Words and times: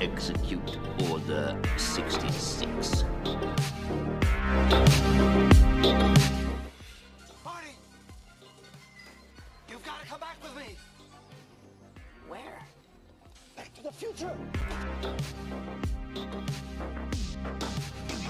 Execute 0.00 0.78
Order 1.10 1.60
66. 1.76 3.04
Marty! 7.44 7.68
You've 9.68 9.84
got 9.84 10.00
to 10.00 10.06
come 10.06 10.20
back 10.20 10.36
with 10.42 10.56
me! 10.56 10.76
Where? 12.28 12.40
Back 13.56 13.74
to 13.74 13.82
the 13.82 13.92
future! 13.92 14.32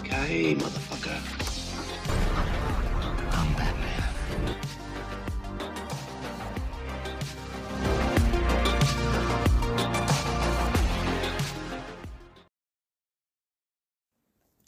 Hey, 0.04 0.54
motherfucker. 0.54 1.45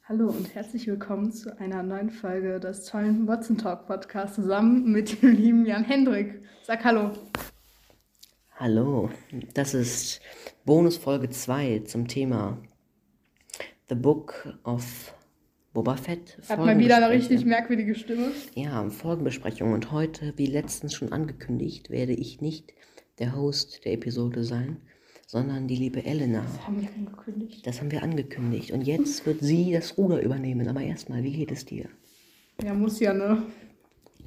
Hallo 0.08 0.30
und 0.30 0.54
herzlich 0.54 0.86
willkommen 0.86 1.32
zu 1.32 1.60
einer 1.60 1.82
neuen 1.82 2.08
Folge 2.08 2.58
des 2.60 2.86
tollen 2.86 3.28
Watson 3.28 3.58
Talk 3.58 3.86
Podcasts 3.86 4.36
zusammen 4.36 4.90
mit 4.90 5.20
dem 5.22 5.36
lieben 5.36 5.66
Jan 5.66 5.84
Hendrik. 5.84 6.40
Sag 6.62 6.82
Hallo. 6.82 7.10
Hallo, 8.56 9.10
das 9.52 9.74
ist 9.74 10.22
Bonusfolge 10.64 11.28
2 11.28 11.80
zum 11.80 12.08
Thema 12.08 12.56
The 13.90 13.96
Book 13.96 14.58
of 14.64 15.14
Boba 15.74 15.96
Fett. 15.96 16.38
Hat 16.48 16.58
mal 16.58 16.78
wieder 16.78 16.96
eine 16.96 17.10
richtig 17.10 17.44
merkwürdige 17.44 17.94
Stimme. 17.94 18.30
Ja, 18.54 18.88
Folgenbesprechung. 18.88 19.74
Und 19.74 19.92
heute, 19.92 20.32
wie 20.36 20.46
letztens 20.46 20.94
schon 20.94 21.12
angekündigt, 21.12 21.90
werde 21.90 22.14
ich 22.14 22.40
nicht 22.40 22.72
der 23.18 23.36
Host 23.36 23.84
der 23.84 23.92
Episode 23.92 24.42
sein, 24.42 24.80
sondern 25.30 25.68
die 25.68 25.76
liebe 25.76 26.02
Elena. 26.06 26.42
Haben 26.66 26.80
wir 26.80 26.88
angekündigt. 26.88 27.66
Das 27.66 27.80
haben 27.80 27.90
wir 27.90 28.02
angekündigt. 28.02 28.70
Und 28.72 28.80
jetzt 28.82 29.26
wird 29.26 29.40
sie 29.42 29.72
das 29.72 29.98
Ruder 29.98 30.22
übernehmen. 30.22 30.66
Aber 30.68 30.80
erstmal, 30.80 31.22
wie 31.22 31.32
geht 31.32 31.52
es 31.52 31.66
dir? 31.66 31.84
Ja, 32.64 32.72
muss 32.72 32.98
ja, 32.98 33.12
ne? 33.12 33.42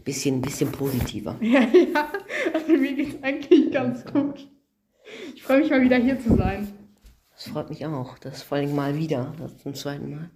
Bisschen, 0.06 0.42
bisschen 0.42 0.72
positiver. 0.72 1.36
Ja, 1.42 1.62
ja. 1.62 2.08
Also 2.54 2.72
mir 2.74 2.94
geht's 2.94 3.22
eigentlich 3.24 3.72
ganz 3.72 4.06
gut. 4.06 4.48
Ich 5.36 5.42
freue 5.42 5.62
mich 5.62 5.72
mal 5.72 5.82
wieder 5.82 5.98
hier 5.98 6.20
zu 6.20 6.36
sein. 6.38 6.68
Das 7.34 7.48
freut 7.48 7.70
mich 7.72 7.84
auch. 7.86 8.20
Das 8.20 8.44
vor 8.44 8.60
allem 8.60 8.76
mal 8.76 8.96
wieder. 8.96 9.34
Das 9.40 9.58
zum 9.58 9.74
zweiten 9.74 10.12
Mal. 10.12 10.30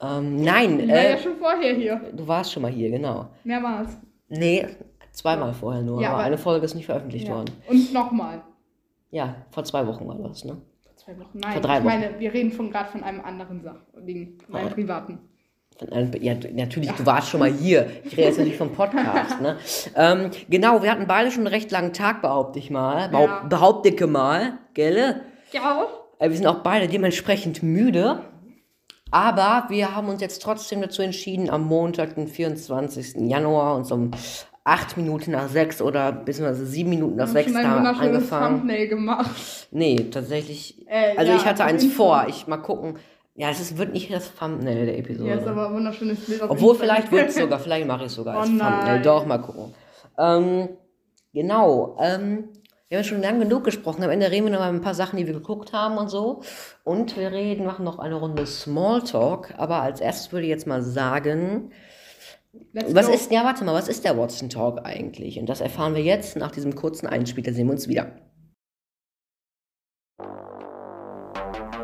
Ähm, 0.00 0.42
nein, 0.42 0.80
Ich 0.80 0.88
war 0.88 0.96
äh, 0.96 1.10
ja 1.12 1.18
schon 1.18 1.36
vorher 1.38 1.74
hier. 1.74 1.96
du 2.14 2.28
warst 2.28 2.52
schon 2.52 2.62
mal 2.62 2.70
hier, 2.70 2.90
genau. 2.90 3.28
Mehrmals. 3.42 3.96
Nee, 4.28 4.66
zweimal 5.12 5.54
vorher 5.54 5.82
nur. 5.82 6.02
Ja, 6.02 6.08
aber 6.10 6.18
aber- 6.18 6.26
eine 6.26 6.38
Folge 6.38 6.66
ist 6.66 6.74
nicht 6.74 6.84
veröffentlicht 6.86 7.26
Ja. 7.28 7.34
worden. 7.36 7.52
Und 7.66 7.92
nochmal. 7.94 8.42
Ja, 9.10 9.36
vor 9.50 9.64
zwei 9.64 9.86
Wochen 9.86 10.06
war 10.06 10.16
das, 10.16 10.44
ne? 10.44 10.60
Vor 10.82 10.96
zwei 10.96 11.18
Wochen. 11.18 11.38
Nein, 11.38 11.52
Vor 11.52 11.62
drei 11.62 11.78
ich 11.78 11.84
meine, 11.84 12.18
wir 12.18 12.32
reden 12.32 12.52
von 12.52 12.70
gerade 12.70 12.90
von 12.90 13.02
einem 13.02 13.20
anderen 13.20 13.62
Sach 13.62 13.76
Ding, 13.96 14.38
von 14.44 14.56
einem 14.56 14.70
privaten. 14.70 15.18
Ja, 16.20 16.34
natürlich, 16.54 16.90
du 16.90 17.06
warst 17.06 17.28
schon 17.28 17.38
mal 17.38 17.52
hier. 17.52 17.86
Ich 18.04 18.12
rede 18.12 18.22
jetzt 18.22 18.38
natürlich 18.38 18.58
vom 18.58 18.72
Podcast, 18.72 19.40
ne? 19.40 19.56
Ähm, 19.94 20.30
genau, 20.50 20.82
wir 20.82 20.90
hatten 20.90 21.06
beide 21.06 21.30
schon 21.30 21.46
einen 21.46 21.54
recht 21.54 21.70
langen 21.70 21.92
Tag, 21.92 22.20
behaupte 22.20 22.58
ich 22.58 22.68
mal. 22.70 23.08
Behaupt, 23.10 23.28
Ja. 23.30 23.48
Behaupte 23.48 23.88
ich 23.90 24.06
mal, 24.06 24.58
gell? 24.74 25.20
Ja. 25.52 25.86
Äh, 26.18 26.30
Wir 26.30 26.36
sind 26.36 26.46
auch 26.48 26.64
beide 26.64 26.88
dementsprechend 26.88 27.62
müde. 27.62 28.22
Aber 29.12 29.66
wir 29.70 29.94
haben 29.94 30.08
uns 30.08 30.20
jetzt 30.20 30.42
trotzdem 30.42 30.82
dazu 30.82 31.00
entschieden, 31.00 31.48
am 31.48 31.64
Montag, 31.64 32.16
den 32.16 32.26
24. 32.28 33.28
Januar, 33.30 33.76
uns 33.76 33.90
um 33.92 34.10
acht 34.68 34.96
Minuten 34.96 35.30
nach 35.30 35.48
sechs 35.48 35.80
oder 35.80 36.12
beziehungsweise 36.12 36.66
sieben 36.66 36.90
Minuten 36.90 37.16
nach 37.16 37.26
sechs 37.28 37.52
da 37.52 37.58
angefangen. 37.78 38.58
Thumbnail 38.60 38.88
gemacht. 38.88 39.68
Nee, 39.70 40.08
tatsächlich. 40.10 40.86
Äh, 40.86 41.16
also 41.16 41.32
ja, 41.32 41.38
ich 41.38 41.46
hatte 41.46 41.64
eins 41.64 41.84
vor. 41.86 42.26
Ich 42.28 42.46
mal 42.46 42.58
gucken. 42.58 42.98
Ja, 43.34 43.50
es 43.50 43.60
ist, 43.60 43.78
wird 43.78 43.92
nicht 43.92 44.12
das 44.12 44.34
Thumbnail 44.34 44.86
der 44.86 44.98
Episode. 44.98 45.30
Ja, 45.30 45.36
ist 45.36 45.46
aber 45.46 45.68
ein 45.68 45.74
wunderschönes 45.74 46.18
Bild 46.26 46.42
Obwohl, 46.42 46.74
vielleicht 46.74 47.10
wird 47.12 47.28
es 47.30 47.36
sogar, 47.36 47.58
vielleicht 47.60 47.86
mache 47.86 48.00
ich 48.00 48.06
es 48.06 48.14
sogar 48.14 48.36
als 48.36 48.48
Oh 48.48 48.50
Thumbnail. 48.50 48.84
nein. 48.84 49.02
Doch, 49.02 49.24
mal 49.26 49.38
gucken. 49.38 49.74
Ähm, 50.18 50.68
genau. 51.32 51.96
Ähm, 52.00 52.48
wir 52.88 52.98
haben 52.98 53.04
schon 53.04 53.22
lange 53.22 53.40
genug 53.40 53.64
gesprochen. 53.64 54.02
Am 54.02 54.10
Ende 54.10 54.30
reden 54.30 54.46
wir 54.46 54.52
noch 54.52 54.60
mal 54.60 54.68
ein 54.70 54.80
paar 54.80 54.94
Sachen, 54.94 55.18
die 55.18 55.26
wir 55.26 55.34
geguckt 55.34 55.72
haben 55.72 55.98
und 55.98 56.08
so. 56.08 56.42
Und 56.84 57.16
wir 57.16 57.30
reden, 57.32 57.64
machen 57.64 57.84
noch 57.84 57.98
eine 57.98 58.16
Runde 58.16 58.44
Smalltalk. 58.46 59.54
Aber 59.56 59.82
als 59.82 60.00
erstes 60.00 60.32
würde 60.32 60.44
ich 60.44 60.50
jetzt 60.50 60.66
mal 60.66 60.82
sagen, 60.82 61.70
Let's 62.72 62.94
was 62.94 63.06
go. 63.06 63.12
ist, 63.12 63.30
ja, 63.30 63.44
warte 63.44 63.64
mal, 63.64 63.74
was 63.74 63.88
ist 63.88 64.04
der 64.04 64.16
Watson 64.16 64.48
Talk 64.48 64.80
eigentlich? 64.84 65.38
Und 65.38 65.48
das 65.48 65.60
erfahren 65.60 65.94
wir 65.94 66.02
jetzt 66.02 66.36
nach 66.36 66.50
diesem 66.50 66.74
kurzen 66.74 67.06
Einspieler. 67.06 67.52
Sehen 67.52 67.66
wir 67.66 67.72
uns 67.72 67.88
wieder. 67.88 68.12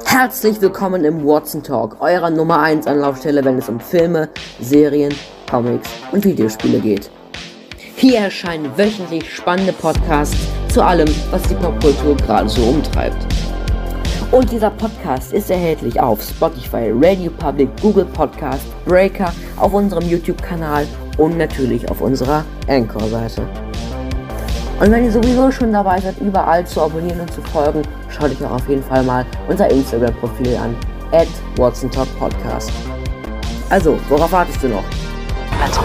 Herzlich 0.06 0.60
willkommen 0.60 1.04
im 1.04 1.26
Watson 1.26 1.62
Talk, 1.62 2.00
eurer 2.00 2.30
Nummer 2.30 2.60
1 2.60 2.86
Anlaufstelle, 2.86 3.44
wenn 3.44 3.58
es 3.58 3.68
um 3.68 3.80
Filme, 3.80 4.30
Serien, 4.60 5.12
Comics 5.50 5.90
und 6.12 6.24
Videospiele 6.24 6.80
geht. 6.80 7.10
Hier 7.96 8.20
erscheinen 8.20 8.76
wöchentlich 8.78 9.34
spannende 9.34 9.72
Podcasts 9.72 10.36
zu 10.72 10.82
allem, 10.82 11.08
was 11.30 11.42
die 11.42 11.54
Popkultur 11.56 12.16
gerade 12.16 12.48
so 12.48 12.62
umtreibt. 12.62 13.26
Und 14.34 14.50
dieser 14.50 14.70
Podcast 14.70 15.32
ist 15.32 15.48
erhältlich 15.48 16.00
auf 16.00 16.20
Spotify, 16.20 16.90
Radio 16.92 17.30
Public, 17.30 17.68
Google 17.80 18.04
Podcast, 18.04 18.64
Breaker, 18.84 19.32
auf 19.56 19.72
unserem 19.72 20.02
YouTube-Kanal 20.08 20.88
und 21.18 21.38
natürlich 21.38 21.88
auf 21.88 22.00
unserer 22.00 22.44
Anchor-Seite. 22.66 23.46
Und 24.80 24.90
wenn 24.90 25.04
ihr 25.04 25.12
sowieso 25.12 25.52
schon 25.52 25.72
dabei 25.72 26.00
seid, 26.00 26.20
überall 26.20 26.66
zu 26.66 26.82
abonnieren 26.82 27.20
und 27.20 27.32
zu 27.32 27.40
folgen, 27.42 27.82
schaut 28.08 28.32
euch 28.32 28.44
auch 28.44 28.56
auf 28.56 28.68
jeden 28.68 28.82
Fall 28.82 29.04
mal 29.04 29.24
unser 29.46 29.70
Instagram-Profil 29.70 30.56
an, 30.56 30.74
at 31.12 31.28
WatsonTalkPodcast. 31.54 32.72
Also, 33.70 33.96
worauf 34.08 34.32
wartest 34.32 34.60
du 34.64 34.66
noch? 34.66 34.84
Let's 35.60 35.78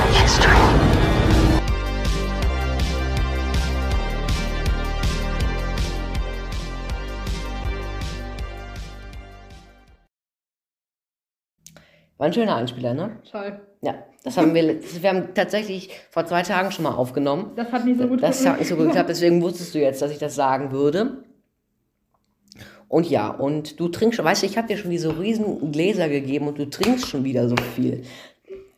War 12.19 12.27
ein 12.27 12.33
schöner 12.33 12.57
Einspieler, 12.57 12.93
ne? 12.93 13.17
Toll. 13.31 13.61
Ja, 13.81 13.95
das 14.25 14.35
haben 14.35 14.53
wir, 14.53 14.81
das, 14.81 15.01
wir 15.01 15.09
haben 15.09 15.33
tatsächlich 15.33 15.89
vor 16.11 16.25
zwei 16.25 16.41
Tagen 16.41 16.69
schon 16.69 16.83
mal 16.83 16.93
aufgenommen. 16.93 17.53
Das 17.55 17.71
hat 17.71 17.85
nicht 17.85 17.97
so 17.97 18.07
gut 18.09 18.21
Das 18.21 18.45
hat 18.45 18.59
nicht 18.59 18.67
so 18.67 18.75
gut 18.75 18.87
geklappt, 18.87 19.07
deswegen 19.07 19.41
wusstest 19.41 19.73
du 19.73 19.79
jetzt, 19.79 20.01
dass 20.01 20.11
ich 20.11 20.17
das 20.17 20.35
sagen 20.35 20.71
würde. 20.71 21.23
Und 22.89 23.09
ja, 23.09 23.29
und 23.29 23.79
du 23.79 23.87
trinkst, 23.87 24.21
weißt 24.21 24.43
du, 24.43 24.47
ich 24.47 24.57
habe 24.57 24.67
dir 24.67 24.77
schon 24.77 24.91
diese 24.91 25.17
riesen 25.17 25.71
Gläser 25.71 26.09
gegeben 26.09 26.49
und 26.49 26.59
du 26.59 26.69
trinkst 26.69 27.07
schon 27.07 27.23
wieder 27.23 27.47
so 27.47 27.55
viel. 27.75 28.03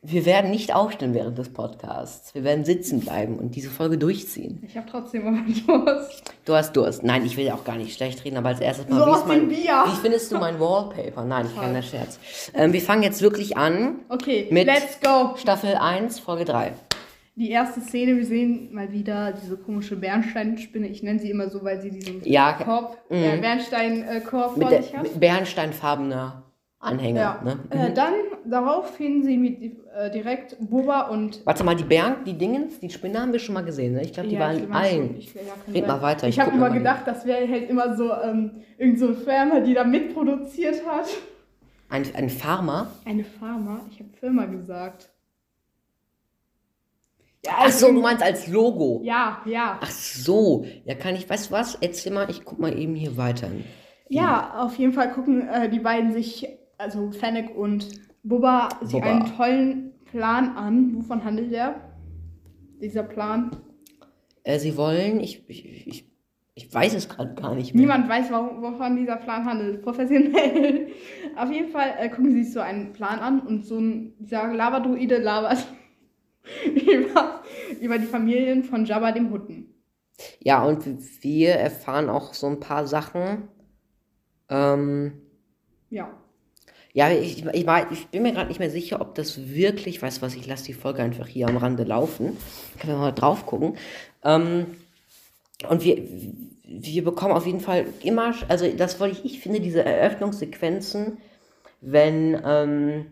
Wir 0.03 0.25
werden 0.25 0.49
nicht 0.49 0.73
aufstehen 0.73 1.13
während 1.13 1.37
des 1.37 1.53
Podcasts. 1.53 2.33
Wir 2.33 2.43
werden 2.43 2.65
sitzen 2.65 3.01
bleiben 3.01 3.37
und 3.37 3.55
diese 3.55 3.69
Folge 3.69 3.99
durchziehen. 3.99 4.59
Ich 4.67 4.75
habe 4.75 4.87
trotzdem 4.89 5.27
aber 5.27 5.37
Durst. 5.85 6.23
Du 6.43 6.55
hast 6.55 6.73
Durst. 6.75 7.03
Nein, 7.03 7.23
ich 7.23 7.37
will 7.37 7.51
auch 7.51 7.63
gar 7.63 7.75
nicht 7.77 7.95
schlecht 7.95 8.25
reden, 8.25 8.37
aber 8.37 8.49
als 8.49 8.59
erstes 8.61 8.89
mal, 8.89 8.97
So 8.99 9.23
wie, 9.25 9.27
mein, 9.27 9.47
Bier. 9.47 9.83
wie 9.85 9.95
findest 10.01 10.31
du 10.31 10.39
mein 10.39 10.59
Wallpaper? 10.59 11.23
Nein, 11.23 11.45
ich 11.45 11.55
kann 11.55 11.73
der 11.75 11.83
Scherz. 11.83 12.19
Ähm, 12.55 12.73
wir 12.73 12.81
fangen 12.81 13.03
jetzt 13.03 13.21
wirklich 13.21 13.57
an. 13.57 13.99
Okay, 14.09 14.47
Mit- 14.49 14.65
let's 14.65 14.99
go. 15.01 15.35
Staffel 15.37 15.75
1, 15.75 16.17
Folge 16.19 16.45
3. 16.45 16.73
Die 17.35 17.51
erste 17.51 17.79
Szene, 17.81 18.17
wir 18.17 18.25
sehen 18.25 18.73
mal 18.73 18.91
wieder 18.91 19.33
diese 19.33 19.55
komische 19.55 19.95
Bernsteinspinne. 19.95 20.87
Ich 20.87 21.03
nenne 21.03 21.19
sie 21.19 21.29
immer 21.29 21.49
so, 21.51 21.63
weil 21.63 21.79
sie 21.79 21.91
diesen 21.91 22.23
Ja, 22.25 22.53
Korb, 22.53 22.97
äh, 23.09 23.37
Bernsteinkorb 23.37 24.57
Mit, 24.57 24.67
vor 24.67 24.81
sich 24.81 24.97
hat. 24.97 25.19
bernsteinfarbener 25.19 26.43
Anhänger. 26.81 27.19
Ja. 27.19 27.41
Ne? 27.43 27.59
Äh, 27.69 27.93
dann 27.93 28.13
daraufhin 28.43 29.23
sehen 29.23 29.43
wir 29.43 29.71
äh, 29.95 30.11
direkt 30.11 30.57
Boba 30.59 31.01
und. 31.09 31.45
Warte 31.45 31.63
mal, 31.63 31.75
die 31.75 31.83
Bären, 31.83 32.23
die 32.25 32.33
Dingens, 32.33 32.79
die 32.79 32.89
Spinne 32.89 33.21
haben 33.21 33.31
wir 33.31 33.39
schon 33.39 33.53
mal 33.53 33.63
gesehen. 33.63 33.93
Ne? 33.93 34.01
Ich 34.01 34.13
glaube, 34.13 34.29
die 34.29 34.35
Ja, 34.35 34.41
waren 34.41 34.63
in 34.63 34.71
allen. 34.73 35.15
Ich, 35.17 35.33
ja, 35.33 35.41
Red 35.71 35.87
mal 35.87 36.01
weiter, 36.01 36.27
ich 36.27 36.35
Ich 36.37 36.41
habe 36.41 36.51
immer 36.55 36.71
gedacht, 36.71 37.03
das 37.05 37.25
wäre 37.25 37.47
halt 37.47 37.69
immer 37.69 37.95
so 37.95 38.11
ähm, 38.11 38.63
irgend 38.79 38.97
so 38.99 39.07
eine 39.07 39.15
Firma, 39.15 39.59
die 39.59 39.75
da 39.75 39.83
mitproduziert 39.83 40.85
hat. 40.87 41.07
Ein, 41.89 42.03
ein 42.15 42.29
Farmer. 42.29 42.87
Eine 43.05 43.25
Pharma? 43.25 43.81
Ich 43.91 43.99
habe 43.99 44.09
Firma 44.19 44.45
gesagt. 44.45 45.09
Ja, 47.45 47.51
Ach 47.57 47.69
so, 47.71 47.87
also- 47.87 47.95
du 47.95 48.01
meinst 48.01 48.23
als 48.23 48.47
Logo. 48.47 49.01
Ja, 49.03 49.41
ja. 49.45 49.77
Ach 49.81 49.91
so. 49.91 50.65
Ja, 50.85 50.95
kann 50.95 51.15
ich, 51.15 51.29
weißt 51.29 51.49
du 51.49 51.53
was? 51.53 51.75
Erzähl 51.75 52.11
mal, 52.13 52.29
ich 52.29 52.43
guck 52.45 52.59
mal 52.59 52.77
eben 52.77 52.95
hier 52.95 53.17
weiter. 53.17 53.47
Ja, 54.09 54.55
auf 54.59 54.75
jeden 54.75 54.93
Fall 54.93 55.11
gucken 55.11 55.47
äh, 55.47 55.69
die 55.69 55.79
beiden 55.79 56.11
sich, 56.11 56.47
also 56.81 57.11
Fennec 57.11 57.55
und 57.55 57.87
Bubba, 58.23 58.69
sich 58.81 58.93
Bubba. 58.93 59.05
einen 59.11 59.25
tollen 59.37 59.93
Plan 60.05 60.55
an. 60.57 60.95
Wovon 60.95 61.23
handelt 61.23 61.51
der? 61.51 61.75
Dieser 62.81 63.03
Plan? 63.03 63.51
Äh, 64.43 64.59
sie 64.59 64.75
wollen, 64.75 65.19
ich, 65.19 65.47
ich, 65.47 65.87
ich, 65.87 66.11
ich 66.55 66.73
weiß 66.73 66.95
es 66.95 67.07
gerade 67.07 67.33
gar 67.35 67.55
nicht 67.55 67.73
mehr. 67.73 67.81
Niemand 67.81 68.09
weiß, 68.09 68.31
warum, 68.31 68.61
wovon 68.61 68.95
dieser 68.95 69.17
Plan 69.17 69.45
handelt. 69.45 69.81
Professionell. 69.83 70.87
Auf 71.37 71.51
jeden 71.51 71.69
Fall 71.69 71.93
äh, 71.99 72.09
gucken 72.09 72.31
sie 72.31 72.43
sich 72.43 72.53
so 72.53 72.59
einen 72.59 72.91
Plan 72.93 73.19
an 73.19 73.39
und 73.41 73.65
so 73.65 73.77
ein, 73.79 74.13
dieser 74.19 74.51
Lavadruide 74.53 75.17
labert 75.19 75.65
über, 76.65 77.41
über 77.79 77.97
die 77.99 78.05
Familien 78.05 78.63
von 78.63 78.85
Jabba 78.85 79.11
dem 79.11 79.31
Hutten. 79.31 79.67
Ja, 80.39 80.63
und 80.63 80.85
wir 81.23 81.51
erfahren 81.51 82.09
auch 82.09 82.33
so 82.33 82.47
ein 82.47 82.59
paar 82.59 82.85
Sachen. 82.85 83.47
Ähm, 84.49 85.13
Ja. 85.89 86.11
Ja, 86.93 87.09
ich, 87.09 87.45
ich, 87.45 87.65
war, 87.65 87.91
ich 87.91 88.07
bin 88.07 88.23
mir 88.23 88.33
gerade 88.33 88.49
nicht 88.49 88.59
mehr 88.59 88.69
sicher, 88.69 88.99
ob 89.01 89.15
das 89.15 89.49
wirklich, 89.49 90.01
weißt 90.01 90.17
du 90.17 90.21
was, 90.23 90.35
ich 90.35 90.47
lasse 90.47 90.65
die 90.65 90.73
Folge 90.73 91.01
einfach 91.01 91.27
hier 91.27 91.47
am 91.47 91.57
Rande 91.57 91.83
laufen. 91.83 92.37
Können 92.79 92.93
wir 92.93 92.97
mal 92.99 93.11
drauf 93.11 93.45
gucken. 93.45 93.77
Ähm, 94.23 94.65
und 95.69 95.83
wir, 95.83 96.01
wir 96.65 97.03
bekommen 97.03 97.33
auf 97.33 97.45
jeden 97.45 97.61
Fall 97.61 97.85
immer, 98.03 98.33
also 98.47 98.67
das 98.67 98.99
wollte 98.99 99.19
ich, 99.19 99.25
ich 99.25 99.39
finde 99.39 99.61
diese 99.61 99.85
Eröffnungssequenzen, 99.85 101.17
wenn 101.81 102.39
ähm, 102.45 103.05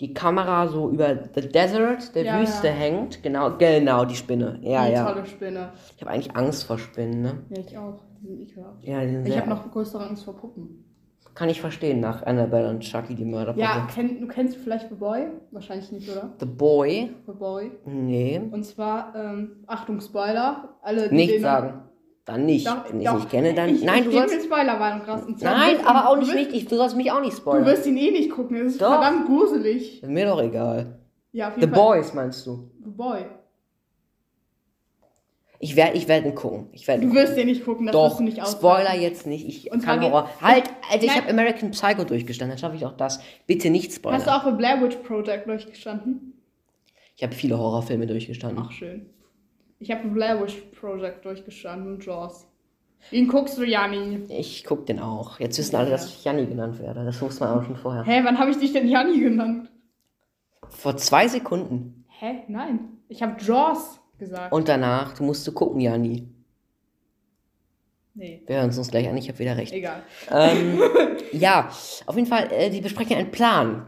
die 0.00 0.12
Kamera 0.12 0.68
so 0.68 0.90
über 0.90 1.16
the 1.34 1.48
desert, 1.48 2.14
der 2.14 2.24
Ja, 2.24 2.40
Wüste 2.40 2.68
ja. 2.68 2.72
hängt, 2.72 3.22
genau, 3.22 3.56
genau, 3.56 4.04
die 4.04 4.16
Spinne. 4.16 4.58
Ja, 4.62 4.82
Eine 4.82 4.94
ja. 4.94 5.12
tolle 5.12 5.26
Spinne. 5.26 5.72
Ich 5.94 6.02
habe 6.02 6.10
eigentlich 6.10 6.36
Angst 6.36 6.64
vor 6.64 6.78
Spinnen, 6.78 7.22
ne? 7.22 7.42
Ja, 7.50 7.58
ich 7.60 7.78
auch. 7.78 8.00
Die 8.20 8.26
sind 8.26 8.40
ekelhaft. 8.40 8.84
Ja, 8.84 9.00
die 9.04 9.12
sind 9.12 9.26
Ich 9.26 9.36
habe 9.36 9.50
noch 9.50 9.70
größere 9.70 10.06
Angst 10.06 10.24
vor 10.24 10.36
Puppen. 10.36 10.83
Kann 11.34 11.48
ich 11.48 11.60
verstehen, 11.60 11.98
nach 12.00 12.22
Annabelle 12.24 12.68
und 12.70 12.80
Chucky, 12.80 13.14
die 13.14 13.24
Mörderpuppe. 13.24 13.60
Ja, 13.64 13.88
kenn, 13.92 14.20
du 14.20 14.28
kennst 14.28 14.56
vielleicht 14.56 14.88
The 14.88 14.94
Boy? 14.94 15.26
Wahrscheinlich 15.50 15.90
nicht, 15.90 16.08
oder? 16.10 16.32
The 16.38 16.46
Boy? 16.46 17.10
The 17.26 17.32
Boy. 17.32 17.72
Nee. 17.86 18.40
Und 18.52 18.64
zwar, 18.64 19.12
ähm, 19.16 19.64
Achtung, 19.66 20.00
Spoiler. 20.00 20.76
Alle, 20.82 21.08
die 21.08 21.14
Nicht 21.14 21.40
sagen. 21.40 21.80
Dann 22.24 22.46
nicht. 22.46 22.66
Doch, 22.66 22.88
Wenn 22.90 23.00
ich 23.00 23.06
doch. 23.06 23.14
nicht 23.16 23.30
kenne, 23.30 23.52
dann. 23.52 23.68
Ich, 23.68 23.84
Nein, 23.84 23.98
ich 23.98 24.04
du 24.06 24.12
sollst. 24.12 24.44
Spoilerwarnung 24.44 25.02
raus. 25.06 25.22
Nein, 25.40 25.76
aber 25.84 26.08
auch 26.08 26.14
du 26.14 26.20
nicht 26.20 26.28
wirst- 26.34 26.38
richtig. 26.38 26.68
Du 26.68 26.76
sollst 26.76 26.96
mich 26.96 27.10
auch 27.12 27.20
nicht 27.20 27.32
Du 27.32 27.36
spoilern. 27.38 27.66
wirst 27.66 27.86
ihn 27.86 27.96
eh 27.98 28.10
nicht 28.12 28.30
gucken. 28.30 28.56
Es 28.58 28.72
ist 28.74 28.80
Doch. 28.80 28.92
verdammt 28.92 29.26
gruselig. 29.26 30.02
Mir 30.06 30.26
doch 30.26 30.40
egal. 30.40 31.00
Ja, 31.32 31.48
auf 31.48 31.54
The 31.56 31.60
jeden 31.62 31.74
Fall. 31.74 31.84
Boys 31.96 32.14
meinst 32.14 32.46
du? 32.46 32.70
The 32.82 32.90
Boy. 32.90 33.24
Ich 35.58 35.76
werde 35.76 35.96
ich 35.96 36.08
werd 36.08 36.24
ihn 36.26 36.34
gucken. 36.34 36.68
Ich 36.72 36.86
werd 36.88 37.02
Du 37.02 37.12
wirst 37.14 37.36
den 37.36 37.46
nicht 37.46 37.64
gucken, 37.64 37.86
das 37.86 37.92
Doch, 37.92 38.16
du 38.18 38.24
nicht 38.24 38.40
aushalten. 38.42 38.58
Spoiler 38.58 39.00
jetzt 39.00 39.26
nicht. 39.26 39.46
Ich 39.46 39.72
Und 39.72 39.82
kann 39.82 40.02
Horror. 40.02 40.28
Halt, 40.40 40.64
also 40.90 41.06
ich 41.06 41.16
habe 41.16 41.28
American 41.30 41.70
Psycho 41.70 42.04
durchgestanden, 42.04 42.56
dann 42.56 42.58
schaffe 42.58 42.76
ich 42.76 42.84
auch 42.84 42.96
das. 42.96 43.20
Bitte 43.46 43.70
nicht 43.70 43.92
spoilern. 43.92 44.18
Hast 44.18 44.26
du 44.26 44.34
auch 44.34 44.44
The 44.44 44.56
Blair 44.56 44.82
Witch 44.82 44.96
Project 44.96 45.46
durchgestanden? 45.46 46.34
Ich 47.16 47.22
habe 47.22 47.34
viele 47.34 47.58
Horrorfilme 47.58 48.06
durchgestanden. 48.06 48.64
Ach, 48.66 48.72
schön. 48.72 49.06
Ich 49.78 49.90
habe 49.90 50.08
Blair 50.08 50.42
Witch 50.42 50.56
Project 50.78 51.24
durchgestanden 51.24 51.94
und 51.94 52.04
Jaws. 52.04 52.46
Den 53.12 53.28
guckst 53.28 53.58
du, 53.58 53.64
Jani. 53.64 54.20
Ich 54.30 54.64
gucke 54.64 54.84
den 54.84 54.98
auch. 54.98 55.38
Jetzt 55.38 55.58
wissen 55.58 55.76
alle, 55.76 55.90
dass 55.90 56.06
ich 56.06 56.24
Janni 56.24 56.46
genannt 56.46 56.78
werde. 56.80 57.04
Das 57.04 57.20
wusste 57.20 57.44
man 57.44 57.58
auch 57.58 57.64
schon 57.64 57.76
vorher. 57.76 58.02
Hä, 58.04 58.22
wann 58.24 58.38
habe 58.38 58.50
ich 58.50 58.58
dich 58.58 58.72
denn 58.72 58.88
Jani 58.88 59.20
genannt? 59.20 59.70
Vor 60.70 60.96
zwei 60.96 61.28
Sekunden. 61.28 62.06
Hä? 62.08 62.42
Nein. 62.48 62.80
Ich 63.08 63.22
habe 63.22 63.36
Jaws 63.40 64.00
gesagt. 64.24 64.52
Und 64.52 64.68
danach, 64.68 65.12
du 65.14 65.22
musst 65.24 65.46
du 65.46 65.52
gucken, 65.52 65.80
Janni. 65.80 66.28
nee, 68.14 68.42
Wir 68.46 68.56
hören 68.56 68.70
es 68.70 68.78
uns 68.78 68.90
gleich 68.90 69.08
an, 69.08 69.16
ich 69.16 69.28
habe 69.28 69.38
wieder 69.38 69.56
recht. 69.56 69.72
egal. 69.72 70.02
Ähm, 70.30 70.80
ja, 71.32 71.70
auf 72.06 72.16
jeden 72.16 72.28
Fall, 72.28 72.50
äh, 72.52 72.70
die 72.70 72.80
besprechen 72.80 73.16
einen 73.16 73.30
Plan. 73.30 73.86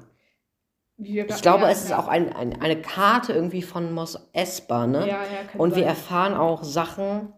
Wir 0.99 1.29
Ich 1.29 1.43
glaube, 1.43 1.65
ja, 1.65 1.71
es 1.71 1.83
ist 1.85 1.91
ja. 1.91 1.99
auch 1.99 2.09
ein, 2.09 2.33
ein, 2.33 2.61
eine 2.61 2.81
Karte 2.81 3.33
irgendwie 3.35 3.61
von 3.63 3.93
Mos 3.93 4.19
Espa, 4.33 4.87
ne? 4.87 5.01
Ja, 5.01 5.07
ja, 5.07 5.45
kann 5.51 5.61
Und 5.61 5.71
wir 5.75 5.83
sein. 5.83 5.89
erfahren 5.91 6.35
auch 6.35 6.65
Sachen 6.65 7.33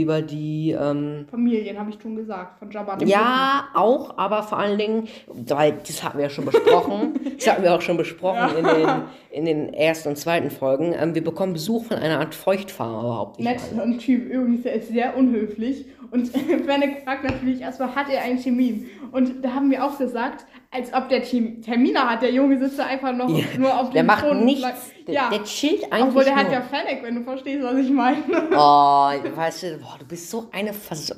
über 0.00 0.22
die, 0.22 0.76
ähm, 0.78 1.26
Familien, 1.30 1.78
habe 1.78 1.90
ich 1.90 1.98
schon 2.00 2.16
gesagt. 2.16 2.58
Von 2.58 2.70
Jabba 2.70 2.98
ja, 3.04 3.68
auch, 3.74 4.16
aber 4.18 4.42
vor 4.42 4.58
allen 4.58 4.78
Dingen, 4.78 5.08
weil 5.26 5.78
das 5.86 6.02
hatten 6.02 6.18
wir 6.18 6.24
ja 6.24 6.30
schon 6.30 6.44
besprochen, 6.44 7.14
das 7.36 7.46
hatten 7.48 7.62
wir 7.62 7.74
auch 7.74 7.80
schon 7.80 7.96
besprochen 7.96 8.56
in, 8.58 8.64
den, 8.64 8.88
in 9.30 9.44
den 9.44 9.74
ersten 9.74 10.10
und 10.10 10.16
zweiten 10.16 10.50
Folgen. 10.50 10.94
Ähm, 10.98 11.14
wir 11.14 11.24
bekommen 11.24 11.54
Besuch 11.54 11.84
von 11.84 11.96
einer 11.96 12.20
Art 12.20 12.34
Feuchtfarmer 12.34 13.00
überhaupt 13.00 13.40
Nett 13.40 13.60
und 13.82 13.98
Typ, 13.98 14.30
übrigens, 14.30 14.62
der 14.62 14.74
ist 14.74 14.88
sehr 14.88 15.16
unhöflich. 15.16 15.86
Und 16.10 16.28
Fennec 16.66 17.02
fragt 17.04 17.24
natürlich 17.24 17.60
erstmal, 17.60 17.94
hat 17.94 18.08
er 18.08 18.22
einen 18.22 18.40
Termin? 18.40 18.88
Und 19.12 19.44
da 19.44 19.54
haben 19.54 19.70
wir 19.70 19.84
auch 19.84 19.96
gesagt, 19.98 20.44
als 20.70 20.92
ob 20.92 21.08
der 21.08 21.22
Team 21.22 21.62
Termine 21.62 22.00
hat. 22.00 22.22
Der 22.22 22.32
Junge 22.32 22.58
sitzt 22.58 22.78
da 22.78 22.86
einfach 22.86 23.12
noch 23.14 23.28
Ja, 23.28 23.44
nur 23.58 23.78
auf 23.80 23.90
Der 23.90 24.02
dem 24.02 24.06
macht 24.06 24.24
Thron 24.24 24.38
und 24.38 24.44
nichts, 24.44 24.60
bleibt- 24.62 25.08
der, 25.08 25.14
Ja, 25.14 25.30
der 25.30 25.44
chillt 25.44 25.84
eigentlich 25.92 26.02
obwohl 26.08 26.24
der 26.24 26.34
nur. 26.34 26.44
hat 26.44 26.52
ja 26.52 26.60
Fennec, 26.62 27.02
wenn 27.02 27.14
du 27.16 27.22
verstehst, 27.22 27.62
was 27.64 27.76
ich 27.76 27.90
meine. 27.90 28.18
Oh, 28.52 28.56
weißt 29.36 29.62
du, 29.64 29.78
boah, 29.78 29.96
du 29.98 30.04
bist 30.06 30.30
so 30.30 30.48
eine 30.52 30.72
Vers 30.72 31.14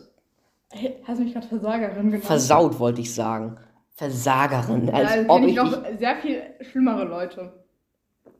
Hey, 0.71 0.97
Hast 1.07 1.19
mich 1.21 1.33
gerade 1.33 1.47
Versagerin 1.47 2.07
genannt? 2.11 2.25
Versaut, 2.25 2.79
wollte 2.79 3.01
ich 3.01 3.15
sagen. 3.15 3.57
Versagerin. 3.95 4.91
Als 4.91 5.15
ja, 5.15 5.23
ob 5.29 5.43
ich, 5.43 5.55
noch 5.57 5.73
sehr 5.99 6.17
viel 6.17 6.43
schlimmere 6.61 7.05
Leute 7.05 7.53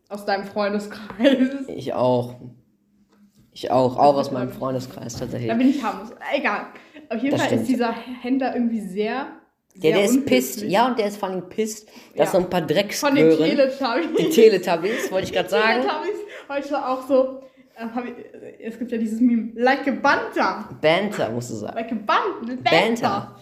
aus 0.09 0.25
deinem 0.25 0.45
Freundeskreis. 0.45 1.67
ich 1.69 1.93
auch. 1.95 2.35
Ich 3.61 3.73
auch, 3.73 3.97
auch 3.99 4.15
aus 4.17 4.31
meinem 4.31 4.51
Freundeskreis 4.53 5.17
tatsächlich. 5.17 5.49
Da 5.51 5.55
bin 5.57 5.69
ich 5.71 5.83
harmlos. 5.83 6.11
Egal. 6.33 6.67
Auf 7.09 7.17
jeden 7.21 7.33
Das 7.33 7.41
Fall 7.41 7.49
stimmt. 7.49 7.63
ist 7.63 7.69
dieser 7.69 7.93
Händler 8.23 8.55
irgendwie 8.55 8.81
sehr. 8.81 9.27
Der, 9.75 9.81
sehr 9.81 9.93
der 9.95 10.05
ist 10.05 10.27
pisst. 10.27 10.63
Ja, 10.63 10.87
und 10.87 10.97
der 10.97 11.07
ist 11.09 11.17
vor 11.17 11.29
allem 11.29 11.49
pisst, 11.49 11.89
dass 12.15 12.33
Ja. 12.33 12.39
so 12.39 12.39
ein 12.39 12.49
paar 12.49 12.61
Von 12.61 12.69
den 13.17 13.31
Teletubbies. 13.37 14.17
die 14.17 14.29
Teletubbies, 14.31 15.11
wollte 15.11 15.27
ich 15.27 15.33
gerade 15.33 15.49
Die 15.49 15.55
sagen. 15.55 15.81
Teletubbies 15.81 16.19
heute 16.49 16.87
auch 16.87 17.09
so. 17.09 17.43
ähm, 17.81 17.91
ich, 18.61 18.65
es 18.65 18.79
gibt 18.79 18.93
ja 18.93 18.99
dieses 18.99 19.21
Meme. 19.21 19.51
Like 19.57 19.89
a 19.89 19.91
Banter. 19.91 20.69
Banter, 20.81 21.29
musst 21.31 21.51
du 21.51 21.55
sagen. 21.57 21.75
Like 21.75 21.91
a 21.91 21.97
Ban 21.97 22.63
Banter. 22.63 22.71
Banter. 22.71 23.37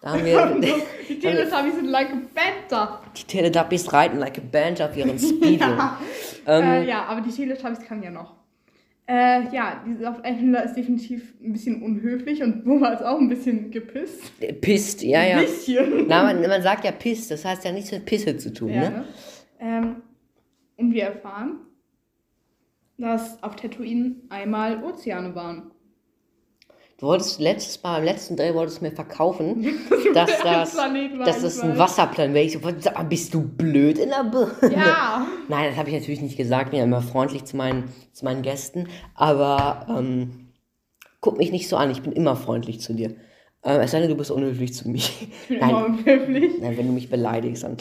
Da 0.00 0.10
haben 0.12 0.24
wir 0.24 0.60
die 1.08 1.18
Teletubbies 1.20 1.74
sind 1.74 1.86
like 1.88 2.08
a 2.10 2.18
Banter. 2.34 3.00
die 3.14 3.24
Teletubbies 3.24 3.92
reiten 3.92 4.18
like 4.18 4.38
a 4.38 4.42
Banter 4.50 4.86
auf 4.88 4.96
ihren 4.96 5.18
Speedo. 5.18 5.66
Ähm, 6.46 6.62
äh, 6.64 6.84
ja, 6.88 7.04
aber 7.04 7.20
die 7.20 7.30
Teletubbies 7.30 7.80
kann 7.86 8.02
ja 8.02 8.10
noch. 8.10 8.39
Äh, 9.12 9.52
ja, 9.52 9.82
dieser 9.84 10.22
Händler 10.22 10.62
ist 10.62 10.74
definitiv 10.74 11.34
ein 11.42 11.52
bisschen 11.52 11.82
unhöflich 11.82 12.44
und 12.44 12.64
Boma 12.64 12.90
ist 12.90 13.02
auch 13.02 13.18
ein 13.18 13.28
bisschen 13.28 13.72
gepisst. 13.72 14.20
Pisst, 14.60 15.02
ja, 15.02 15.24
ja. 15.24 15.38
Ein 15.38 15.46
bisschen. 15.46 16.06
Na, 16.06 16.22
man, 16.22 16.40
man 16.42 16.62
sagt 16.62 16.84
ja 16.84 16.92
pisst, 16.92 17.28
das 17.32 17.44
heißt 17.44 17.64
ja 17.64 17.72
nichts 17.72 17.90
mit 17.90 18.04
Pisse 18.06 18.36
zu 18.36 18.52
tun, 18.52 18.68
Ja, 18.68 18.82
ne? 18.82 18.90
ne? 18.90 19.04
ähm, 19.58 19.96
und 20.76 20.94
wir 20.94 21.02
erfahren, 21.06 21.58
dass 22.98 23.42
auf 23.42 23.56
Tatooine 23.56 24.14
einmal 24.28 24.84
Ozeane 24.84 25.34
waren. 25.34 25.72
Du 27.00 27.06
wolltest 27.06 27.40
letztes 27.40 27.82
Mal, 27.82 28.00
im 28.00 28.04
letzten 28.04 28.36
Dreh 28.36 28.52
wolltest 28.52 28.80
du 28.80 28.84
mir 28.84 28.92
verkaufen, 28.92 29.64
dass 30.14 30.30
das, 30.42 30.76
dass 31.24 31.40
das 31.40 31.60
ein. 31.60 31.78
Wasserplan 31.78 32.34
wäre. 32.34 32.44
Ich 32.44 32.52
so, 32.52 32.60
bist 33.08 33.32
du 33.32 33.40
blöd 33.40 33.96
in 33.98 34.10
der 34.10 34.24
Birne? 34.24 34.74
Ja. 34.74 35.26
Nein, 35.48 35.70
das 35.70 35.78
habe 35.78 35.88
ich 35.88 35.94
natürlich 35.94 36.20
nicht 36.20 36.36
gesagt. 36.36 36.66
Ich 36.66 36.70
bin 36.72 36.78
ja 36.78 36.84
immer 36.84 37.00
freundlich 37.00 37.46
zu 37.46 37.56
meinen, 37.56 37.84
zu 38.12 38.26
meinen 38.26 38.42
Gästen. 38.42 38.88
Aber 39.14 39.86
ähm, 39.88 40.50
guck 41.22 41.38
mich 41.38 41.50
nicht 41.52 41.70
so 41.70 41.78
an. 41.78 41.90
Ich 41.90 42.02
bin 42.02 42.12
immer 42.12 42.36
freundlich 42.36 42.80
zu 42.80 42.92
dir. 42.92 43.14
Äh, 43.62 43.78
es 43.78 43.92
sei 43.92 44.00
denn, 44.00 44.10
du 44.10 44.16
bist 44.16 44.30
unhöflich 44.30 44.74
zu 44.74 44.90
mir. 44.90 44.98
Ich 44.98 45.48
bin 45.48 45.56
immer 45.56 45.72
Nein, 45.72 45.84
unhöflich. 45.84 46.52
nein, 46.60 46.76
wenn 46.76 46.86
du 46.86 46.92
mich 46.92 47.08
beleidigst, 47.08 47.62
dann. 47.62 47.78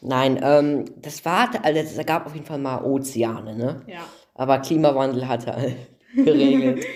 Nein, 0.00 0.40
ähm, 0.42 0.86
das 0.96 1.22
war, 1.26 1.50
also 1.62 1.78
es 1.78 2.06
gab 2.06 2.24
auf 2.24 2.32
jeden 2.34 2.46
Fall 2.46 2.58
mal 2.58 2.82
Ozeane, 2.82 3.54
ne? 3.54 3.82
Ja. 3.86 4.00
Aber 4.34 4.60
Klimawandel 4.60 5.28
hat 5.28 5.46
er 5.46 5.72
geregelt. 6.16 6.86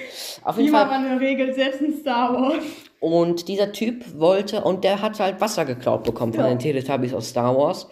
Auf 0.47 0.59
jeden 0.59 0.71
Fall. 0.73 0.87
Klimawandel 0.89 1.19
regelt 1.19 1.55
selbst 1.55 1.81
in 1.81 1.93
Star 1.95 2.33
Wars. 2.35 2.65
Und 3.01 3.49
dieser 3.49 3.73
Typ 3.73 4.19
wollte, 4.19 4.63
und 4.65 4.85
der 4.85 5.03
hat 5.03 5.21
halt 5.21 5.41
Wasser 5.41 5.65
geklaut 5.65 6.05
bekommen 6.05 6.33
von 6.33 6.45
Ja. 6.45 6.49
den 6.51 6.59
Teletubbies 6.59 7.13
aus 7.15 7.29
Star 7.29 7.57
Wars. 7.57 7.89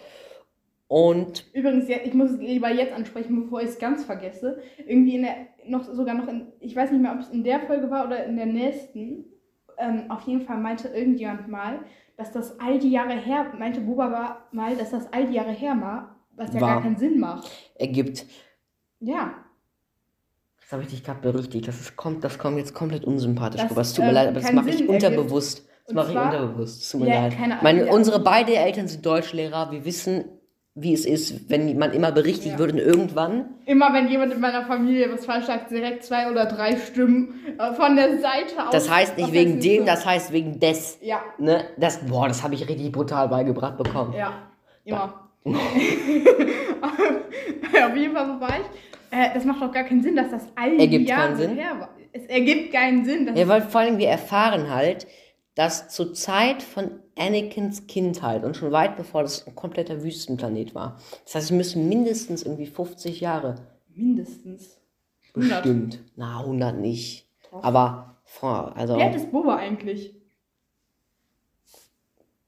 Und 0.87 1.45
Übrigens, 1.53 1.89
ich 1.89 2.13
muss 2.13 2.31
es 2.31 2.39
lieber 2.39 2.71
jetzt 2.71 2.93
ansprechen, 2.93 3.43
bevor 3.43 3.61
ich 3.61 3.69
es 3.69 3.79
ganz 3.79 4.05
vergesse. 4.05 4.59
Irgendwie 4.85 5.15
in 5.15 5.23
der, 5.23 5.35
noch 5.67 5.83
sogar 5.83 6.13
noch 6.15 6.27
in, 6.27 6.47
ich 6.59 6.75
weiß 6.75 6.91
nicht 6.91 7.01
mehr, 7.01 7.11
ob 7.13 7.19
es 7.19 7.29
in 7.29 7.43
der 7.43 7.59
Folge 7.61 7.89
war 7.89 8.05
oder 8.05 8.23
in 8.25 8.35
der 8.37 8.45
nächsten. 8.45 9.25
Ähm, 9.77 10.09
auf 10.09 10.21
jeden 10.27 10.41
Fall 10.41 10.57
meinte 10.57 10.87
irgendjemand 10.89 11.47
mal, 11.47 11.79
dass 12.17 12.31
das 12.31 12.59
all 12.59 12.79
die 12.79 12.91
Jahre 12.91 13.13
her, 13.15 13.51
meinte 13.57 13.81
Boba 13.81 14.11
war 14.11 14.47
mal, 14.51 14.75
dass 14.75 14.91
das 14.91 15.11
all 15.11 15.27
die 15.27 15.33
Jahre 15.33 15.51
her 15.51 15.75
war, 15.81 16.15
was 16.35 16.53
ja 16.53 16.61
War. 16.61 16.75
gar 16.75 16.81
keinen 16.83 16.97
Sinn 16.97 17.19
macht. 17.19 17.49
ergibt, 17.75 18.25
Ja. 18.99 19.33
Das 20.65 20.71
habe 20.71 20.81
ich 20.81 20.89
dich 20.89 21.03
gerade 21.03 21.19
berichtigt, 21.21 21.67
das, 21.67 21.79
ist, 21.79 21.95
kommt, 21.95 22.23
das 22.23 22.39
kommt 22.39 22.57
jetzt 22.57 22.73
komplett 22.73 23.03
unsympathisch 23.05 23.61
Das. 23.61 23.77
Es 23.77 23.93
tut 23.93 24.05
mir 24.05 24.09
ähm, 24.09 24.15
leid, 24.15 24.27
aber 24.29 24.39
das 24.39 24.51
mache 24.51 24.71
ich 24.71 24.89
unterbewusst. 24.89 25.63
Das 25.85 25.93
mache 25.93 26.11
ich 26.13 26.17
unterbewusst. 26.17 26.81
Es 26.81 26.89
tut 26.89 27.01
mir 27.01 27.09
Ja, 27.09 27.21
leid. 27.21 27.33
keine 27.37 27.53
Ahnung, 27.53 27.63
Meine, 27.63 27.85
ja. 27.85 27.93
Unsere 27.93 28.19
beiden 28.19 28.55
Eltern 28.55 28.87
sind 28.87 29.05
Deutschlehrer. 29.05 29.71
Wir 29.71 29.85
wissen, 29.85 30.25
wie 30.73 30.91
es 30.93 31.05
ist, 31.05 31.51
wenn 31.51 31.77
man 31.77 31.93
immer 31.93 32.11
berichtigt 32.11 32.53
Ja. 32.53 32.57
wird 32.57 32.71
und 32.71 32.79
irgendwann. 32.79 33.45
Immer 33.67 33.93
wenn 33.93 34.07
jemand 34.07 34.33
in 34.33 34.39
meiner 34.41 34.65
Familie 34.65 35.13
was 35.13 35.27
falsch 35.27 35.45
sagt, 35.45 35.69
direkt 35.69 36.03
zwei 36.03 36.31
oder 36.31 36.47
drei 36.47 36.75
Stimmen 36.77 37.35
äh, 37.59 37.71
von 37.75 37.95
der 37.95 38.19
Seite 38.19 38.65
aus. 38.65 38.71
Das 38.71 38.89
heißt 38.89 39.19
nicht 39.19 39.33
wegen 39.33 39.59
dem, 39.59 39.81
so? 39.81 39.85
das 39.85 40.03
heißt 40.03 40.31
wegen 40.31 40.59
des. 40.59 40.97
Ja, 41.01 41.19
Ne? 41.37 41.65
Das, 41.77 41.99
boah, 41.99 42.27
das 42.27 42.41
habe 42.41 42.55
ich 42.55 42.67
richtig 42.67 42.91
brutal 42.91 43.29
beigebracht 43.29 43.77
bekommen. 43.77 44.13
ja, 44.17 44.33
immer. 44.83 45.29
Auf 45.45 45.53
jeden 47.95 48.15
Fall, 48.15 48.41
war 48.41 48.49
ich? 48.49 48.65
Äh, 49.11 49.33
das 49.33 49.45
macht 49.45 49.61
doch 49.61 49.71
gar 49.71 49.83
keinen 49.83 50.03
Sinn, 50.03 50.15
dass 50.15 50.31
das 50.31 50.43
all 50.55 50.71
die 50.71 50.83
Ergibt 50.83 51.09
Jahre 51.09 51.27
keinen 51.27 51.37
Sinn? 51.37 51.57
her 51.57 51.79
war. 51.79 51.89
Es 52.11 52.25
ergibt 52.25 52.73
keinen 52.73 53.05
Sinn. 53.05 53.25
Dass 53.25 53.37
Ja, 53.37 53.47
weil 53.47 53.61
vor 53.61 53.81
allem 53.81 53.97
wir 53.97 54.07
erfahren 54.07 54.69
halt, 54.69 55.07
dass 55.55 55.89
zur 55.89 56.13
Zeit 56.13 56.61
von 56.61 56.99
Anakins 57.17 57.87
Kindheit 57.87 58.43
und 58.43 58.57
schon 58.57 58.71
weit 58.71 58.97
bevor 58.97 59.23
das 59.23 59.47
ein 59.47 59.55
kompletter 59.55 60.03
Wüstenplanet 60.03 60.75
war. 60.75 60.99
Das 61.23 61.35
heißt, 61.35 61.45
es 61.45 61.51
müssen 61.51 61.87
mindestens 61.87 62.43
irgendwie 62.43 62.65
50 62.65 63.21
Jahre 63.21 63.55
mindestens 63.93 64.81
100. 65.33 65.63
bestimmt. 65.63 66.03
Na, 66.15 66.39
100 66.39 66.77
nicht. 66.77 67.27
Doch. 67.51 67.63
Aber 67.63 68.17
vor, 68.23 68.75
also 68.75 68.95
alt 68.95 69.15
ist 69.15 69.31
Boba 69.31 69.55
eigentlich? 69.55 70.13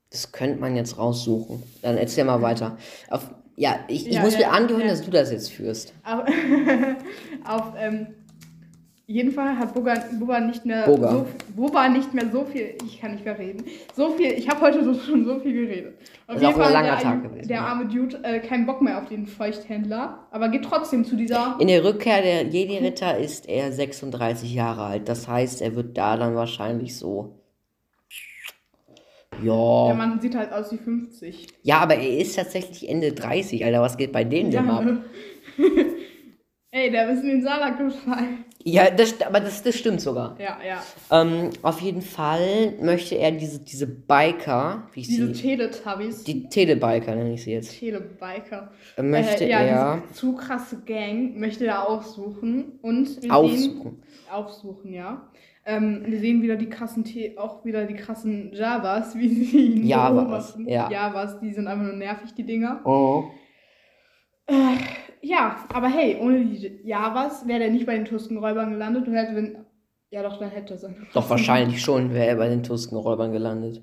Das 0.09 0.31
könnte 0.31 0.59
man 0.59 0.75
jetzt 0.75 0.97
raussuchen. 0.97 1.63
Dann 1.81 1.97
erzähl 1.97 2.23
mal 2.25 2.41
weiter. 2.41 2.77
Auf, 3.09 3.29
ja, 3.57 3.79
ich, 3.87 4.07
ich 4.07 4.13
Ja, 4.13 4.21
muss 4.21 4.33
ja, 4.33 4.39
mir 4.39 4.51
angewöhnen, 4.51 4.87
ja. 4.87 4.93
dass 4.93 5.01
du 5.03 5.11
das 5.11 5.31
jetzt 5.31 5.51
führst. 5.51 5.91
Auf, 6.05 6.21
auf 7.43 7.73
ähm, 7.77 8.07
jeden 9.07 9.31
Fall 9.31 9.57
hat 9.57 9.73
Boga, 9.73 9.95
Boba 10.19 10.41
nicht 10.41 10.65
mehr 10.65 10.85
Boga. 10.85 11.11
so 11.11 11.25
Boba 11.55 11.89
nicht 11.89 12.13
mehr 12.13 12.29
so 12.31 12.45
viel. 12.45 12.75
Ich 12.85 13.01
kann 13.01 13.13
nicht 13.13 13.25
mehr 13.25 13.39
reden. 13.39 13.63
So 13.95 14.11
viel. 14.11 14.33
Ich 14.33 14.47
habe 14.47 14.61
heute 14.61 14.83
so, 14.83 14.93
schon 14.93 15.25
so 15.25 15.39
viel 15.39 15.53
geredet. 15.53 15.95
Auf 16.27 16.35
Ist 16.35 16.45
auch 16.45 16.59
ein 16.59 16.73
langer 16.73 16.91
der, 16.91 16.99
Tag 16.99 17.23
gewesen, 17.23 17.47
der 17.47 17.61
arme 17.61 17.85
Dude 17.85 18.19
äh, 18.23 18.39
keinen 18.39 18.67
Bock 18.67 18.81
mehr 18.81 18.99
auf 18.99 19.07
den 19.07 19.25
Feuchthändler, 19.25 20.27
aber 20.29 20.49
geht 20.49 20.65
trotzdem 20.65 21.03
zu 21.03 21.15
dieser. 21.15 21.55
In 21.59 21.67
der 21.67 21.83
Rückkehr 21.83 22.21
der 22.21 22.43
Jedi-Ritter 22.43 23.17
ist 23.17 23.49
er 23.49 23.71
36 23.71 24.53
Jahre 24.53 24.83
alt. 24.83 25.09
Das 25.09 25.27
heißt, 25.27 25.61
er 25.61 25.75
wird 25.75 25.97
da 25.97 26.15
dann 26.15 26.35
wahrscheinlich 26.35 26.95
so. 26.95 27.33
Der 29.43 29.45
Ja. 29.47 29.93
Mann 29.93 30.19
sieht 30.19 30.35
halt 30.35 30.51
aus 30.51 30.71
wie 30.71 30.77
50. 30.77 31.47
Ja, 31.63 31.79
aber 31.79 31.95
er 31.95 32.17
ist 32.19 32.35
tatsächlich 32.35 32.89
Ende 32.89 33.11
30, 33.13 33.63
Alter. 33.63 33.81
Was 33.81 33.97
geht 33.97 34.11
bei 34.11 34.23
denen 34.23 34.51
denn 34.51 34.69
ab? 34.69 34.83
Ey, 36.71 36.91
der 36.91 37.09
ist 37.09 37.23
in 37.23 37.29
den 37.29 37.41
Salak 37.41 37.77
gefallen. 37.77 38.43
Ja, 38.61 38.89
das, 38.91 39.21
aber 39.21 39.39
das, 39.39 39.63
das 39.63 39.75
stimmt 39.75 40.01
sogar. 40.01 40.35
Ja, 40.37 40.57
ja. 40.67 40.83
Ähm, 41.09 41.51
auf 41.61 41.79
jeden 41.79 42.01
Fall 42.01 42.73
möchte 42.81 43.15
er 43.15 43.31
diese, 43.31 43.61
diese 43.61 43.87
Biker, 43.87 44.89
wie 44.91 44.99
ich 44.99 45.07
Diese 45.07 45.33
sie. 45.33 45.41
Teletubbies. 45.41 46.25
Die 46.25 46.49
Telebiker 46.49 47.15
nenne 47.15 47.33
ich 47.35 47.43
sie 47.43 47.53
jetzt. 47.53 47.79
Telebiker. 47.79 48.71
Möchte 49.01 49.45
äh, 49.45 49.49
ja, 49.49 49.59
er 49.61 50.03
diese 50.03 50.13
zu 50.13 50.35
krasse 50.35 50.81
Gang 50.85 51.37
möchte 51.37 51.65
er 51.65 51.87
aussuchen 51.87 52.79
und 52.81 53.07
wir 53.07 53.21
Sehen, 53.21 53.31
aufsuchen. 53.31 54.03
aufsuchen, 54.29 54.93
ja. 54.93 55.29
Ähm, 55.65 56.03
wir 56.05 56.19
sehen 56.19 56.41
wieder 56.41 56.57
die 56.57 56.69
krassen 56.69 57.05
Te 57.05 57.35
auch 57.37 57.63
wieder 57.63 57.85
die 57.85 57.95
krassen 57.95 58.51
Javas, 58.53 59.15
wie 59.17 59.29
sie 59.29 59.65
ihn 59.75 59.87
Javas, 59.87 60.57
ja. 60.65 60.89
Javas, 60.91 61.39
die 61.39 61.53
sind 61.53 61.67
einfach 61.67 61.85
nur 61.85 61.95
nervig, 61.95 62.33
die 62.33 62.45
Dinger. 62.45 62.81
Oh. 62.83 63.23
Ja, 65.27 65.57
aber 65.73 65.87
hey, 65.89 66.17
ohne 66.21 66.45
die 66.45 66.79
Javas 66.83 67.45
wäre 67.47 67.59
der 67.59 67.69
nicht 67.71 67.85
bei 67.85 67.95
den 67.95 68.05
Tuskenräubern 68.05 68.71
gelandet 68.71 69.07
und 69.07 69.13
hätte, 69.13 69.35
wenn. 69.35 69.57
Ja, 70.09 70.23
doch, 70.23 70.39
dann 70.39 70.49
hätte 70.51 70.75
er 70.75 70.77
sein. 70.77 71.05
Doch 71.13 71.29
wahrscheinlich 71.29 71.81
schon 71.81 72.13
wäre 72.13 72.27
er 72.27 72.35
bei 72.37 72.47
den 72.47 72.63
Tuskenräubern 72.63 73.33
gelandet. 73.33 73.81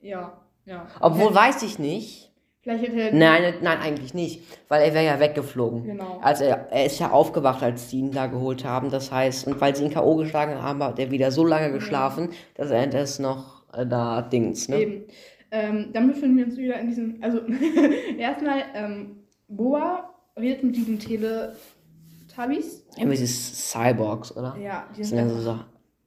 Ja, 0.00 0.38
ja. 0.66 0.86
Obwohl, 1.00 1.26
Hätte- 1.26 1.34
weiß 1.34 1.62
ich 1.62 1.78
nicht. 1.78 2.30
Vielleicht 2.60 2.84
hätte 2.86 3.00
er. 3.00 3.12
Nein, 3.14 3.54
nein, 3.62 3.78
eigentlich 3.80 4.12
nicht. 4.12 4.42
Weil 4.68 4.82
er 4.82 4.92
wäre 4.94 5.04
ja 5.06 5.18
weggeflogen. 5.18 5.84
Genau. 5.84 6.20
Also 6.22 6.44
er, 6.44 6.70
er 6.70 6.84
ist 6.86 6.98
ja 7.00 7.10
aufgewacht, 7.10 7.62
als 7.62 7.88
sie 7.90 8.00
ihn 8.00 8.12
da 8.12 8.26
geholt 8.26 8.64
haben. 8.64 8.90
Das 8.90 9.10
heißt, 9.10 9.46
und 9.46 9.60
weil 9.60 9.74
sie 9.74 9.84
ihn 9.84 9.90
K.O. 9.92 10.16
geschlagen 10.16 10.60
haben, 10.62 10.82
hat 10.82 10.98
er 10.98 11.10
wieder 11.10 11.30
so 11.32 11.44
lange 11.44 11.72
geschlafen, 11.72 12.28
dass 12.54 12.70
er 12.70 12.86
das 12.86 13.18
noch 13.18 13.64
äh, 13.72 13.86
da 13.86 14.20
Dings, 14.22 14.68
ne? 14.68 14.76
Eben. 14.80 15.04
Ähm, 15.50 15.88
dann 15.92 16.08
befinden 16.08 16.36
wir 16.36 16.44
uns 16.46 16.56
wieder 16.56 16.78
in 16.78 16.86
diesem. 16.88 17.18
Also, 17.22 17.40
erstmal, 18.18 18.62
ähm, 18.74 19.21
Boa 19.56 20.10
redet 20.38 20.64
mit 20.64 20.76
diesen 20.76 20.98
Teletubbies. 20.98 22.84
Irgendwie 22.96 23.16
diese 23.16 23.26
Cyborgs, 23.26 24.36
oder? 24.36 24.56
Ja, 24.60 24.86
die 24.94 25.00
Das 25.00 25.08
sind 25.10 25.18
sind 25.18 25.36
ja 25.36 25.42
so. 25.42 25.58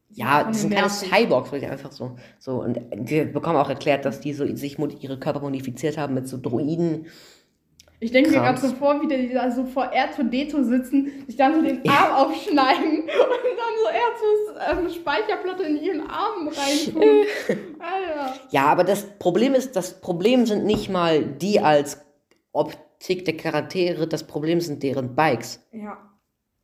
Ja, 0.10 0.44
das 0.46 0.62
sind 0.62 0.74
keine. 0.74 0.90
Cyborgs, 0.90 1.52
weil 1.52 1.60
die 1.60 1.68
einfach 1.68 1.92
so, 1.92 2.16
so. 2.40 2.62
Und 2.64 2.80
wir 2.94 3.26
bekommen 3.26 3.58
auch 3.58 3.70
erklärt, 3.70 4.06
dass 4.06 4.22
die 4.22 4.34
so 4.34 4.46
sich 4.56 4.80
ihre 4.80 5.20
Körper 5.20 5.42
modifiziert 5.42 5.98
haben 5.98 6.14
mit 6.14 6.28
so 6.28 6.38
Droiden. 6.42 7.08
Ich 8.00 8.12
denke 8.12 8.30
mir 8.30 8.38
gerade 8.38 8.60
so 8.60 8.68
vor, 8.76 9.02
wie 9.02 9.08
die 9.08 9.34
da 9.34 9.50
so 9.52 9.66
vor 9.66 9.92
R2D2 9.92 10.64
sitzen, 10.64 11.12
sich 11.28 11.38
dann 11.38 11.56
so 11.56 11.62
den 11.62 11.88
Arm 11.90 12.28
aufschneiden 12.28 13.00
und 13.04 13.08
dann 13.08 13.74
so 13.82 13.90
R2s 13.90 14.80
ähm, 14.80 14.90
Speicherplatte 14.90 15.64
in 15.64 15.82
ihren 15.82 16.02
Arm 16.02 16.48
reintun. 16.48 17.02
Alter. 17.80 18.34
Ja, 18.52 18.66
aber 18.66 18.84
das 18.84 19.06
Problem 19.18 19.54
ist, 19.54 19.76
das 19.76 20.02
Problem 20.02 20.46
sind 20.46 20.66
nicht 20.66 20.90
mal 20.90 21.24
die 21.24 21.62
als 21.62 22.06
Optik 23.06 23.26
der 23.26 23.38
Charaktere, 23.38 24.08
das 24.08 24.24
Problem 24.26 24.60
sind 24.60 24.82
deren 24.82 25.14
Bikes, 25.16 25.64
Ja. 25.72 25.98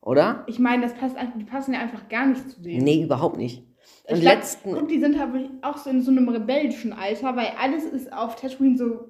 oder? 0.00 0.42
Ich 0.48 0.58
meine, 0.58 0.82
das 0.82 0.94
passt, 0.94 1.16
einfach- 1.16 1.38
die 1.38 1.44
passen 1.44 1.72
ja 1.72 1.78
einfach 1.80 2.08
gar 2.08 2.26
nicht 2.26 2.50
zu 2.50 2.60
denen. 2.60 2.82
Nee, 2.82 3.04
überhaupt 3.04 3.36
nicht. 3.36 3.62
Ich 4.08 4.14
Und 4.14 4.20
glaub, 4.22 4.34
letzten, 4.34 4.72
Guck, 4.74 4.88
die 4.88 4.98
sind 4.98 5.20
aber 5.20 5.38
auch 5.62 5.76
so 5.78 5.90
in 5.90 6.02
so 6.02 6.10
einem 6.10 6.28
rebellischen 6.28 6.92
Alter, 6.92 7.36
weil 7.36 7.52
alles 7.60 7.84
ist 7.84 8.12
auf 8.12 8.34
Tatooine 8.34 8.76
so 8.76 9.08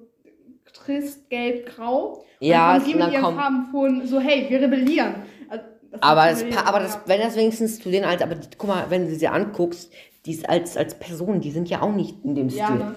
trist, 0.73 1.29
gelb, 1.31 1.65
grau. 1.67 2.23
Ja, 2.39 2.73
und 2.75 2.79
dann 2.81 2.85
die 2.87 2.93
und 2.93 2.99
mit 2.99 3.07
dann 3.07 3.13
ihren 3.23 3.35
Farben 3.35 3.65
von 3.71 4.05
so, 4.07 4.19
hey, 4.19 4.45
wir 4.49 4.61
rebellieren. 4.61 5.15
Also, 5.49 5.63
aber, 6.01 6.25
das, 6.29 6.39
rebellieren, 6.41 6.65
aber 6.67 6.79
das, 6.79 6.99
wenn 7.07 7.19
das 7.21 7.35
wenigstens 7.35 7.79
zu 7.79 7.89
denen 7.89 8.05
als, 8.05 8.21
aber 8.21 8.35
die, 8.35 8.47
guck 8.57 8.69
mal, 8.69 8.85
wenn 8.89 9.07
du 9.07 9.15
sie 9.15 9.27
anguckst, 9.27 9.91
die 10.25 10.31
ist 10.31 10.47
als, 10.47 10.77
als 10.77 10.97
Person, 10.99 11.41
die 11.41 11.51
sind 11.51 11.67
ja 11.69 11.81
auch 11.81 11.93
nicht 11.93 12.23
in 12.23 12.35
dem 12.35 12.49
Ja, 12.49 12.65
Stil. 12.67 12.77
ne? 12.77 12.95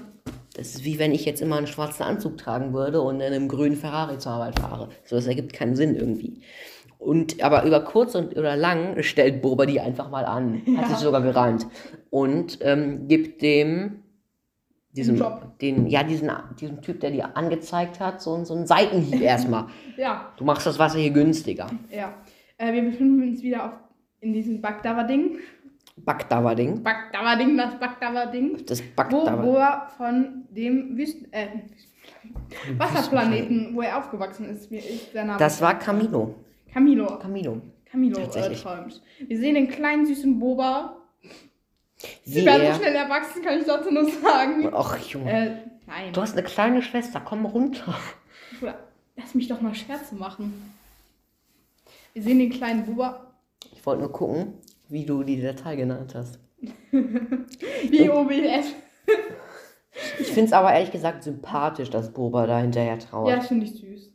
Das 0.57 0.69
ist 0.69 0.85
wie 0.85 0.99
wenn 0.99 1.13
ich 1.13 1.27
jetzt 1.27 1.43
immer 1.43 1.57
einen 1.57 1.67
schwarzen 1.67 2.03
Anzug 2.03 2.39
tragen 2.39 2.73
würde 2.73 3.03
und 3.03 3.17
in 3.17 3.33
einem 3.33 3.49
grünen 3.49 3.77
Ferrari 3.77 4.19
zur 4.19 4.33
Arbeit 4.33 4.59
fahre. 4.59 4.89
So, 5.05 5.17
das 5.17 5.27
ergibt 5.27 5.53
keinen 5.53 5.77
Sinn 5.77 5.95
irgendwie. 5.95 6.41
Und 6.99 7.43
aber 7.43 7.65
über 7.65 7.81
kurz 7.81 8.15
und 8.15 8.37
oder 8.37 8.57
lang 8.57 9.03
stellt 9.03 9.43
Boba 9.43 9.67
die 9.67 9.81
einfach 9.81 10.11
mal 10.11 10.25
an. 10.25 10.63
Hat 10.79 10.89
sich 10.89 10.97
sogar 10.97 11.21
gerannt. 11.21 11.67
Und 12.09 12.59
ähm, 12.63 13.07
gibt 13.07 13.43
dem 13.43 14.03
diesem, 14.93 15.17
Job. 15.17 15.59
den, 15.61 15.87
ja, 15.89 16.03
diesen, 16.03 16.31
diesen 16.59 16.81
Typ, 16.81 17.01
der 17.01 17.11
die 17.11 17.23
angezeigt 17.23 18.01
hat, 18.01 18.23
so, 18.23 18.43
so 18.45 18.55
einen 18.55 18.67
Seitenhieb 18.67 19.21
erstmal. 19.21 19.67
Ja, 19.99 20.33
Du 20.39 20.45
machst 20.45 20.67
das 20.67 20.79
Wasser 20.79 20.99
hier 20.99 21.11
günstiger. 21.11 21.67
ja. 21.91 22.15
Äh, 22.59 22.73
wir 22.73 22.83
befinden 22.83 23.23
uns 23.23 23.43
wieder 23.43 23.67
auf, 23.67 23.73
in 24.21 24.33
diesem 24.33 24.63
Bagdava-Ding. 24.63 25.37
Bagdava-Ding. 25.97 26.83
Bagdava-Ding, 26.83 27.57
das 27.57 27.79
Bagdava-Ding. 27.79 28.67
Das 28.67 28.81
Wo 28.81 28.85
Bagdava. 28.95 29.43
Boa 29.43 29.87
von 29.97 30.45
dem 30.51 30.97
Wüsten, 30.97 31.33
äh, 31.33 31.49
Wasserplaneten, 32.77 33.75
wo 33.75 33.83
er 33.83 33.99
aufgewachsen 33.99 34.49
ist, 34.51 34.71
wie 34.71 34.77
ist 34.79 35.15
der 35.15 35.25
Name? 35.25 35.39
Das 35.39 35.61
war 35.61 35.79
Camino. 35.79 36.35
Camilo. 36.73 37.19
Camino. 37.19 37.61
Camilo 37.91 38.21
äh, 38.21 38.55
träumt. 38.55 39.03
Wir 39.19 39.39
sehen 39.39 39.55
den 39.55 39.69
kleinen 39.69 40.07
süßen 40.07 40.39
Boba. 40.39 40.97
Sie 42.25 42.45
werden 42.45 42.61
so 42.61 42.67
er. 42.67 42.75
schnell 42.75 42.95
erwachsen, 42.95 43.43
kann 43.43 43.59
ich 43.59 43.65
dazu 43.65 43.91
nur 43.91 44.05
sagen. 44.11 44.69
Ach, 44.73 44.99
Junge. 44.99 45.31
Äh, 45.31 45.51
nein. 45.87 46.13
Du 46.13 46.21
hast 46.21 46.35
eine 46.35 46.43
kleine 46.43 46.83
Schwester, 46.83 47.23
komm 47.25 47.47
runter. 47.47 47.95
Lass 49.17 49.35
mich 49.35 49.49
doch 49.49 49.61
mal 49.61 49.75
Scherze 49.75 50.15
machen. 50.15 50.75
Wir 52.13 52.23
sehen 52.23 52.39
den 52.39 52.51
kleinen 52.51 52.85
Boba. 52.85 53.33
Ich 53.73 53.85
wollte 53.87 54.03
nur 54.03 54.13
gucken, 54.13 54.55
wie 54.89 55.05
du 55.05 55.23
die 55.23 55.41
Datei 55.41 55.77
genannt 55.77 56.15
hast. 56.15 56.39
Wie 56.91 58.09
OBS. 58.09 58.73
Ich 60.19 60.27
finde 60.29 60.47
es 60.47 60.53
aber 60.53 60.73
ehrlich 60.73 60.91
gesagt 60.91 61.23
sympathisch, 61.23 61.91
dass 61.91 62.13
Boba 62.13 62.47
da 62.47 62.59
hinterher 62.59 62.99
trauert. 62.99 63.31
Ja, 63.31 63.37
das 63.37 63.49
finde 63.49 63.67
ich 63.67 63.73
süß. 63.75 64.13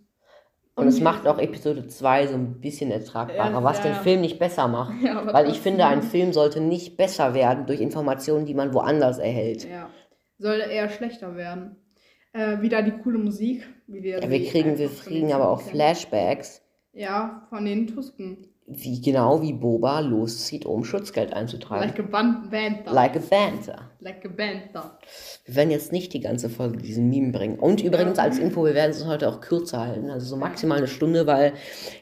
Und 0.76 0.88
es 0.88 1.00
macht 1.02 1.28
auch 1.28 1.38
Episode 1.38 1.88
2 1.88 2.28
so 2.28 2.34
ein 2.36 2.60
bisschen 2.60 2.92
ertragbarer, 2.92 3.52
Ja, 3.52 3.64
was 3.64 3.78
ja, 3.80 3.84
den 3.84 3.94
ja. 3.94 4.00
Film 4.00 4.22
nicht 4.22 4.40
besser 4.40 4.68
macht. 4.68 4.94
Weil 5.32 5.50
ich 5.50 5.60
finde, 5.60 5.86
ein 5.86 6.02
Film 6.02 6.34
sollte 6.34 6.62
nicht 6.62 6.98
besser 6.98 7.34
werden 7.34 7.66
durch 7.68 7.82
Informationen, 7.82 8.46
die 8.46 8.54
man 8.56 8.74
woanders 8.74 9.18
erhält. 9.20 9.68
Ja. 9.70 9.90
Sollte 10.40 10.70
eher 10.70 10.90
schlechter 10.90 11.36
werden. 11.36 11.76
Äh, 12.34 12.62
wieder 12.62 12.82
die 12.82 12.92
coole 12.92 13.20
Musik. 13.20 13.68
Wie 13.88 14.02
wir, 14.02 14.22
Ja, 14.22 14.30
wir 14.30 14.46
kriegen, 14.50 14.78
wir 14.78 14.90
kriegen 14.90 15.34
aber 15.34 15.50
auch. 15.50 15.62
Flashbacks, 15.62 16.64
Ja, 16.94 17.46
von 17.50 17.66
den 17.66 17.88
Tusken. 17.88 18.48
Wie 18.74 19.02
genau 19.02 19.42
wie 19.42 19.54
Boba 19.54 20.00
loszieht, 20.00 20.66
um 20.66 20.84
Schutzgeld 20.84 21.34
einzutreiben. 21.34 21.88
Like 21.88 22.00
a 22.00 22.04
Ban- 22.04 22.50
Bantha. 22.50 22.92
Like 22.92 23.16
a 23.16 23.20
Banter. 23.20 23.92
Like 24.00 24.26
a 24.26 24.30
Bantha. 24.30 24.98
Wir 25.46 25.56
werden 25.56 25.72
jetzt 25.72 25.92
nicht 25.92 26.14
die 26.14 26.20
ganze 26.20 26.50
Folge 26.50 26.78
diesen 26.78 27.10
Meme 27.10 27.32
bringen. 27.32 27.60
Und 27.60 27.82
übrigens 27.84 28.20
als 28.20 28.40
Info, 28.40 28.66
wir 28.66 28.74
werden 28.74 28.92
es 28.92 29.06
heute 29.06 29.30
auch 29.30 29.42
kürzer 29.42 29.80
halten. 29.86 30.10
Also 30.10 30.26
so 30.28 30.36
maximal 30.36 30.78
eine 30.78 30.88
Stunde, 30.88 31.28
weil 31.28 31.54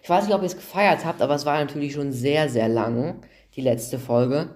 ich 0.02 0.10
weiß 0.10 0.26
nicht, 0.26 0.36
ob 0.36 0.42
ihr 0.42 0.48
es 0.48 0.56
gefeiert 0.56 1.06
habt, 1.06 1.22
aber 1.22 1.36
es 1.36 1.46
war 1.46 1.60
natürlich 1.60 1.94
schon 1.94 2.12
sehr, 2.12 2.50
sehr 2.50 2.68
lang, 2.68 3.22
die 3.56 3.62
letzte 3.62 4.00
Folge. 4.00 4.56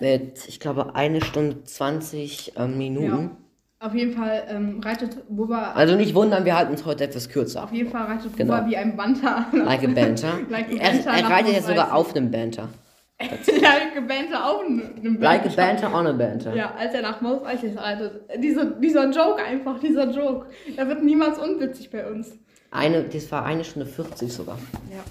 Mit, 0.00 0.48
ich 0.48 0.60
glaube, 0.60 0.94
eine 0.94 1.22
Stunde 1.22 1.62
20 1.62 2.54
ähm, 2.56 2.78
Minuten. 2.78 3.06
Ja. 3.06 3.36
Auf 3.82 3.94
jeden 3.94 4.12
Fall 4.12 4.44
ähm, 4.50 4.80
reitet 4.84 5.16
Boba. 5.30 5.72
Also 5.72 5.96
nicht 5.96 6.14
wundern, 6.14 6.44
wir 6.44 6.54
halten 6.54 6.74
es 6.74 6.84
heute 6.84 7.04
etwas 7.04 7.30
kürzer. 7.30 7.64
Auf 7.64 7.72
jeden 7.72 7.90
Fall 7.90 8.02
reitet 8.04 8.36
Genau. 8.36 8.54
Boba 8.56 8.66
wie 8.68 8.76
ein 8.76 8.94
Bantha. 8.94 9.46
Like 9.52 9.82
a 9.84 9.86
Banter. 9.86 10.38
Like 10.50 10.68
a 10.68 10.72
er 10.74 10.92
Banter 10.92 11.10
er 11.10 11.30
reitet 11.30 11.52
jetzt 11.54 11.66
sogar 11.66 11.94
auf 11.94 12.14
einem 12.14 12.30
Banter. 12.30 12.68
like 13.20 13.96
a 13.96 14.00
Bantha 14.00 14.48
auch 14.50 14.60
einem 14.60 15.18
Like 15.18 15.46
a 15.46 15.48
Banter 15.48 15.94
on 15.94 16.06
a 16.06 16.12
Banter. 16.12 16.54
Ja, 16.54 16.74
als 16.78 16.92
er 16.92 17.00
nach 17.00 17.22
Mos 17.22 17.42
Eisley 17.42 17.74
reitet. 17.74 18.20
Dieser, 18.42 18.66
dieser 18.66 19.10
Joke 19.10 19.42
einfach, 19.42 19.78
dieser 19.80 20.10
Joke. 20.10 20.48
Er 20.76 20.86
wird 20.86 21.02
niemals 21.02 21.38
unwitzig 21.38 21.90
bei 21.90 22.06
uns. 22.06 22.32
Eine, 22.70 23.04
das 23.04 23.32
war 23.32 23.46
eine 23.46 23.64
Stunde 23.64 23.86
40 23.86 24.30
sogar. 24.30 24.58
Ja. 24.90 25.02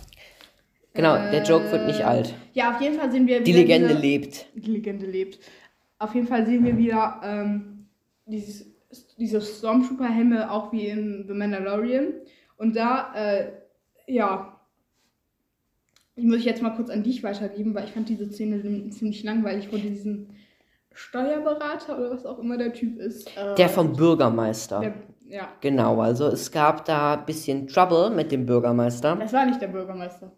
Genau, 0.93 1.15
Äh, 1.15 1.31
der 1.31 1.43
Joke 1.43 1.71
wird 1.71 1.87
nicht 1.87 2.03
alt. 2.05 2.35
Ja, 2.53 2.75
auf 2.75 2.81
jeden 2.81 2.99
Fall 2.99 3.11
sehen 3.11 3.25
wir 3.25 3.39
Die 3.41 3.51
wieder 3.51 3.59
Legende 3.61 3.87
diese, 3.89 3.99
lebt. 3.99 4.45
Die 4.53 4.71
Legende 4.71 5.05
lebt. 5.07 5.39
Auf 5.97 6.13
jeden 6.13 6.27
Fall 6.27 6.45
sehen 6.45 6.63
wir 6.65 6.77
wieder 6.77 7.19
ähm, 7.23 7.78
dieses, 8.29 8.65
diese 9.17 9.41
Stormtrooper-Helme, 9.41 10.51
auch 10.51 10.71
wie 10.71 10.87
in 10.87 11.25
The 11.27 11.33
Mandalorian. 11.33 12.13
Und 12.57 12.75
da, 12.75 13.13
äh, 13.15 13.51
ja, 14.07 14.59
die 16.17 16.25
muss 16.25 16.37
ich 16.37 16.45
jetzt 16.45 16.61
mal 16.61 16.71
kurz 16.75 16.89
an 16.89 17.03
dich 17.03 17.23
weitergeben, 17.23 17.73
weil 17.73 17.85
ich 17.85 17.91
fand 17.91 18.09
diese 18.09 18.29
Szene 18.31 18.89
ziemlich 18.89 19.23
langweilig, 19.23 19.71
wo 19.71 19.77
die 19.77 19.89
diesen 19.89 20.35
Steuerberater 20.93 21.97
oder 21.97 22.11
was 22.11 22.25
auch 22.25 22.39
immer 22.39 22.57
der 22.57 22.73
Typ 22.73 22.99
ist. 22.99 23.35
Äh, 23.37 23.55
Der 23.55 23.69
vom 23.69 23.93
Bürgermeister. 23.95 24.79
der, 24.81 24.93
Ja, 25.25 25.47
Genau, 25.61 26.01
also 26.01 26.27
es 26.27 26.51
gab 26.51 26.83
da 26.85 27.13
ein 27.13 27.25
bisschen 27.25 27.67
Trouble 27.67 28.09
mit 28.09 28.31
dem 28.31 28.45
Bürgermeister. 28.45 29.15
das 29.15 29.31
war 29.31 29.45
nicht 29.45 29.61
der 29.61 29.67
Bürgermeister. 29.67 30.31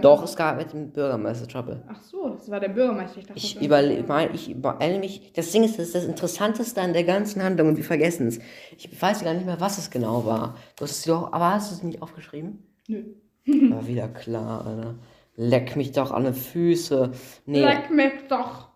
Doch, 0.00 0.24
es 0.24 0.34
gab 0.34 0.56
mit 0.56 0.72
dem 0.72 0.90
Bürgermeister 0.90 1.46
Trouble. 1.46 1.82
Ach 1.88 2.02
so, 2.02 2.30
das 2.30 2.50
war 2.50 2.58
der 2.58 2.70
Bürgermeister. 2.70 3.18
Ich 3.18 3.26
dachte, 3.26 3.38
Ich 3.38 3.62
überlege, 3.62 4.02
mein, 4.02 4.34
ich 4.34 4.50
übereile 4.50 4.98
mich. 4.98 5.32
Das 5.34 5.52
Ding 5.52 5.62
ist, 5.62 5.78
das 5.78 5.86
ist 5.86 5.94
das 5.94 6.04
Interessanteste 6.04 6.80
an 6.80 6.92
der 6.92 7.04
ganzen 7.04 7.42
Handlung 7.42 7.68
und 7.68 7.76
wir 7.76 7.84
vergessen 7.84 8.26
es. 8.26 8.40
Ich 8.76 9.00
weiß 9.00 9.22
gar 9.22 9.34
nicht 9.34 9.46
mehr, 9.46 9.60
was 9.60 9.78
es 9.78 9.90
genau 9.90 10.26
war. 10.26 10.56
Du 10.76 10.84
hast 10.84 10.90
es 10.90 11.04
doch, 11.04 11.32
aber 11.32 11.52
hast 11.52 11.70
du 11.70 11.76
es 11.76 11.82
nicht 11.84 12.02
aufgeschrieben? 12.02 12.66
Nö. 12.88 13.04
War 13.70 13.86
wieder 13.86 14.08
klar, 14.08 14.66
Alter. 14.66 14.94
Leck 15.36 15.76
mich 15.76 15.92
doch 15.92 16.10
an 16.10 16.24
die 16.24 16.32
Füße. 16.32 17.12
Nee, 17.46 17.60
like, 17.60 17.88
Leck 17.88 17.90
mich 17.90 18.12
doch. 18.28 18.68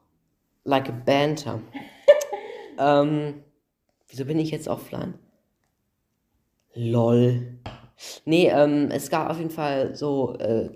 a 0.65 0.81
Banter. 1.05 1.61
ähm, 2.79 3.43
wieso 4.09 4.25
bin 4.25 4.39
ich 4.39 4.51
jetzt 4.51 4.69
offline? 4.69 5.15
Lol. 6.75 7.59
Nee, 8.25 8.49
ähm, 8.55 8.89
es 8.93 9.09
gab 9.11 9.31
auf 9.31 9.39
jeden 9.39 9.51
Fall 9.51 9.95
so, 9.95 10.35
äh, 10.39 10.69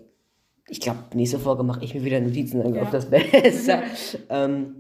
ich 0.69 0.81
glaube, 0.81 0.99
nächste 1.15 1.39
Folge 1.39 1.63
mache 1.63 1.85
ich 1.85 1.95
mir 1.95 2.05
wieder 2.05 2.21
Notizen 2.21 2.63
dann 2.63 2.75
Ja. 2.75 2.83
auf 2.83 2.91
das 2.91 3.07
Besser. 3.07 3.83
ähm, 4.31 4.77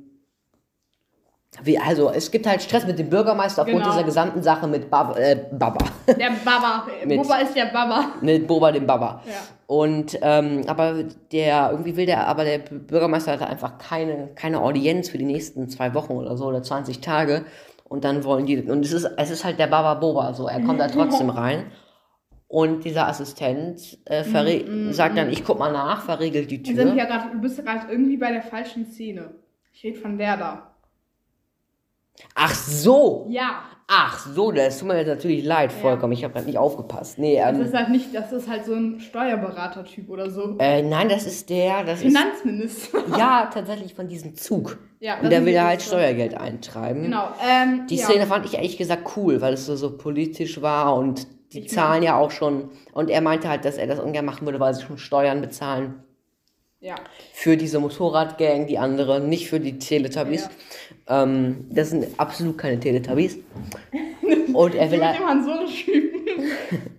wie, 1.64 1.78
also, 1.78 2.10
es 2.10 2.30
gibt 2.30 2.46
halt 2.46 2.62
Stress 2.62 2.86
mit 2.86 2.98
dem 2.98 3.10
Bürgermeister 3.10 3.62
aufgrund 3.62 3.82
Genau. 3.82 3.92
dieser 3.92 4.04
gesamten 4.04 4.40
Sache 4.42 4.68
mit 4.68 4.88
Bab 4.88 5.18
äh, 5.18 5.36
Baba. 5.50 5.84
Der 6.06 6.30
Baba. 6.44 6.86
Mit- 7.04 7.20
Boba 7.20 7.36
ist 7.38 7.54
der 7.56 7.66
Baba. 7.66 8.12
mit 8.22 8.46
Boba 8.46 8.70
dem 8.72 8.86
Baba. 8.86 9.20
Ja. 9.26 9.32
Und 9.66 10.16
ähm, 10.22 10.62
aber 10.68 11.02
der, 11.32 11.70
irgendwie 11.72 11.96
will 11.96 12.06
der, 12.06 12.26
aber 12.28 12.44
der 12.44 12.58
Bürgermeister 12.58 13.32
hatte 13.32 13.46
einfach 13.48 13.78
keine, 13.78 14.28
keine 14.36 14.60
Audienz 14.62 15.08
für 15.10 15.18
die 15.18 15.24
nächsten 15.24 15.68
zwei 15.68 15.92
Wochen 15.94 16.12
oder 16.12 16.36
so 16.36 16.46
oder 16.46 16.62
20 16.62 17.00
Tage. 17.00 17.44
Und 17.88 18.04
dann 18.04 18.22
wollen 18.24 18.46
die, 18.46 18.62
und 18.62 18.84
es 18.84 18.92
ist, 18.92 19.10
es 19.16 19.30
ist 19.30 19.44
halt 19.44 19.58
der 19.58 19.66
Baba 19.66 19.94
Boba, 19.94 20.32
so, 20.34 20.46
er 20.46 20.60
kommt 20.62 20.78
da 20.78 20.86
trotzdem 20.86 21.30
rein. 21.30 21.64
Und 22.52 22.84
dieser 22.84 23.06
Assistent 23.06 23.96
äh, 24.06 24.22
verre- 24.24 24.92
sagt 24.92 25.16
dann, 25.16 25.30
ich 25.30 25.44
guck 25.44 25.60
mal 25.60 25.70
nach, 25.72 26.02
verriegelt 26.02 26.50
die 26.50 26.58
Wir 26.66 26.74
sind 26.74 26.88
Tür. 26.88 26.96
ja 26.96 27.04
grad, 27.04 27.32
du 27.32 27.40
bist 27.40 27.56
ja 27.58 27.62
gerade 27.62 27.92
irgendwie 27.92 28.16
bei 28.16 28.32
der 28.32 28.42
falschen 28.42 28.86
Szene. 28.86 29.30
Ich 29.72 29.84
rede 29.84 30.00
von 30.00 30.18
der 30.18 30.36
da. 30.36 30.66
Ach 32.34 32.52
so! 32.52 33.26
Ja. 33.30 33.62
Ach 33.86 34.18
so, 34.26 34.50
das 34.50 34.78
tut 34.80 34.88
mir 34.88 34.98
jetzt 34.98 35.06
natürlich 35.06 35.44
leid, 35.44 35.72
vollkommen. 35.72 36.12
Ich 36.12 36.22
habe 36.24 36.34
gerade 36.34 36.46
nicht 36.46 36.58
aufgepasst. 36.58 37.18
Nee, 37.20 37.36
Das 37.38 37.56
ähm, 37.56 37.62
ist 37.62 37.74
halt 37.74 37.88
nicht, 37.90 38.12
das 38.14 38.32
ist 38.32 38.48
halt 38.48 38.64
so 38.64 38.74
ein 38.74 38.98
Steuerberater-Typ 39.00 40.08
oder 40.10 40.28
so. 40.30 40.56
äh, 40.58 40.82
nein, 40.82 41.08
das 41.08 41.26
ist 41.26 41.50
der, 41.50 41.84
das 41.84 42.00
ist, 42.02 42.06
Finanzminister. 42.16 42.98
ja, 43.18 43.48
tatsächlich 43.52 43.94
von 43.94 44.08
diesem 44.08 44.34
Zug. 44.34 44.78
Ja, 45.00 45.14
das 45.16 45.24
Und 45.24 45.30
der 45.30 45.44
will 45.46 45.54
da 45.54 45.66
halt. 45.68 45.82
Steuergeld 45.82 46.34
eintreiben. 46.34 47.02
Genau. 47.04 47.28
Ähm, 47.48 47.86
Die 47.88 47.96
ja. 47.96 48.06
Szene 48.06 48.26
fand 48.26 48.44
ich 48.46 48.54
ehrlich 48.54 48.76
gesagt 48.76 49.16
cool, 49.16 49.40
weil 49.40 49.54
es 49.54 49.66
so, 49.66 49.74
so 49.76 49.96
politisch 49.96 50.60
war 50.62 50.96
und 50.96 51.26
die 51.52 51.60
Ich 51.60 51.68
zahlen 51.70 52.02
ja 52.02 52.16
auch 52.16 52.30
schon. 52.30 52.70
Und 52.92 53.10
er 53.10 53.20
meinte 53.20 53.48
halt, 53.48 53.64
dass 53.64 53.76
er 53.76 53.86
das 53.86 53.98
ungern 54.00 54.24
machen 54.24 54.46
würde, 54.46 54.60
weil 54.60 54.74
sie 54.74 54.82
schon 54.82 54.98
Steuern 54.98 55.40
bezahlen 55.40 55.94
Ja. 56.80 56.94
für 57.32 57.56
diese 57.56 57.80
Motorradgang, 57.80 58.66
die 58.66 58.78
andere, 58.78 59.20
nicht 59.20 59.48
für 59.48 59.60
die 59.60 59.78
Teletubbies. 59.78 60.48
Ähm, 61.08 61.66
das 61.70 61.90
sind 61.90 62.06
absolut 62.18 62.56
keine 62.58 62.78
Teletubbies. 62.80 63.38
Und 64.54 64.74
er 64.74 64.90
will 64.90 64.98
Mit 64.98 65.06
halt- 65.08 65.74
Typen. 65.84 66.10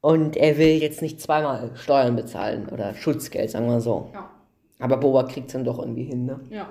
und 0.00 0.36
er 0.36 0.56
will 0.58 0.76
jetzt 0.80 1.02
nicht 1.02 1.20
zweimal 1.20 1.70
Steuern 1.74 2.16
bezahlen 2.16 2.68
oder 2.68 2.94
Schutzgeld, 2.94 3.50
sagen 3.50 3.66
wir 3.68 3.80
so. 3.80 4.10
Ja. 4.14 4.30
Aber 4.78 4.96
Boba 4.98 5.24
kriegt 5.24 5.48
es 5.48 5.54
dann 5.54 5.64
doch 5.64 5.78
irgendwie 5.80 6.04
hin, 6.04 6.24
ne? 6.26 6.38
Ja. 6.50 6.68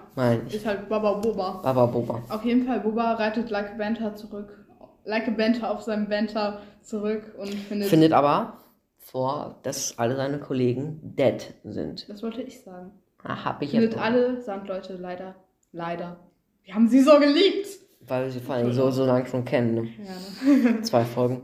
Ich. 0.48 0.56
Ist 0.56 0.66
halt 0.66 0.88
Baba 0.88 1.14
Boba. 1.16 1.60
Baba 1.62 1.86
Boba. 1.88 2.22
Auf 2.30 2.46
jeden 2.46 2.66
Fall, 2.66 2.80
Boba 2.80 3.14
reitet 3.14 3.50
Like 3.50 3.72
a 3.74 3.78
Banter 3.78 4.16
zurück. 4.16 4.66
Like 5.08 5.28
a 5.30 5.32
Banter 5.32 5.72
auf 5.72 5.82
seinem 5.82 6.10
Banter 6.10 6.62
zurück 6.82 7.34
und 7.38 7.54
findet. 7.54 7.88
Findet 7.88 8.12
aber 8.12 8.58
vor, 9.00 9.60
dass 9.64 9.98
alle 9.98 10.18
seine 10.18 10.38
Kollegen 10.38 11.00
dead 11.02 11.54
sind. 11.64 12.10
das 12.10 12.22
wollte 12.22 12.42
ich 12.42 12.62
sagen. 12.62 12.92
Ah, 13.24 13.46
hab 13.46 13.62
ich 13.62 13.72
jetzt. 13.72 13.82
Findet 13.82 14.00
alle 14.00 14.42
Sandleute 14.42 14.98
leider. 14.98 15.36
Leider. 15.72 16.18
Wir 16.64 16.76
haben 16.76 16.90
sie 16.90 17.00
so 17.00 17.18
geliebt. 17.20 17.68
Weil 18.02 18.26
wir 18.26 18.32
sie 18.32 18.42
vor 18.42 18.56
allem 18.56 18.74
so, 18.74 18.92
so 18.92 19.06
lange 19.06 19.26
schon 19.26 19.46
kennen. 19.46 19.76
Ne? 19.76 19.90
Ja, 19.98 20.54
ne? 20.54 20.82
Zwei 20.82 21.06
Folgen. 21.06 21.42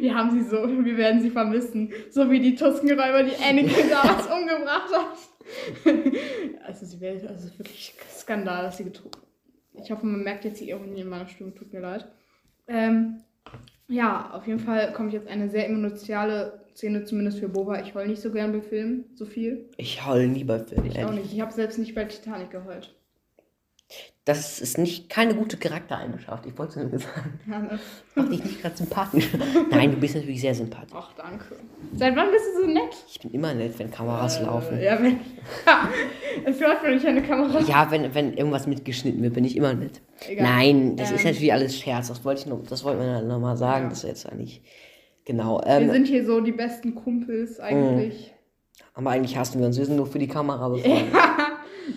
Wir 0.00 0.14
haben 0.14 0.30
sie 0.32 0.48
so, 0.48 0.56
wir 0.66 0.96
werden 0.96 1.22
sie 1.22 1.30
vermissen. 1.30 1.92
So 2.10 2.30
wie 2.30 2.40
die 2.40 2.56
Tuskenräuber, 2.56 3.22
die 3.22 3.36
Anakin 3.36 3.90
damals 3.90 4.26
umgebracht 4.30 4.90
hat. 4.92 5.16
Also 6.66 6.86
sie 6.86 7.00
wäre, 7.00 7.28
also 7.28 7.48
wirklich 7.58 7.94
Skandal, 8.10 8.64
dass 8.64 8.76
sie 8.76 8.84
getroffen. 8.84 9.22
Ich 9.82 9.90
hoffe, 9.90 10.04
man 10.06 10.22
merkt 10.22 10.44
jetzt 10.44 10.60
die 10.60 10.70
Ironie 10.70 11.00
in 11.02 11.08
meiner 11.08 11.26
Stimme, 11.26 11.54
tut 11.54 11.72
mir 11.72 11.80
leid. 11.80 12.06
Ähm, 12.66 13.20
ja, 13.88 14.30
auf 14.32 14.46
jeden 14.46 14.60
Fall 14.60 14.92
kommt 14.92 15.12
jetzt 15.12 15.28
eine 15.28 15.50
sehr 15.50 15.68
emotionale 15.68 16.64
Szene, 16.74 17.04
zumindest 17.04 17.38
für 17.38 17.48
Boba. 17.48 17.80
Ich 17.80 17.94
heul 17.94 18.08
nicht 18.08 18.22
so 18.22 18.32
gern 18.32 18.52
bei 18.52 18.60
Filmen, 18.60 19.04
so 19.14 19.26
viel. 19.26 19.68
Ich 19.76 20.04
heul 20.06 20.26
nie 20.26 20.44
bei 20.44 20.58
Filmen. 20.58 20.86
Ich 20.86 21.04
auch 21.04 21.12
nicht. 21.12 21.32
Ich 21.32 21.40
habe 21.40 21.52
selbst 21.52 21.78
nicht 21.78 21.94
bei 21.94 22.04
Titanic 22.04 22.50
geheult. 22.50 22.94
Das 24.26 24.58
ist 24.58 24.78
nicht 24.78 25.10
keine 25.10 25.34
gute 25.34 25.58
Charaktereigenschaft. 25.58 26.46
Ich 26.46 26.56
wollte 26.56 26.80
es 26.80 26.90
nur 26.90 26.98
sagen. 26.98 27.40
Ja, 27.50 27.58
ne? 27.58 27.78
Mach 28.14 28.28
dich 28.30 28.42
nicht 28.42 28.62
gerade 28.62 28.74
sympathisch. 28.74 29.28
Nein, 29.70 29.90
du 29.90 29.96
bist 29.98 30.14
natürlich 30.14 30.40
sehr 30.40 30.54
sympathisch. 30.54 30.94
Ach, 30.96 31.12
danke. 31.14 31.56
Seit 31.94 32.16
wann 32.16 32.30
bist 32.30 32.44
du 32.56 32.62
so 32.62 32.66
nett? 32.72 32.96
Ich 33.06 33.20
bin 33.20 33.32
immer 33.32 33.52
nett, 33.52 33.78
wenn 33.78 33.90
Kameras 33.90 34.40
laufen. 34.40 34.78
Äh, 34.78 34.84
ja, 34.86 35.02
wenn. 35.02 35.18
es 36.46 36.58
läuft, 36.60 36.82
wenn 36.84 36.96
ich 36.96 37.06
eine 37.06 37.22
Kamera. 37.22 37.60
Ja, 37.60 37.90
wenn, 37.90 38.14
wenn 38.14 38.32
irgendwas 38.32 38.66
mitgeschnitten 38.66 39.22
wird, 39.22 39.34
bin 39.34 39.44
ich 39.44 39.58
immer 39.58 39.74
nett. 39.74 40.00
Egal. 40.26 40.42
Nein, 40.46 40.96
das 40.96 41.10
ist 41.10 41.20
Ähm. 41.24 41.32
natürlich 41.32 41.52
alles 41.52 41.78
Scherz. 41.78 42.08
Das 42.08 42.24
wollte 42.24 42.40
ich 42.40 42.46
nur, 42.46 42.62
das 42.66 42.82
wollten 42.82 43.00
wir 43.00 43.20
nochmal 43.20 43.58
sagen. 43.58 43.84
Ja. 43.84 43.88
Das 43.90 43.98
ist 44.04 44.08
jetzt 44.08 44.26
eigentlich. 44.32 44.62
Genau. 45.26 45.60
Wir 45.60 45.66
Ähm, 45.68 45.90
sind 45.90 46.06
hier 46.06 46.24
so 46.24 46.40
die 46.40 46.52
besten 46.52 46.94
Kumpels 46.94 47.60
eigentlich. 47.60 48.32
aber 48.94 49.10
eigentlich 49.10 49.36
hassen 49.36 49.58
wir 49.60 49.66
uns. 49.66 49.76
Wir 49.76 49.84
sind 49.84 49.96
nur 49.96 50.06
für 50.06 50.18
die 50.18 50.28
Kamera 50.28 50.68
befreundet. 50.70 51.12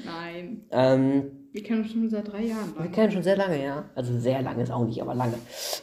Nein. 0.06 0.66
ähm, 0.72 1.32
Wir 1.58 1.63
kennen 1.63 1.82
uns 1.82 1.91
schon 1.91 2.08
seit 2.08 2.32
drei 2.32 2.43
Jahren. 2.43 2.72
Wir 2.80 2.91
kennen 2.91 3.12
schon 3.12 3.24
sehr 3.24 3.36
lange, 3.36 3.63
ja. 3.63 3.89
Also 3.96 4.15
sehr 4.20 4.43
lange 4.43 4.62
ist 4.62 4.72
auch 4.72 4.86
nicht, 4.86 5.02
aber 5.02 5.15
lange. 5.15 5.34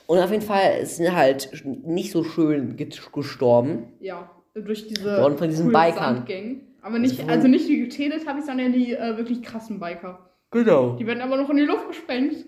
Und 0.06 0.18
auf 0.20 0.30
jeden 0.30 0.44
Fall 0.44 0.86
sind 0.86 1.12
halt 1.16 1.50
nicht 1.84 2.12
so 2.12 2.22
schön 2.22 2.76
gestorben. 3.12 3.88
Ja, 3.98 4.30
durch 4.54 4.86
diese 4.86 5.16
Worden 5.20 5.36
von 5.36 5.48
diesen 5.48 5.72
Bikern. 5.72 5.94
Sandgang. 6.18 6.60
Aber 6.80 7.00
nicht, 7.00 7.18
Also- 7.18 7.32
also 7.32 7.48
nicht 7.48 7.68
die 7.68 7.88
Teletubbies, 7.88 8.46
sondern 8.46 8.72
die 8.72 8.92
äh, 8.94 9.16
wirklich 9.16 9.42
krassen 9.42 9.80
Biker. 9.80 10.30
Genau. 10.52 10.94
Die 10.94 11.06
werden 11.08 11.22
aber 11.22 11.36
noch 11.38 11.50
in 11.50 11.56
die 11.56 11.64
Luft 11.64 11.88
gesprengt. 11.88 12.44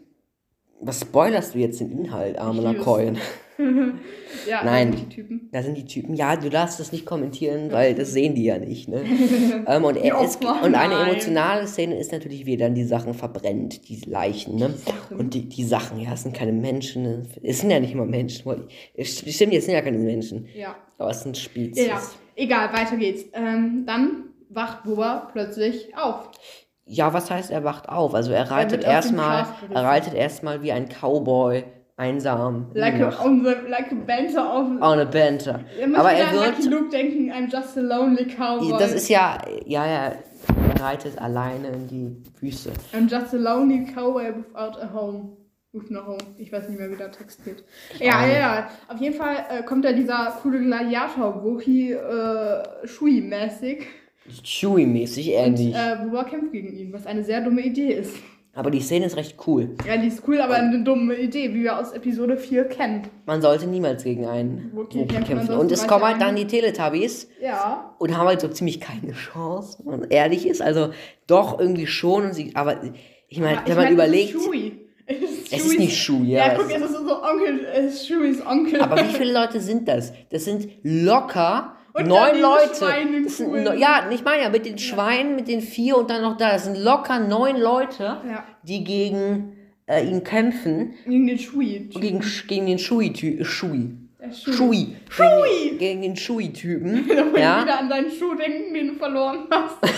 Was 0.81 1.01
spoilerst 1.01 1.55
du 1.55 1.59
jetzt 1.59 1.81
den 1.81 1.91
Inhalt, 1.91 2.39
arme 2.39 2.61
Ich 2.61 2.65
liebe 2.65 2.71
es. 2.71 2.79
Lakoyen? 2.79 3.19
Ja, 4.49 4.62
Nein. 4.64 4.90
das 4.90 5.01
sind 5.01 5.11
die 5.11 5.14
Typen. 5.14 5.49
Da 5.51 5.62
sind 5.62 5.77
die 5.77 5.85
Typen. 5.85 6.14
Ja, 6.14 6.37
du 6.37 6.51
darfst 6.51 6.79
das 6.79 6.92
nicht 6.92 7.07
kommentieren, 7.07 7.73
weil 7.73 7.95
das 7.95 8.12
sehen 8.12 8.35
die 8.35 8.45
ja 8.45 8.59
nicht, 8.59 8.88
ne? 8.88 9.03
ähm, 9.66 9.85
und, 9.85 9.97
er, 9.97 10.21
Opfer, 10.21 10.62
und 10.62 10.75
eine 10.75 10.95
emotionale 10.95 11.66
Szene 11.66 11.99
ist 11.99 12.12
natürlich, 12.12 12.47
wie 12.47 12.55
er 12.55 12.59
dann 12.59 12.75
die 12.75 12.85
Sachen 12.85 13.14
verbrennt, 13.14 13.88
die 13.88 14.01
Leichen, 14.09 14.57
ne? 14.57 14.71
Sachen. 14.71 15.16
Und 15.16 15.35
die, 15.35 15.49
die 15.49 15.64
Sachen, 15.64 16.01
ja, 16.01 16.12
es 16.12 16.23
sind 16.23 16.35
keine 16.35 16.53
Menschen. 16.53 17.03
Ne? 17.03 17.23
Es 17.42 17.61
sind 17.61 17.71
ja 17.71 17.81
nicht 17.81 17.92
immer 17.92 18.05
Menschen. 18.05 18.42
Stimmt, 19.01 19.55
es 19.55 19.64
sind 19.64 19.75
ja 19.75 19.83
keine 19.83 19.99
Menschen. 19.99 20.47
Ja. 20.55 20.77
Aber 20.99 21.11
es 21.11 21.23
sind 21.23 21.37
Spezies. 21.37 21.87
ja. 21.87 22.01
Egal, 22.37 22.73
weiter 22.75 22.99
geht's. 22.99 23.25
Ähm, 23.33 23.85
dann 23.87 24.25
wacht 24.51 24.85
Boba 24.85 25.31
plötzlich 25.33 25.97
auf. 25.97 26.31
Ja, 26.85 27.12
was 27.12 27.31
heißt, 27.31 27.51
er 27.51 27.64
wacht 27.64 27.88
auf? 27.88 28.14
Also 28.14 28.31
er 28.31 28.51
reitet 28.51 28.85
erstmal, 28.85 29.47
er 29.73 29.83
reitet 29.83 30.14
erstmal 30.14 30.62
wie 30.62 30.71
ein 30.71 30.88
Cowboy 30.88 31.64
einsam 31.97 32.67
Like 32.75 33.01
a, 33.01 33.25
on 33.25 33.43
the, 33.43 33.55
like 33.69 33.91
a 33.91 33.95
banter 33.95 34.45
auf. 34.45 34.67
on 34.81 35.01
a 35.01 35.05
Banter. 35.05 35.61
Aber 35.95 36.13
er 36.13 36.29
an 36.29 36.37
Lucky 36.37 36.65
wird, 36.65 36.71
Luke 36.71 36.91
denken, 36.91 37.31
I'm 37.33 37.51
just 37.51 37.77
a 37.77 37.81
lonely 37.81 38.27
cowboy. 38.27 38.79
das 38.79 38.93
ist 38.93 39.09
ja, 39.09 39.39
ja, 39.65 39.87
ja, 39.87 40.13
er 40.75 40.83
reitet 40.83 41.19
alleine 41.19 41.69
in 41.69 41.89
die 41.89 42.23
Wüste. 42.41 42.71
I'm 42.93 43.09
just 43.09 43.33
a 43.35 43.39
lonely 43.39 43.87
cowboy 43.95 44.35
without 44.37 44.79
a 44.81 44.93
home. 44.93 45.37
With 45.73 45.91
no 45.91 46.07
home. 46.07 46.19
Ich 46.39 46.51
weiß 46.51 46.69
nicht 46.69 46.79
mehr, 46.79 46.91
wie 46.91 46.97
der 46.97 47.11
Text 47.13 47.45
geht. 47.45 47.63
Ja, 47.99 48.27
ja, 48.27 48.39
ja. 48.39 48.71
Auf 48.89 48.99
jeden 48.99 49.15
Fall 49.15 49.37
äh, 49.51 49.63
kommt 49.63 49.85
da 49.85 49.93
dieser 49.93 50.39
coole 50.43 50.61
Gladiator, 50.61 51.43
Wohi 51.45 51.93
äh, 51.93 52.87
Shui-mäßig. 52.87 53.85
Chewie-mäßig 54.43 55.33
ähnlich. 55.33 55.69
Und 55.69 55.75
äh, 55.75 55.97
Boba 56.03 56.25
kämpft 56.25 56.53
gegen 56.53 56.75
ihn, 56.75 56.93
was 56.93 57.07
eine 57.07 57.23
sehr 57.25 57.43
dumme 57.43 57.61
Idee 57.61 57.93
ist. 57.93 58.17
Aber 58.57 58.71
die 58.71 58.81
Szene 58.81 59.07
ist 59.07 59.16
recht 59.16 59.37
cool. 59.47 59.77
Ja, 59.87 59.97
die 59.99 60.09
ist 60.09 60.23
cool, 60.27 60.40
aber 60.40 60.55
eine 60.55 60.83
dumme 60.83 61.14
Idee, 61.14 61.53
wie 61.55 61.62
wir 61.64 61.79
aus 61.79 61.92
Episode 61.92 62.37
4 62.38 62.64
kennen. 62.64 63.03
Man 63.27 63.42
sollte 63.42 63.66
niemals 63.66 64.03
gegen 64.03 64.27
einen 64.27 64.71
Wookie 64.75 65.01
Wookie 65.01 65.14
kämpfen, 65.23 65.55
Und 65.57 65.71
es 65.71 65.87
kommen 65.87 66.05
halt 66.05 66.21
dann 66.21 66.35
die 66.37 66.47
Teletubbies 66.47 67.29
Ja. 67.40 67.95
und 67.99 68.16
haben 68.16 68.27
halt 68.27 68.40
so 68.40 68.49
ziemlich 68.49 68.81
keine 68.81 69.12
Chance, 69.12 69.79
wenn 69.85 70.01
man 70.01 70.11
ehrlich 70.11 70.47
ist. 70.49 70.62
Also 70.62 70.88
doch 71.27 71.61
irgendwie 71.61 71.87
schon. 71.87 72.25
Und 72.25 72.33
sie, 72.35 72.53
aber 72.55 72.79
ich 73.29 73.40
meine, 73.40 73.59
wenn 73.59 73.71
ich 73.71 73.75
man 73.77 73.85
mein, 73.85 73.92
überlegt, 73.92 74.35
Es 74.35 74.42
ist. 74.47 74.51
Es 75.09 75.16
ist, 75.19 75.53
es 75.53 75.59
ist 75.59 75.73
Chewies- 75.73 75.79
nicht 75.79 75.97
Schuh, 75.97 76.25
Ja, 76.25 76.49
ja. 76.49 76.55
guck, 76.57 76.69
es 76.69 76.83
ist 76.83 76.92
so 76.92 77.23
Onkel, 77.23 77.64
es 77.75 77.95
ist 77.95 78.07
Chewies 78.09 78.45
Onkel. 78.45 78.81
Aber 78.81 78.97
wie 78.97 79.12
viele 79.12 79.33
Leute 79.33 79.61
sind 79.61 79.87
das? 79.87 80.12
Das 80.31 80.45
sind 80.45 80.66
locker 80.83 81.76
Und 81.97 82.09
neun 82.09 82.41
Leute. 82.41 83.79
Ja, 83.79 84.09
ich 84.11 84.23
meine 84.25 84.43
ja, 84.43 84.49
mit 84.51 84.67
den 84.67 84.79
Schweinen, 84.79 85.35
mit 85.37 85.49
den 85.49 85.61
vier 85.61 85.97
und 85.97 86.11
dann 86.11 86.23
noch 86.23 86.37
da. 86.37 86.51
Das 86.53 86.65
sind 86.65 86.77
locker 86.77 87.19
neun 87.21 87.57
Leute, 87.57 88.03
Ja. 88.29 88.45
die 88.63 88.85
gegen 88.85 89.57
äh, 89.87 90.05
ihn 90.05 90.23
kämpfen. 90.25 90.95
Gegen 91.07 91.27
den 91.27 91.39
Schui. 91.39 91.89
Gegen, 91.93 92.23
gegen 92.49 92.67
den 92.67 92.79
Schui-Typen. 92.79 93.45
Schui. 93.45 93.93
Der 94.21 94.33
Schui. 94.33 94.53
Schui. 94.55 94.97
Schui. 95.09 95.79
Gegen, 95.79 96.03
den 96.03 96.17
Schui-Typen. 96.17 97.09
Ja. 97.37 97.63
wieder 97.63 97.79
an 97.81 97.89
deinen 97.89 98.11
Schuh 98.11 98.35
denken, 98.35 98.75
den 98.75 98.89
du 98.89 98.95
verloren 98.97 99.47
hast. 99.51 99.77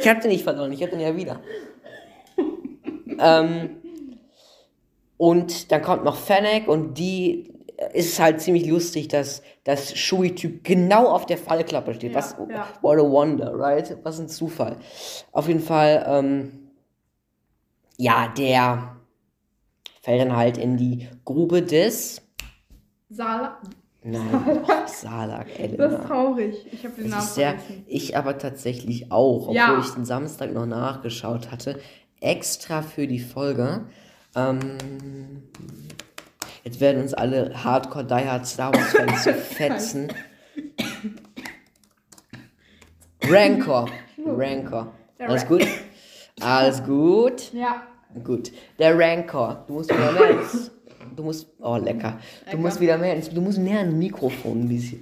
Ich 0.00 0.08
hab 0.08 0.20
den 0.20 0.30
nicht 0.30 0.44
verloren, 0.44 0.70
ich 0.70 0.82
hab 0.82 0.90
den 0.90 1.00
ja 1.00 1.16
wieder. 1.16 1.40
ähm, 3.18 3.70
und 5.16 5.72
dann 5.72 5.82
kommt 5.82 6.04
noch 6.04 6.16
Fennec 6.16 6.68
und 6.68 6.94
die 6.96 7.52
ist 7.92 8.18
halt 8.18 8.40
ziemlich 8.40 8.66
lustig, 8.66 9.08
dass 9.08 9.42
das 9.64 9.96
Shui-Typ 9.96 10.64
genau 10.64 11.06
auf 11.08 11.26
der 11.26 11.38
Fallklappe 11.38 11.94
steht. 11.94 12.12
Ja, 12.12 12.18
Was, 12.18 12.36
ja. 12.50 12.66
What 12.82 12.98
a 12.98 13.02
wonder, 13.02 13.52
right? 13.58 13.96
Was 14.02 14.18
ein 14.18 14.28
Zufall. 14.28 14.76
Auf 15.32 15.46
jeden 15.48 15.60
Fall, 15.60 16.04
ähm, 16.08 16.70
ja, 17.96 18.28
der 18.36 18.96
fällt 20.02 20.20
dann 20.22 20.36
halt 20.36 20.58
in 20.58 20.76
die 20.76 21.08
Grube 21.24 21.62
des. 21.62 22.22
Sala. 23.10 23.58
Nein, 24.02 24.62
oh, 24.64 24.68
Salak, 24.86 25.48
Das 25.48 25.58
Elena. 25.58 25.84
ist 25.86 26.06
traurig. 26.06 26.66
Ich 26.72 26.84
habe 26.84 26.94
den 26.94 27.10
Das 27.10 27.36
Namen 27.36 27.58
vergessen. 27.58 27.84
ich 27.88 28.16
aber 28.16 28.38
tatsächlich 28.38 29.10
auch, 29.12 29.42
obwohl 29.42 29.54
Ja. 29.56 29.78
ich 29.80 29.90
den 29.90 30.04
Samstag 30.04 30.52
noch 30.52 30.66
nachgeschaut 30.66 31.50
hatte, 31.50 31.78
extra 32.20 32.82
für 32.82 33.06
die 33.06 33.18
Folge. 33.18 33.86
Ähm, 34.36 35.42
jetzt 36.68 36.80
werden 36.82 37.00
uns 37.00 37.14
alle 37.14 37.50
Hardcore 37.64 38.04
Die 38.04 38.28
Hard 38.28 38.46
Star 38.46 38.74
Wars 38.74 38.92
Fans 38.92 39.24
fetzen. 39.54 40.08
Rancor. 43.24 43.88
Rancor. 44.26 44.92
Alles 45.18 45.46
gut? 45.46 45.66
Alles 46.40 46.84
gut? 46.84 47.52
Ja. 47.54 47.82
Gut. 48.22 48.52
Der 48.78 48.98
Rancor. 48.98 49.64
Du 49.66 49.74
musst 49.74 49.90
wieder 49.90 50.12
mehr 50.12 50.30
ins, 50.30 50.70
Du 51.16 51.22
musst. 51.22 51.46
Oh, 51.60 51.76
lecker. 51.76 52.18
Du 52.50 52.58
musst 52.58 52.80
wieder 52.80 52.98
mehr 52.98 53.14
ins. 53.14 53.30
Du 53.30 53.40
musst 53.40 53.58
näher 53.58 53.80
an 53.80 53.98
Mikrofon 53.98 54.60
ein 54.64 54.68
bisschen. 54.68 55.00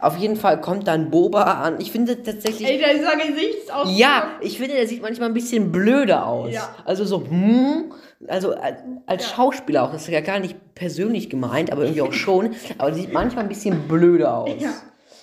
Auf 0.00 0.16
jeden 0.16 0.36
Fall 0.36 0.60
kommt 0.60 0.86
dann 0.86 1.10
Boba 1.10 1.42
an. 1.62 1.80
Ich 1.80 1.90
finde 1.90 2.22
tatsächlich. 2.22 2.68
Ey, 2.68 2.78
dieser 2.78 3.16
Gesichtsausdruck. 3.16 3.96
Ja, 3.98 4.30
ich 4.40 4.58
finde, 4.58 4.74
der 4.74 4.86
sieht 4.86 5.02
manchmal 5.02 5.28
ein 5.28 5.34
bisschen 5.34 5.72
blöde 5.72 6.22
aus. 6.24 6.52
Ja. 6.52 6.74
Also 6.84 7.04
so, 7.04 7.24
hm, 7.28 7.92
also 8.26 8.54
als, 8.54 8.82
Ja. 9.08 9.18
Schauspieler 9.20 9.84
auch, 9.84 9.92
das 9.92 10.02
ist 10.02 10.08
ja 10.08 10.20
gar 10.20 10.38
nicht 10.38 10.56
persönlich 10.74 11.30
gemeint, 11.30 11.72
aber 11.72 11.82
irgendwie 11.82 12.02
auch 12.02 12.12
schon, 12.12 12.54
aber 12.78 12.92
sieht 12.94 13.12
manchmal 13.12 13.44
ein 13.44 13.48
bisschen 13.48 13.88
blöde 13.88 14.32
aus. 14.32 14.50
Ja. 14.58 14.70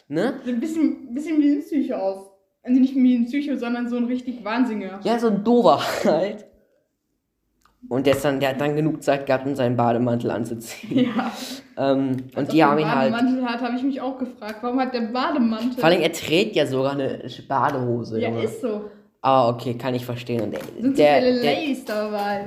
Ne? 0.08 0.36
Sieht 0.44 0.56
ein 0.56 0.60
bisschen, 0.60 1.14
bisschen 1.14 1.42
wie 1.42 1.52
ein 1.56 1.62
Psycho 1.62 1.96
aus. 1.96 2.28
Also 2.64 2.80
nicht 2.80 2.96
wie 2.96 3.16
ein 3.16 3.26
Psycho, 3.26 3.56
sondern 3.58 3.88
so 3.90 3.98
ein 3.98 4.06
richtig 4.06 4.44
Wahnsinniger. 4.44 5.00
Ja, 5.04 5.20
so 5.20 5.28
ein 5.28 5.44
Dover 5.44 5.80
halt. 6.04 6.46
Und 7.90 8.08
der, 8.08 8.16
dann, 8.16 8.40
der 8.40 8.50
hat 8.50 8.62
dann 8.62 8.76
genug 8.76 9.04
Zeit 9.04 9.26
gehabt, 9.26 9.46
um 9.46 9.56
seinen 9.56 9.76
Bademantel 9.76 10.32
anzuziehen. 10.32 11.12
Ja. 11.16 11.92
Ähm, 11.92 12.12
und 12.34 12.38
Als 12.38 12.50
die 12.50 12.64
haben 12.64 12.80
ihn 12.80 12.90
halt. 12.94 13.12
Bademantel 13.12 13.46
hat, 13.46 13.62
habe 13.62 13.76
ich 13.76 13.84
mich 13.84 14.00
auch 14.02 14.18
gefragt, 14.18 14.56
warum 14.62 14.80
hat 14.80 14.94
der 14.94 15.02
Bademantel? 15.02 15.74
Vor 15.74 15.84
allem, 15.86 16.02
er 16.02 16.12
trägt 16.14 16.56
ja 16.56 16.66
sogar 16.66 16.94
eine 16.94 17.20
Badehose. 17.48 18.20
ja, 18.20 18.30
Junge. 18.30 18.44
ist 18.44 18.62
so. 18.62 18.82
Ah, 19.22 19.50
okay, 19.50 19.74
kann 19.76 19.94
ich 19.94 20.06
verstehen. 20.06 20.42
Und 20.44 20.52
der, 20.54 20.60
Sind 20.80 20.98
der, 20.98 21.20
zu 21.20 21.26
viele 21.26 21.42
der, 21.42 21.54
Ladies 21.54 21.86
dabei. 21.86 22.46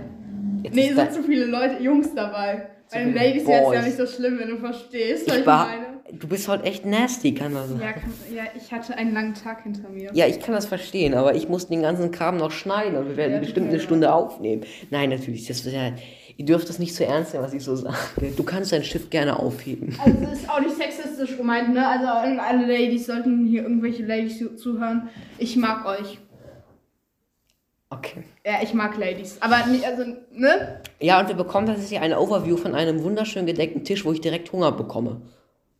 Nee, 0.72 0.86
sind 0.88 0.98
da- 0.98 1.10
zu 1.10 1.22
viele 1.22 1.44
Leute, 1.44 1.82
Jungs 1.82 2.14
dabei. 2.14 2.68
Bei 2.92 3.04
den 3.04 3.14
Ladies 3.14 3.46
wäre 3.46 3.66
es 3.68 3.74
ja 3.74 3.82
nicht 3.82 3.96
so 3.96 4.06
schlimm, 4.06 4.38
wenn 4.38 4.48
du 4.48 4.56
verstehst, 4.58 5.26
was 5.28 5.34
ich 5.34 5.40
ich 5.40 5.46
war, 5.46 5.66
meine. 5.66 5.86
du 6.18 6.26
bist 6.28 6.48
heute 6.48 6.64
echt 6.64 6.86
nasty, 6.86 7.34
kann 7.34 7.52
man 7.52 7.68
sagen. 7.68 7.80
Ja, 7.82 7.92
kann, 7.92 8.12
ja, 8.34 8.42
ich 8.56 8.72
hatte 8.72 8.96
einen 8.96 9.12
langen 9.12 9.34
Tag 9.34 9.62
hinter 9.64 9.88
mir. 9.90 10.10
Ja, 10.14 10.26
ich 10.26 10.40
kann 10.40 10.54
das 10.54 10.66
verstehen, 10.66 11.14
aber 11.14 11.34
ich 11.34 11.48
muss 11.48 11.68
den 11.68 11.82
ganzen 11.82 12.10
Kram 12.10 12.36
noch 12.38 12.50
schneiden 12.50 12.96
und 12.96 13.08
wir 13.08 13.16
werden 13.16 13.34
Ja, 13.34 13.38
bestimmt 13.40 13.68
eine. 13.68 13.80
Stunde 13.80 14.12
aufnehmen. 14.12 14.62
Nein, 14.90 15.10
natürlich, 15.10 15.46
das 15.46 15.58
ist 15.66 15.72
ja, 15.72 15.92
ihr 16.36 16.44
dürft 16.46 16.68
das 16.68 16.78
nicht 16.78 16.94
so 16.94 17.04
ernst 17.04 17.32
nehmen, 17.34 17.44
was 17.44 17.52
ich 17.52 17.62
so 17.62 17.76
sage. 17.76 17.96
Du 18.36 18.42
kannst 18.42 18.72
dein 18.72 18.84
Schiff 18.84 19.10
gerne 19.10 19.38
aufheben. 19.38 19.94
Also 20.04 20.16
es 20.32 20.40
ist 20.40 20.50
auch 20.50 20.60
nicht 20.60 20.76
sexistisch 20.76 21.36
gemeint, 21.36 21.74
ne? 21.74 21.86
Also 21.86 22.06
alle 22.06 22.66
Ladies 22.66 23.06
sollten 23.06 23.46
hier 23.46 23.62
irgendwelche 23.64 24.04
Ladies 24.06 24.38
zu- 24.38 24.54
zuhören. 24.56 25.08
Ich 25.38 25.56
mag 25.56 25.84
euch. 25.84 26.18
Okay. 27.90 28.24
Ja, 28.44 28.62
ich 28.62 28.74
mag 28.74 28.96
Ladies. 28.98 29.40
Aber 29.40 29.66
nicht, 29.66 29.84
also, 29.86 30.04
ne? 30.32 30.82
Ja, 31.00 31.20
und 31.20 31.28
wir 31.28 31.34
bekommen 31.34 31.66
tatsächlich 31.66 32.00
eine 32.00 32.20
Overview 32.20 32.56
von 32.56 32.74
einem 32.74 33.02
wunderschön 33.02 33.46
gedeckten 33.46 33.82
Tisch, 33.84 34.04
wo 34.04 34.12
ich 34.12 34.20
direkt 34.20 34.52
Hunger 34.52 34.72
bekomme. 34.72 35.22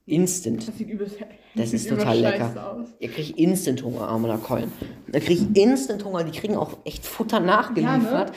Instant. 0.06 0.66
Das 0.66 0.78
sieht 0.78 0.88
übelst 0.88 1.16
Das 1.54 1.72
ist 1.72 1.82
sieht 1.82 1.92
übelst 1.92 2.06
total 2.06 2.18
lecker. 2.20 2.74
Aus. 2.76 2.86
Ihr 2.98 3.10
kriegt 3.10 3.38
Instant 3.38 3.82
Hunger, 3.82 4.08
armer 4.08 4.38
Keulen. 4.38 4.72
Da 5.08 5.20
kriege 5.20 5.42
ich 5.50 5.62
Instant 5.62 6.04
Hunger, 6.04 6.24
die 6.24 6.38
kriegen 6.38 6.56
auch 6.56 6.78
echt 6.84 7.04
Futter 7.04 7.40
nachgeliefert. 7.40 8.30
Ja, 8.30 8.34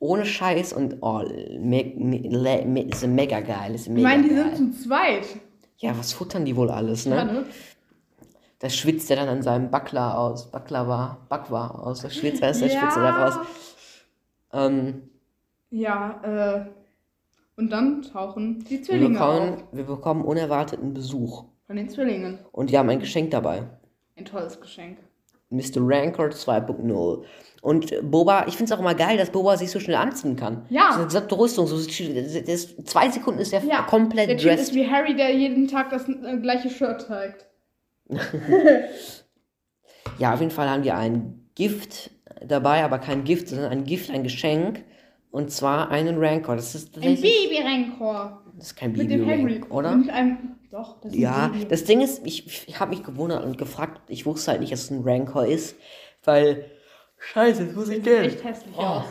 Ohne 0.00 0.24
Scheiß 0.24 0.72
und 0.72 0.96
oh, 1.00 1.22
me, 1.60 1.92
me, 1.96 2.64
me, 2.66 2.82
ist 2.82 3.06
mega 3.06 3.38
geil. 3.40 3.74
Ist 3.74 3.86
Ich 3.86 3.92
mega 3.92 4.08
meine, 4.08 4.22
die 4.24 4.34
geil. 4.34 4.56
sind 4.56 4.74
zu 4.74 4.88
zweit. 4.88 5.26
Ja, 5.78 5.96
was 5.96 6.12
futtern 6.12 6.44
die 6.44 6.56
wohl 6.56 6.70
alles, 6.70 7.06
ne? 7.06 7.16
Ja, 7.16 7.24
ne? 7.24 7.44
Da 8.62 8.70
schwitzt 8.70 9.10
er 9.10 9.16
dann 9.16 9.28
an 9.28 9.42
seinem 9.42 9.70
Backler 9.72 10.16
aus. 10.16 10.48
Baklava, 10.50 11.18
Bakwa 11.28 11.66
aus. 11.66 12.00
Da 12.02 12.10
schwitzt 12.10 12.42
er, 12.42 12.52
der 12.52 12.68
Ja. 12.68 12.78
schwitzt 12.80 12.96
er 12.96 13.02
da 13.02 13.24
raus. 13.24 13.46
Ähm, 14.52 15.02
Ja, 15.70 16.20
äh. 16.22 16.66
Und 17.56 17.70
dann 17.70 18.02
tauchen 18.02 18.60
die 18.64 18.70
wir, 18.70 18.82
Zwillinge 18.82 19.10
bekommen, 19.18 19.54
auf. 19.54 19.62
wir 19.72 19.84
bekommen 19.84 20.24
unerwarteten 20.24 20.94
Besuch. 20.94 21.44
Von 21.66 21.76
den 21.76 21.88
Zwillingen. 21.88 22.38
Und 22.52 22.70
die 22.70 22.78
haben 22.78 22.88
ein 22.88 23.00
Geschenk 23.00 23.30
dabei. 23.32 23.64
Ein 24.16 24.24
tolles 24.24 24.60
Geschenk. 24.60 24.98
Mr. 25.50 25.78
Rancor 25.78 26.26
2.0. 26.28 27.24
Und 27.62 28.10
Boba, 28.10 28.46
ich 28.46 28.56
finde 28.56 28.72
es 28.72 28.76
auch 28.76 28.80
immer 28.80 28.94
geil, 28.94 29.18
dass 29.18 29.30
Boba 29.30 29.56
sich 29.56 29.70
so 29.70 29.80
schnell 29.80 29.96
anziehen 29.96 30.34
kann. 30.36 30.64
Ja. 30.70 30.90
So 30.92 30.96
eine 30.98 31.06
gesamte 31.06 31.38
Rüstung. 31.38 31.66
So, 31.66 31.76
das 31.76 31.86
ist, 31.86 32.88
zwei 32.88 33.10
Sekunden 33.10 33.40
ist 33.40 33.52
er 33.52 33.62
Ja, 33.64 33.82
komplett 33.82 34.30
Der 34.30 34.36
Typ 34.38 34.52
ist 34.52 34.72
dressed. 34.72 34.74
wie 34.74 34.88
Harry, 34.90 35.14
der 35.14 35.34
jeden 35.34 35.68
Tag 35.68 35.90
das 35.90 36.08
äh, 36.08 36.38
gleiche 36.38 36.70
Shirt 36.70 37.02
trägt. 37.06 37.46
Ja, 40.18 40.34
auf 40.34 40.40
jeden 40.40 40.50
Fall 40.50 40.68
haben 40.68 40.82
die 40.82 40.92
ein 40.92 41.48
Gift 41.54 42.10
dabei, 42.44 42.84
aber 42.84 42.98
kein 42.98 43.24
Gift, 43.24 43.48
sondern 43.48 43.70
ein 43.70 43.84
Gift, 43.84 44.10
ein 44.10 44.22
Geschenk. 44.22 44.84
Und 45.30 45.50
zwar 45.50 45.90
einen 45.90 46.18
Rancor. 46.22 46.56
Das 46.56 46.74
ist 46.74 46.94
Ein. 46.96 47.20
Baby-Rancor. 47.20 48.42
Das 48.56 48.66
ist 48.68 48.76
kein 48.76 48.92
Mit 48.92 49.10
dem 49.10 49.24
Baby 49.24 49.30
Harry. 49.42 49.54
Rancor, 49.54 49.78
oder? 49.78 49.96
Mit 49.96 50.10
einem. 50.10 50.56
Doch, 50.70 51.00
das 51.00 51.12
ist 51.12 51.18
Ja, 51.18 51.46
ein 51.46 51.52
Baby. 51.52 51.64
das 51.68 51.84
Ding 51.84 52.00
ist, 52.02 52.26
ich, 52.26 52.68
ich 52.68 52.78
habe 52.80 52.90
mich 52.90 53.02
gewundert 53.02 53.42
und 53.44 53.56
gefragt, 53.56 54.02
ich 54.08 54.26
wusste 54.26 54.50
halt 54.50 54.60
nicht, 54.60 54.72
dass 54.72 54.84
es 54.84 54.90
ein 54.90 55.02
Rancor 55.04 55.46
ist, 55.46 55.76
weil. 56.24 56.66
Scheiße, 57.18 57.66
das 57.66 57.74
muss 57.76 57.88
ich 57.88 57.96
Sieht 57.96 58.06
denn? 58.06 58.24
echt 58.24 58.44
hässlich 58.44 58.74
Oh. 58.76 58.82
aus. 58.82 59.04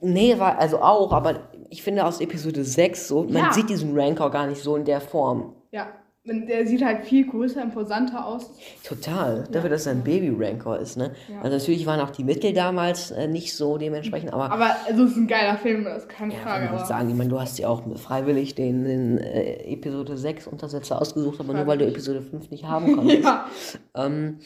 Nee, 0.00 0.38
war, 0.38 0.58
also 0.58 0.82
auch, 0.82 1.12
aber 1.12 1.48
ich 1.70 1.82
finde 1.82 2.04
aus 2.04 2.20
Episode 2.20 2.64
6 2.64 3.08
so, 3.08 3.22
man 3.22 3.36
Ja. 3.36 3.52
sieht 3.52 3.70
diesen 3.70 3.98
Rancor 3.98 4.30
gar 4.30 4.46
nicht 4.46 4.60
so 4.62 4.76
in 4.76 4.84
der 4.84 5.00
Form. 5.00 5.54
Ja, 5.70 5.88
der 6.26 6.66
sieht 6.66 6.84
halt 6.84 7.04
viel 7.04 7.26
größer, 7.26 7.62
imposanter 7.62 8.26
aus. 8.26 8.50
Total. 8.82 9.44
Dafür, 9.50 9.70
dass 9.70 9.86
er 9.86 9.92
ein 9.92 10.02
Baby-Rancor 10.02 10.78
ist, 10.78 10.96
ne? 10.96 11.12
Ja. 11.28 11.40
Also 11.40 11.56
natürlich 11.56 11.86
waren 11.86 12.00
auch 12.00 12.10
die 12.10 12.24
Mittel 12.24 12.52
damals 12.52 13.10
äh, 13.12 13.28
nicht 13.28 13.54
so 13.54 13.78
dementsprechend, 13.78 14.32
aber. 14.32 14.50
Aber 14.50 14.76
also, 14.86 15.04
es 15.04 15.12
ist 15.12 15.16
ein 15.16 15.28
geiler 15.28 15.56
Film, 15.56 15.84
das 15.84 16.02
ist 16.02 16.08
keine 16.08 16.34
ja, 16.34 16.40
Frage. 16.40 16.64
ich 16.64 16.70
würde 16.70 16.80
Aber 16.80 16.88
sagen, 16.88 17.08
ich 17.08 17.14
meine, 17.14 17.30
du 17.30 17.40
hast 17.40 17.58
ja 17.58 17.68
auch 17.68 17.82
freiwillig 17.96 18.54
den, 18.54 18.84
den 18.84 19.18
äh, 19.18 19.72
Episode 19.72 20.16
6 20.16 20.46
Untersetzer 20.48 21.00
ausgesucht, 21.00 21.40
aber 21.40 21.54
nur 21.54 21.66
weil 21.66 21.78
du. 21.78 21.86
Episode 21.86 22.22
5 22.22 22.50
nicht 22.50 22.64
haben 22.64 22.94
konntest. 22.94 23.22
ja, 23.24 23.46
ähm, 23.94 24.40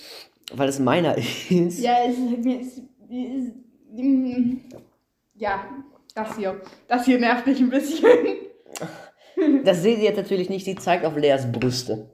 weil 0.54 0.68
es 0.68 0.78
meiner 0.78 1.16
ist. 1.50 1.80
ja, 1.80 1.94
es 2.06 2.18
ist, 2.18 2.78
ist, 3.08 3.54
mm, 3.96 4.56
ja, 5.34 5.64
das 6.14 6.36
hier. 6.36 6.60
Das 6.88 7.04
hier 7.04 7.18
nervt 7.18 7.46
mich 7.46 7.60
ein 7.60 7.70
bisschen. 7.70 8.04
Das 9.64 9.82
seht 9.82 9.98
ihr 9.98 10.04
jetzt 10.04 10.16
natürlich 10.16 10.48
nicht, 10.50 10.64
sie 10.64 10.74
zeigt 10.74 11.04
auf 11.04 11.16
Leas 11.16 11.50
Brüste. 11.50 12.10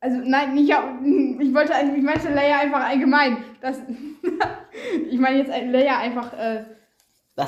Also 0.00 0.16
nein, 0.24 0.54
nicht 0.54 0.72
auf, 0.74 0.84
ich 1.40 1.52
wollte 1.54 1.74
eigentlich, 1.74 1.98
ich 1.98 2.04
meinte 2.04 2.32
Leia 2.32 2.58
einfach 2.60 2.86
allgemein. 2.88 3.38
Das, 3.60 3.78
ich 5.10 5.18
meine 5.18 5.38
jetzt 5.38 5.50
Leia 5.50 5.98
einfach 5.98 6.32
äh, 6.32 6.64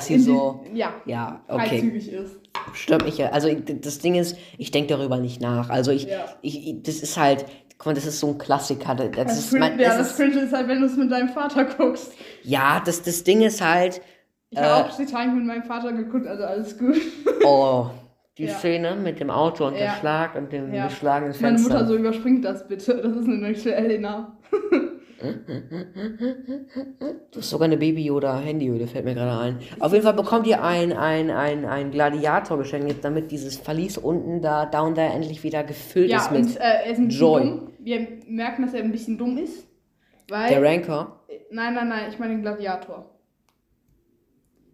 hier 0.07 0.15
in 0.17 0.21
so. 0.23 0.63
die, 0.71 0.77
ja, 0.77 0.93
Ja, 1.05 1.41
okay. 1.47 1.67
freizügig 1.69 2.11
ist. 2.11 2.35
Stört 2.73 3.03
mich 3.05 3.17
ja. 3.17 3.29
Also 3.29 3.47
ich- 3.47 3.63
das 3.81 3.99
Ding 3.99 4.15
ist, 4.15 4.37
ich 4.57 4.71
denke 4.71 4.95
darüber 4.95 5.17
nicht 5.17 5.41
nach. 5.41 5.69
Also 5.69 5.91
ich, 5.91 6.05
Ja. 6.05 6.25
ich, 6.41 6.67
ich, 6.67 6.83
das 6.83 6.95
ist 6.97 7.17
halt, 7.17 7.45
guck 7.77 7.87
mal, 7.87 7.93
das 7.95 8.05
ist 8.05 8.19
so 8.19 8.27
ein 8.27 8.37
Klassiker. 8.37 8.95
Das, 8.95 9.09
das 9.11 9.37
ist, 9.39 9.53
mein, 9.53 9.79
ja, 9.79 9.89
das 9.89 9.97
das 9.97 10.11
ist, 10.11 10.17
Cringe 10.17 10.39
ist 10.45 10.53
halt, 10.53 10.67
wenn 10.67 10.79
du 10.79 10.85
es 10.87 10.95
mit 10.95 11.11
deinem 11.11 11.29
Vater 11.29 11.65
guckst. 11.65 12.11
ja, 12.43 12.81
das, 12.85 13.01
das 13.01 13.23
Ding 13.23 13.41
ist 13.41 13.61
halt, 13.63 14.01
Ich 14.49 14.57
habe 14.59 14.85
auch 14.89 14.95
Titanic 14.95 15.35
mit 15.35 15.45
meinem 15.45 15.63
Vater 15.63 15.91
geguckt, 15.91 16.27
also 16.27 16.43
alles 16.43 16.77
gut. 16.77 16.97
oh, 17.43 17.87
die 18.37 18.45
Ja. 18.45 18.53
Szene 18.55 18.95
mit 18.95 19.19
dem 19.19 19.29
Auto 19.29 19.65
und 19.67 19.73
der 19.73 19.85
Ja. 19.85 19.91
Schlag 19.93 20.35
und 20.35 20.51
dem 20.51 20.73
Ja. 20.73 20.85
beschlagenen 20.87 21.31
Meine 21.39 21.57
Fenster. 21.57 21.73
Mutter 21.73 21.87
so 21.87 21.95
überspringt 21.95 22.43
das 22.45 22.67
bitte. 22.67 22.95
Das 23.01 23.15
ist 23.15 23.25
eine 23.27 23.37
nächste 23.37 23.75
Elena. 23.75 24.37
Du 27.31 27.37
hast 27.39 27.49
sogar 27.49 27.65
eine 27.65 27.77
Baby 27.77 28.03
Yoda 28.05 28.39
Handyhülle, 28.39 28.87
fällt 28.87 29.05
mir 29.05 29.13
gerade 29.13 29.39
ein. 29.41 29.59
Auf 29.79 29.91
jeden 29.93 30.03
Fall 30.03 30.13
bekommt 30.15 30.47
ihr 30.47 30.61
ein, 30.63 30.91
ein, 30.91 31.29
ein, 31.31 31.65
ein 31.65 31.91
Gladiator 31.91 32.57
geschenkt, 32.57 33.03
damit 33.05 33.31
dieses 33.31 33.55
Verlies 33.57 33.97
unten 33.97 34.41
da, 34.41 34.65
down 34.65 34.95
there 34.95 35.07
endlich 35.13 35.43
wieder 35.43 35.63
gefüllt 35.63 36.09
Ja, 36.09 36.17
ist 36.17 36.31
mit 36.31 36.41
und 36.41 36.57
äh, 36.57 36.59
er 36.59 36.85
ist 36.91 36.97
ein 36.99 37.09
Joy. 37.09 37.41
dumm. 37.41 37.69
Wir 37.79 38.07
merken, 38.27 38.63
dass 38.63 38.73
er 38.73 38.83
ein 38.83 38.91
bisschen 38.91 39.17
dumm 39.17 39.37
ist. 39.37 39.67
Weil. 40.29 40.49
der 40.49 40.61
Rancor. 40.63 41.19
nein, 41.51 41.73
nein, 41.73 41.87
nein, 41.89 42.05
ich 42.09 42.17
meine 42.19 42.33
den 42.33 42.41
Gladiator. 42.41 43.09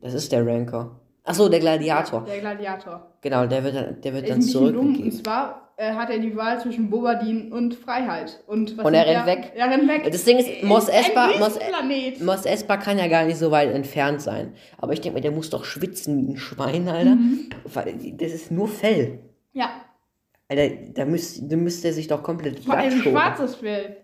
Das 0.02 0.13
ist 0.13 0.32
der 0.32 0.45
Rancor. 0.45 1.00
Achso, 1.24 1.50
der 1.50 1.60
Gladiator. 1.60 2.26
Der 2.26 2.40
Gladiator. 2.40 3.12
Genau, 3.22 3.46
der 3.46 3.64
wird 3.64 3.76
dann, 3.76 4.02
der 4.02 4.14
wird 4.14 4.30
dann 4.30 4.40
dumm. 4.40 4.46
Und 4.46 4.52
zurückgegeben. 4.52 5.12
zwar 5.12 5.74
äh, 5.78 5.94
hat 5.94 6.10
er 6.10 6.20
die 6.20 6.36
Wahl 6.36 6.60
zwischen 6.60 6.90
Bobadin 6.90 7.52
und 7.52 7.76
Freiheit. 7.76 8.44
Und, 8.48 8.78
was 8.78 8.86
Und 8.86 8.94
er 8.94 9.06
rennt 9.06 9.26
weg. 9.26 9.52
Er 9.56 9.70
rennt 9.70 9.88
weg. 9.88 10.12
Das 10.12 10.24
Ding 10.24 10.38
ist, 10.38 10.64
Mos 10.64 10.88
Espa, 10.88 11.32
Mos. 11.38 11.60
Mos 12.20 12.46
Espa 12.46 12.78
kann 12.78 12.98
ja 12.98 13.08
gar 13.08 13.26
nicht 13.26 13.38
so 13.38 13.52
weit 13.52 13.72
entfernt 13.72 14.22
sein. 14.22 14.54
Aber 14.78 14.94
ich 14.94 15.02
denke 15.02 15.18
mir, 15.18 15.22
der 15.22 15.32
muss 15.32 15.50
doch 15.50 15.66
schwitzen 15.66 16.18
wie 16.18 16.34
ein 16.34 16.38
Schwein, 16.38 16.88
Alter. 16.88 17.16
Mhm. 17.16 17.50
Weil 17.66 17.96
das 18.18 18.32
ist 18.32 18.52
nur 18.52 18.68
Fell. 18.68 19.20
Ja, 19.54 19.70
Alter, 20.50 20.76
da 20.94 21.06
müsste, 21.06 21.48
da 21.48 21.56
müsste 21.56 21.90
er 21.90 21.94
sich 21.94 22.08
doch 22.08 22.24
komplett 22.24 22.60
vor 22.60 22.76
allem 22.76 23.02
schwarzes 23.02 23.56
Fell. 23.56 23.98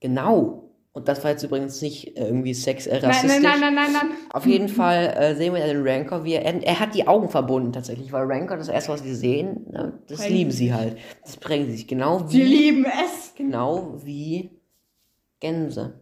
Genau. 0.00 0.69
Und 0.92 1.06
das 1.06 1.22
war 1.22 1.30
jetzt 1.30 1.44
übrigens 1.44 1.80
nicht 1.82 2.16
irgendwie 2.18 2.52
sex 2.52 2.86
Nein, 2.86 2.96
rassistisch. 3.04 3.42
nein, 3.42 3.60
nein, 3.60 3.60
nein, 3.60 3.74
nein, 3.74 3.92
nein. 3.92 4.10
Auf 4.30 4.44
jeden 4.44 4.68
Fall 4.68 5.14
äh, 5.16 5.36
sehen 5.36 5.54
wir 5.54 5.64
den 5.64 5.86
Rancor, 5.86 6.24
wie 6.24 6.32
er, 6.32 6.44
er 6.64 6.80
hat 6.80 6.94
die 6.96 7.06
Augen 7.06 7.28
verbunden 7.28 7.72
tatsächlich, 7.72 8.10
weil 8.12 8.24
Rancor, 8.26 8.56
das 8.56 8.68
erste, 8.68 8.90
was 8.92 9.04
wir 9.04 9.14
sehen, 9.14 9.66
ne, 9.70 10.00
das 10.08 10.18
Prägen 10.18 10.34
lieben 10.36 10.50
sie 10.50 10.74
halt. 10.74 10.96
Das 11.22 11.36
prägen 11.36 11.66
sie 11.66 11.72
sich 11.72 11.86
genau 11.86 12.26
Sie 12.26 12.40
wie, 12.40 12.42
lieben 12.44 12.84
es. 13.04 13.32
genau 13.36 13.98
wie 14.04 14.50
Gänse. 15.38 16.00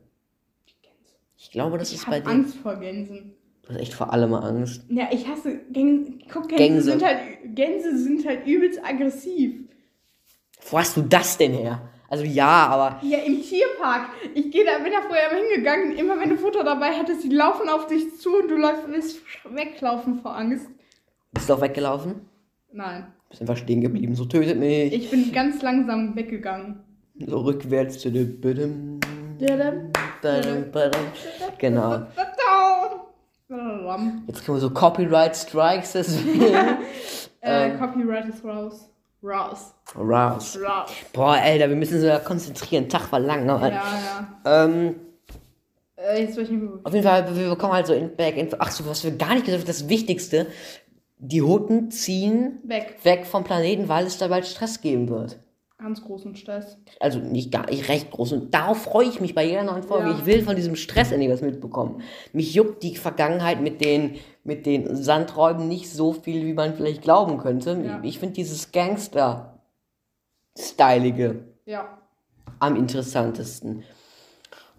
Ich 1.37 1.51
glaube, 1.51 1.77
das 1.79 1.90
Ich 1.90 1.96
ist 1.98 2.07
bei 2.07 2.12
habe 2.16 2.22
dir. 2.22 2.31
Angst 2.31 2.57
vor 2.57 2.77
Gänsen. 2.77 3.35
Du 3.62 3.68
hast 3.74 3.81
echt 3.81 3.92
vor 3.94 4.11
allem 4.12 4.33
Angst. 4.33 4.83
Ja, 4.88 5.09
ich 5.12 5.29
hasse 5.29 5.59
Gänse. 5.70 6.12
Guck, 6.33 6.48
Gänse, 6.48 6.57
Gänse. 6.64 6.83
Sind 6.92 7.05
halt, 7.05 7.18
Gänse 7.55 7.98
sind 7.98 8.27
halt 8.27 8.46
übelst 8.46 8.81
aggressiv. 8.83 9.55
Wo 10.70 10.79
hast 10.79 10.96
du 10.96 11.03
das 11.03 11.37
denn 11.37 11.53
her? 11.53 11.83
Also 12.11 12.25
ja, 12.25 12.66
aber 12.68 12.99
Ja, 13.03 13.18
im 13.18 13.42
Tierpark. 13.42 14.09
Ich 14.35 14.51
gehe 14.51 14.64
da, 14.64 14.79
bin 14.83 14.92
da 14.92 15.03
vorher 15.07 15.31
mal 15.31 15.42
hingegangen. 15.42 15.97
Immer 15.97 16.18
wenn 16.18 16.31
du 16.31 16.37
Futter 16.38 16.64
dabei 16.64 16.92
hattest, 16.92 17.23
die 17.23 17.29
laufen 17.29 17.68
auf 17.68 17.87
dich 17.87 18.18
zu 18.18 18.31
und 18.38 18.49
du 18.49 18.57
läufst, 18.57 18.85
willst 18.88 19.21
weglaufen 19.51 20.21
vor 20.21 20.35
Angst. 20.37 20.66
bist 21.33 21.49
du 21.51 21.55
auch 21.55 21.61
weggelaufen? 21.61 22.23
Nein. 22.73 23.07
Bist 23.29 23.42
einfach 23.42 23.59
stehen 23.59 23.83
geblieben, 23.83 24.14
so 24.14 24.25
tötet 24.25 24.59
mich. 24.59 24.92
Ich 24.92 25.11
bin 25.11 25.33
ganz 25.33 25.61
langsam 25.61 26.16
weggegangen. 26.16 26.81
So 27.27 27.38
rückwärts. 27.40 28.03
Genau. 31.59 32.07
Jetzt 34.27 34.47
kommen 34.47 34.61
so 34.61 34.71
Copyright 34.71 35.37
Strikes 35.37 35.92
deswegen. 35.92 36.55
Äh, 37.40 37.71
Ähm. 37.71 37.79
Copyright 37.79 38.29
ist 38.29 38.44
raus. 38.44 38.90
Raus. 39.22 39.74
Raus. 39.96 40.57
Raus. 40.62 40.90
Boah, 41.12 41.33
Alter, 41.33 41.68
wir 41.68 41.76
müssen 41.76 41.94
uns 41.96 42.04
da 42.04 42.18
konzentrieren. 42.20 42.88
Tag 42.88 43.11
war 43.11 43.18
lang. 43.20 43.46
Ja, 43.46 43.59
Ne? 43.59 43.72
ja. 43.74 44.64
Ähm, 44.64 44.94
Äh, 45.96 46.22
jetzt 46.22 46.37
weiß 46.37 46.44
ich 46.44 46.50
nicht 46.50 46.62
mehr. 46.62 46.78
auf 46.85 46.94
jeden 46.94 47.04
Fall, 47.04 47.37
wir 47.37 47.50
bekommen 47.50 47.72
halt 47.72 47.87
so 47.88 47.92
in 47.94 48.14
Back. 48.14 48.37
In, 48.37 48.48
ach 48.59 48.70
so, 48.70 48.87
was 48.87 49.02
wir 49.02 49.11
gar 49.12 49.35
nicht 49.35 49.44
gesagt 49.46 49.62
haben, 49.62 49.66
das 49.66 49.88
Wichtigste. 49.88 50.46
Die 51.20 51.42
Hutten 51.42 51.90
ziehen 51.90 52.61
Weg. 52.62 52.98
weg 53.02 53.26
vom 53.26 53.42
Planeten, 53.42 53.88
weil 53.88 54.07
es 54.07 54.18
da 54.18 54.28
bald 54.28 54.46
Stress 54.46 54.81
geben 54.81 55.09
wird. 55.09 55.40
Ganz 55.81 56.03
großen 56.03 56.35
Stress. 56.35 56.77
Also 56.99 57.21
nicht 57.21 57.53
gar 57.53 57.71
nicht 57.71 57.88
recht 57.88 58.11
groß. 58.11 58.33
Und 58.33 58.53
darauf 58.53 58.83
freue 58.83 59.07
ich 59.07 59.21
mich 59.21 59.37
bei 59.37 59.47
jeder 59.47 59.62
neuen 59.62 59.85
Folge. 59.85 60.11
Ja. 60.11 60.19
Ich 60.19 60.27
will 60.27 60.43
von 60.43 60.57
diesem 60.57 60.75
Stress 60.75 61.12
endlich 61.12 61.31
was 61.31 61.41
mitbekommen. 61.41 62.03
Mich 62.33 62.53
juckt 62.53 62.83
die 62.83 62.97
Vergangenheit 62.97 63.61
mit 63.61 63.81
den, 63.81 64.17
mit 64.43 64.67
den 64.67 64.97
Sandräuben 64.97 65.69
nicht 65.69 65.88
so 65.88 66.12
viel, 66.12 66.45
wie 66.47 66.55
man 66.55 66.75
vielleicht 66.75 67.03
glauben 67.03 67.38
könnte. 67.38 67.81
Ja. 67.85 68.01
Ich 68.03 68.19
finde 68.19 68.35
dieses 68.35 68.73
Gangster-Stylige 68.73 71.45
Ja. 71.64 71.99
am 72.59 72.75
interessantesten. 72.75 73.85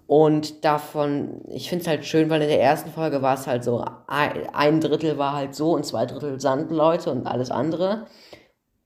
Und 0.06 0.66
davon, 0.66 1.44
ich 1.48 1.70
finde 1.70 1.84
es 1.84 1.88
halt 1.88 2.04
schön, 2.04 2.30
weil 2.30 2.42
in 2.42 2.50
der 2.50 2.62
ersten 2.62 2.90
Folge 2.90 3.22
war 3.22 3.36
es 3.36 3.48
halt 3.48 3.64
so, 3.64 3.86
ein 4.08 4.50
ein 4.54 4.82
Drittel 4.82 5.18
war 5.18 5.32
halt 5.34 5.56
so 5.56 5.72
und 5.72 5.86
zwei 5.86 6.06
Drittel 6.08 6.42
Sandleute 6.42 7.10
und 7.12 7.26
alles 7.28 7.52
andere. 7.52 8.08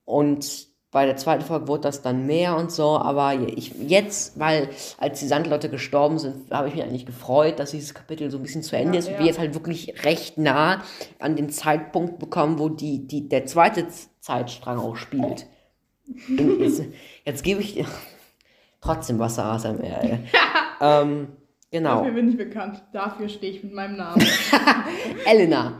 Und 0.04 0.72
bei 0.94 1.06
der 1.06 1.16
zweiten 1.16 1.44
Folge 1.44 1.66
wurde 1.66 1.82
das 1.82 2.02
dann 2.02 2.24
mehr 2.24 2.56
und 2.56 2.70
so, 2.70 2.96
aber 2.96 3.34
ich 3.34 3.74
jetzt, 3.80 4.38
weil 4.38 4.68
als 4.96 5.18
die 5.18 5.26
Sandleute 5.26 5.68
gestorben 5.68 6.20
sind, 6.20 6.52
habe 6.52 6.68
ich 6.68 6.76
mich 6.76 6.84
eigentlich 6.84 7.04
gefreut, 7.04 7.58
dass 7.58 7.72
dieses 7.72 7.94
Kapitel 7.94 8.30
so 8.30 8.36
ein 8.38 8.44
bisschen 8.44 8.62
zu 8.62 8.76
Ende 8.76 8.92
Ja, 8.94 8.98
ist 9.00 9.08
und 9.08 9.14
ja. 9.14 9.18
wir 9.18 9.26
jetzt 9.26 9.40
halt 9.40 9.54
wirklich 9.54 10.04
recht 10.04 10.38
nah 10.38 10.84
an 11.18 11.34
den 11.34 11.50
Zeitpunkt 11.50 12.20
bekommen, 12.20 12.60
wo 12.60 12.68
die, 12.68 13.08
die, 13.08 13.28
der 13.28 13.44
zweite 13.46 13.88
Zeitstrang 14.20 14.78
auch 14.78 14.94
spielt. 14.94 15.48
Jetzt, 16.28 16.84
jetzt 17.24 17.42
gebe 17.42 17.60
ich 17.60 17.74
dir 17.74 17.86
trotzdem 18.80 19.18
Wasser 19.18 19.46
ASMR, 19.46 20.20
ähm, 20.80 21.26
genau. 21.72 21.98
Dafür 21.98 22.12
bin 22.12 22.28
ich 22.28 22.36
bekannt. 22.36 22.84
Dafür 22.92 23.28
stehe 23.28 23.52
ich 23.52 23.64
mit 23.64 23.74
meinem 23.74 23.96
Namen. 23.96 24.24
Elena. 25.26 25.72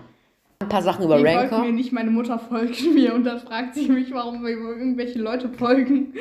Ein 0.60 0.68
paar 0.68 0.82
Sachen 0.82 1.04
über 1.04 1.18
Die 1.18 1.24
folgt 1.24 1.52
Rancor. 1.52 1.58
mir 1.66 1.72
nicht, 1.72 1.92
meine 1.92 2.10
Mutter 2.10 2.38
folgt 2.38 2.80
mir 2.94 3.14
und 3.14 3.24
dann 3.24 3.40
fragt 3.40 3.74
sie 3.74 3.88
mich, 3.88 4.12
warum 4.12 4.42
mir 4.42 4.50
irgendwelche 4.50 5.18
Leute 5.18 5.48
folgen. 5.50 6.14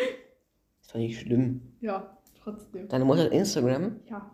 Ist 0.82 0.92
doch 0.92 0.96
nicht 1.00 1.20
schlimm. 1.20 1.62
Ja, 1.82 2.18
trotzdem. 2.44 2.88
Deine 2.90 3.06
Mutter 3.06 3.24
hat 3.24 3.32
Instagram. 3.32 4.00
Ja. 4.10 4.30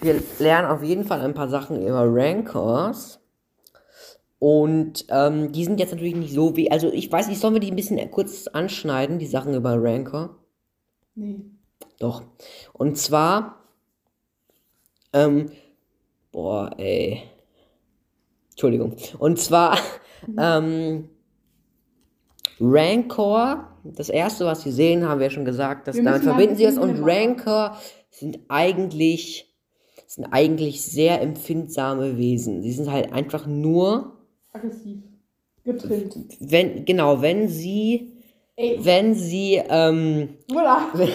Wir 0.00 0.22
lernen 0.38 0.68
auf 0.68 0.82
jeden 0.82 1.04
Fall 1.04 1.20
ein 1.20 1.34
paar 1.34 1.48
Sachen 1.48 1.82
über 1.86 2.04
Rancors. 2.06 3.20
Und 4.38 5.04
ähm, 5.10 5.52
die 5.52 5.64
sind 5.64 5.78
jetzt 5.78 5.90
natürlich 5.92 6.16
nicht 6.16 6.32
so 6.32 6.56
wie. 6.56 6.70
Also 6.70 6.90
ich 6.90 7.12
weiß 7.12 7.28
nicht, 7.28 7.40
sollen 7.40 7.52
wir 7.54 7.60
die 7.60 7.70
ein 7.70 7.76
bisschen 7.76 8.10
kurz 8.10 8.46
anschneiden, 8.46 9.18
die 9.18 9.26
Sachen 9.26 9.52
über 9.54 9.74
Rancor? 9.76 10.38
Nee. 11.14 11.40
Doch. 11.98 12.22
Und 12.72 12.96
zwar. 12.96 13.56
Ähm, 15.12 15.50
boah, 16.32 16.70
ey. 16.78 17.22
Entschuldigung. 18.60 18.94
Und 19.18 19.38
zwar. 19.38 19.78
Ähm, 20.38 21.08
Rancor, 22.60 23.68
das 23.84 24.10
erste, 24.10 24.44
was 24.44 24.60
sie 24.60 24.70
sehen, 24.70 25.08
haben 25.08 25.18
wir 25.18 25.28
ja 25.28 25.30
schon 25.30 25.46
gesagt, 25.46 25.88
dass 25.88 25.96
Wir 25.96 26.04
damit 26.04 26.24
verbinden 26.24 26.56
sie 26.56 26.66
ein 26.66 26.76
Und. 26.76 27.02
Rancor 27.02 27.78
sind 28.10 28.38
eigentlich. 28.48 29.50
sind 30.06 30.26
eigentlich 30.26 30.82
sehr 30.82 31.22
empfindsame 31.22 32.18
Wesen. 32.18 32.62
Sie 32.62 32.72
sind 32.72 32.92
halt 32.92 33.14
einfach 33.14 33.46
nur, 33.46 34.18
Aggressiv. 34.52 34.98
Getrimmt. 35.64 36.16
wenn, 36.38 36.84
genau, 36.84 37.22
wenn 37.22 37.48
sie, 37.48 38.12
Ey, 38.56 38.78
wenn 38.82 39.14
sie, 39.14 39.54
ähm. 39.70 40.36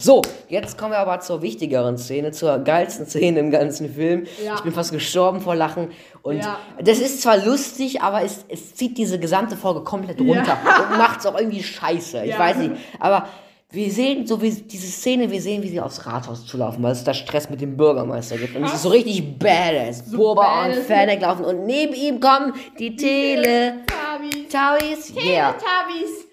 So, 0.00 0.22
jetzt 0.50 0.76
kommen 0.76 0.92
wir 0.92 0.98
aber 0.98 1.20
zur 1.20 1.40
wichtigeren 1.42 1.96
Szene, 1.96 2.32
zur 2.32 2.58
geilsten 2.58 3.06
Szene 3.06 3.38
im 3.40 3.50
ganzen 3.50 3.92
Film. 3.92 4.26
Ja. 4.44 4.54
Ich 4.56 4.60
bin 4.62 4.72
fast 4.72 4.92
gestorben 4.92 5.40
vor 5.40 5.54
Lachen. 5.54 5.90
Und 6.22 6.38
Ja. 6.38 6.58
das 6.82 6.98
ist 6.98 7.22
zwar 7.22 7.38
lustig, 7.38 8.02
aber 8.02 8.22
es, 8.22 8.44
es 8.48 8.74
zieht 8.74 8.98
diese 8.98 9.18
gesamte 9.18 9.56
Folge 9.56 9.80
komplett 9.82 10.20
runter 10.20 10.58
und 10.90 10.98
macht 10.98 11.20
es 11.20 11.26
auch 11.26 11.38
irgendwie 11.38 11.62
scheiße. 11.62 12.24
Ich 12.24 12.30
Ja. 12.32 12.38
weiß 12.38 12.56
nicht. 12.58 12.72
Aber 12.98 13.26
wir 13.72 13.90
sehen 13.90 14.26
so 14.26 14.42
wie 14.42 14.50
diese 14.50 14.88
Szene, 14.88 15.30
wir 15.30 15.40
sehen, 15.40 15.62
wie 15.62 15.68
sie 15.68 15.80
aufs 15.80 16.04
Rathaus 16.04 16.44
zulaufen, 16.44 16.82
weil 16.82 16.90
es 16.92 17.04
da 17.04 17.14
Stress 17.14 17.48
mit 17.48 17.60
dem 17.60 17.76
Bürgermeister 17.76 18.36
gibt. 18.36 18.56
Und 18.56 18.64
es 18.64 18.74
ist 18.74 18.82
so 18.82 18.88
richtig 18.88 19.38
badass. 19.38 20.06
So 20.10 20.16
Burba 20.16 20.66
und. 20.66 20.74
Fennec 20.74 21.20
laufen 21.22 21.44
und 21.44 21.66
neben 21.66 21.94
ihm 21.94 22.18
kommen 22.20 22.52
die 22.80 22.96
Tele. 22.96 23.74
Tabis. 23.86 24.48
Tauis. 24.52 25.24
Yeah. 25.24 25.52
Tabis. 25.52 26.26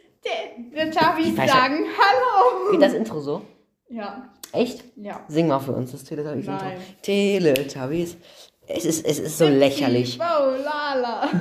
Tabis 0.95 1.35
sagen 1.35 1.85
Hallo. 1.97 2.71
Geht 2.71 2.81
das 2.81 2.93
Intro 2.93 3.19
so? 3.19 3.41
Ja. 3.89 4.29
Echt? 4.53 4.83
Ja. 4.95 5.21
Sing 5.27 5.47
mal 5.47 5.59
für 5.59 5.73
uns 5.73 5.91
das 5.91 6.03
Teletubbies. 6.03 6.45
Nein. 6.47 6.77
Teletubbies. 7.01 8.17
Es 8.67 8.85
ist, 8.85 9.05
es 9.05 9.19
ist 9.19 9.37
so 9.37 9.47
lächerlich. 9.47 10.19
Oh, 10.19 10.51
lala. 10.63 11.29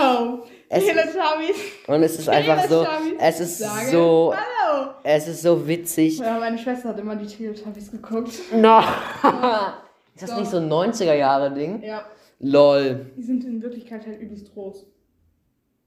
oh. 0.00 0.38
Es- 0.68 0.84
Teletubbies. 0.84 1.56
Und 1.86 2.02
es 2.02 2.18
ist 2.18 2.28
einfach 2.28 2.64
so, 2.68 2.86
es 3.18 3.40
ist 3.40 3.58
sagen 3.58 3.90
so, 3.90 4.34
Hallo. 4.34 4.90
es 5.02 5.28
ist 5.28 5.42
so 5.42 5.66
witzig. 5.66 6.18
Ja, 6.18 6.38
meine 6.38 6.58
Schwester 6.58 6.90
hat 6.90 6.98
immer 6.98 7.16
die 7.16 7.26
Teletubbies 7.26 7.90
geguckt. 7.90 8.32
No. 8.52 8.80
Ist 10.14 10.22
das 10.22 10.30
Doch. 10.30 10.40
nicht 10.40 10.50
so 10.50 10.56
ein 10.56 10.68
90er 10.68 11.14
Jahre 11.14 11.54
Ding? 11.54 11.80
Ja. 11.80 12.02
Lol. 12.40 13.12
Die 13.16 13.22
sind 13.22 13.44
in 13.44 13.62
Wirklichkeit 13.62 14.04
halt 14.04 14.20
übelst 14.20 14.52
groß. 14.52 14.84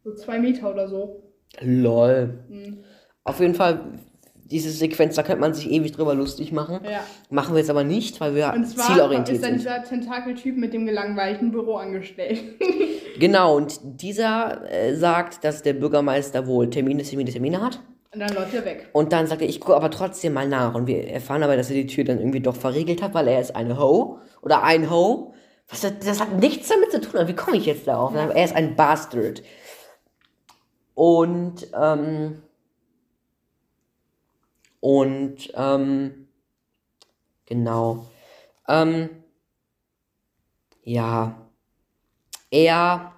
So 0.06 0.16
zwei 0.16 0.40
Meter 0.40 0.72
oder 0.72 0.88
so. 0.88 1.22
Lol. 1.60 2.40
Mhm. 2.48 2.84
Auf 3.26 3.42
jeden 3.42 3.54
Fall, 3.56 3.82
diese 4.52 4.70
Sequenz, 4.70 5.16
da 5.16 5.24
könnte 5.24 5.42
man 5.42 5.54
sich 5.54 5.72
ewig 5.72 5.94
drüber 5.94 6.14
lustig 6.14 6.52
machen. 6.52 6.82
Ja. 6.84 7.00
Machen 7.30 7.54
wir 7.56 7.60
jetzt 7.60 7.70
aber 7.70 7.84
nicht, 7.84 8.20
weil 8.20 8.36
wir 8.36 8.54
Und 8.54 8.66
zwar 8.66 8.88
zielorientiert 8.88 9.38
ist 9.38 9.46
dann 9.46 9.58
dieser 9.58 9.84
Tentakeltyp 9.84 10.58
mit 10.58 10.74
dem 10.74 10.86
gelangweilten 10.86 11.52
Büroangestellten. 11.52 12.56
Genau, 13.20 13.58
und 13.58 13.80
dieser 13.84 14.72
äh, 14.72 14.96
sagt, 14.96 15.44
dass 15.44 15.62
der 15.62 15.74
Bürgermeister 15.74 16.48
wohl 16.48 16.70
Termine, 16.70 17.04
Termine, 17.04 17.30
Termine 17.30 17.62
hat. 17.62 17.80
Und 18.14 18.20
dann 18.20 18.34
läuft 18.34 18.54
er 18.54 18.66
weg. 18.66 18.90
Und 18.94 19.14
dann 19.14 19.28
sagt 19.28 19.42
er, 19.42 19.50
ich 19.50 19.60
gucke 19.60 19.76
aber 19.76 19.92
trotzdem 19.92 20.34
mal 20.34 20.48
nach. 20.48 20.74
Und 20.74 20.88
wir 20.88 21.08
erfahren 21.08 21.44
aber, 21.44 21.56
dass 21.56 21.70
er 21.70 21.76
die 21.76 21.88
Tür 21.88 22.04
dann 22.04 22.20
irgendwie 22.20 22.40
doch 22.40 22.56
verriegelt 22.56 23.02
hat, 23.02 23.14
weil 23.14 23.28
er 23.28 23.40
ist 23.40 23.56
eine 23.56 23.78
Ho 23.78 24.20
oder 24.42 24.64
ein 24.64 24.90
Ho. 24.90 25.34
Was, 25.70 25.82
das, 25.82 25.94
das 26.04 26.20
hat 26.20 26.40
nichts 26.40 26.70
damit 26.70 26.92
zu 26.92 27.02
tun. 27.02 27.28
Wie 27.28 27.36
komme 27.36 27.58
ich 27.58 27.66
jetzt 27.66 27.86
darauf? 27.86 28.16
Er 28.16 28.44
ist 28.44 28.56
ein 28.56 28.76
Bastard. 28.76 29.44
Und, 30.96 31.68
ähm, 31.80 32.42
und, 34.82 35.50
ähm, 35.54 36.28
genau. 37.46 38.06
Ähm, 38.68 39.10
ja. 40.84 41.38
Er, 42.50 43.14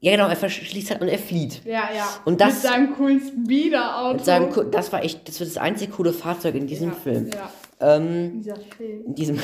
ja 0.00 0.10
genau, 0.10 0.26
er 0.28 0.36
verschließt 0.36 0.90
halt 0.90 1.00
und 1.00 1.08
er 1.08 1.18
flieht. 1.18 1.64
Ja, 1.64 1.90
ja. 1.94 2.08
Und 2.24 2.40
das- 2.40 2.54
Mit 2.54 2.62
seinem 2.62 2.94
coolen 2.96 3.20
Speeder-Auto. 3.20 4.24
Seinem, 4.24 4.70
das 4.72 4.92
war 4.92 5.04
echt, 5.04 5.28
das 5.28 5.38
war 5.40 5.46
das 5.46 5.56
einzige 5.58 5.92
coole 5.92 6.12
Fahrzeug 6.12 6.54
in 6.56 6.66
diesem 6.66 6.90
ja, 6.90 6.94
Film. 6.96 7.30
Ja, 7.32 7.50
Ähm, 7.78 8.06
in 8.06 8.42
dieser 8.42 8.56
Film. 8.56 9.04
in 9.06 9.14
diesem, 9.14 9.36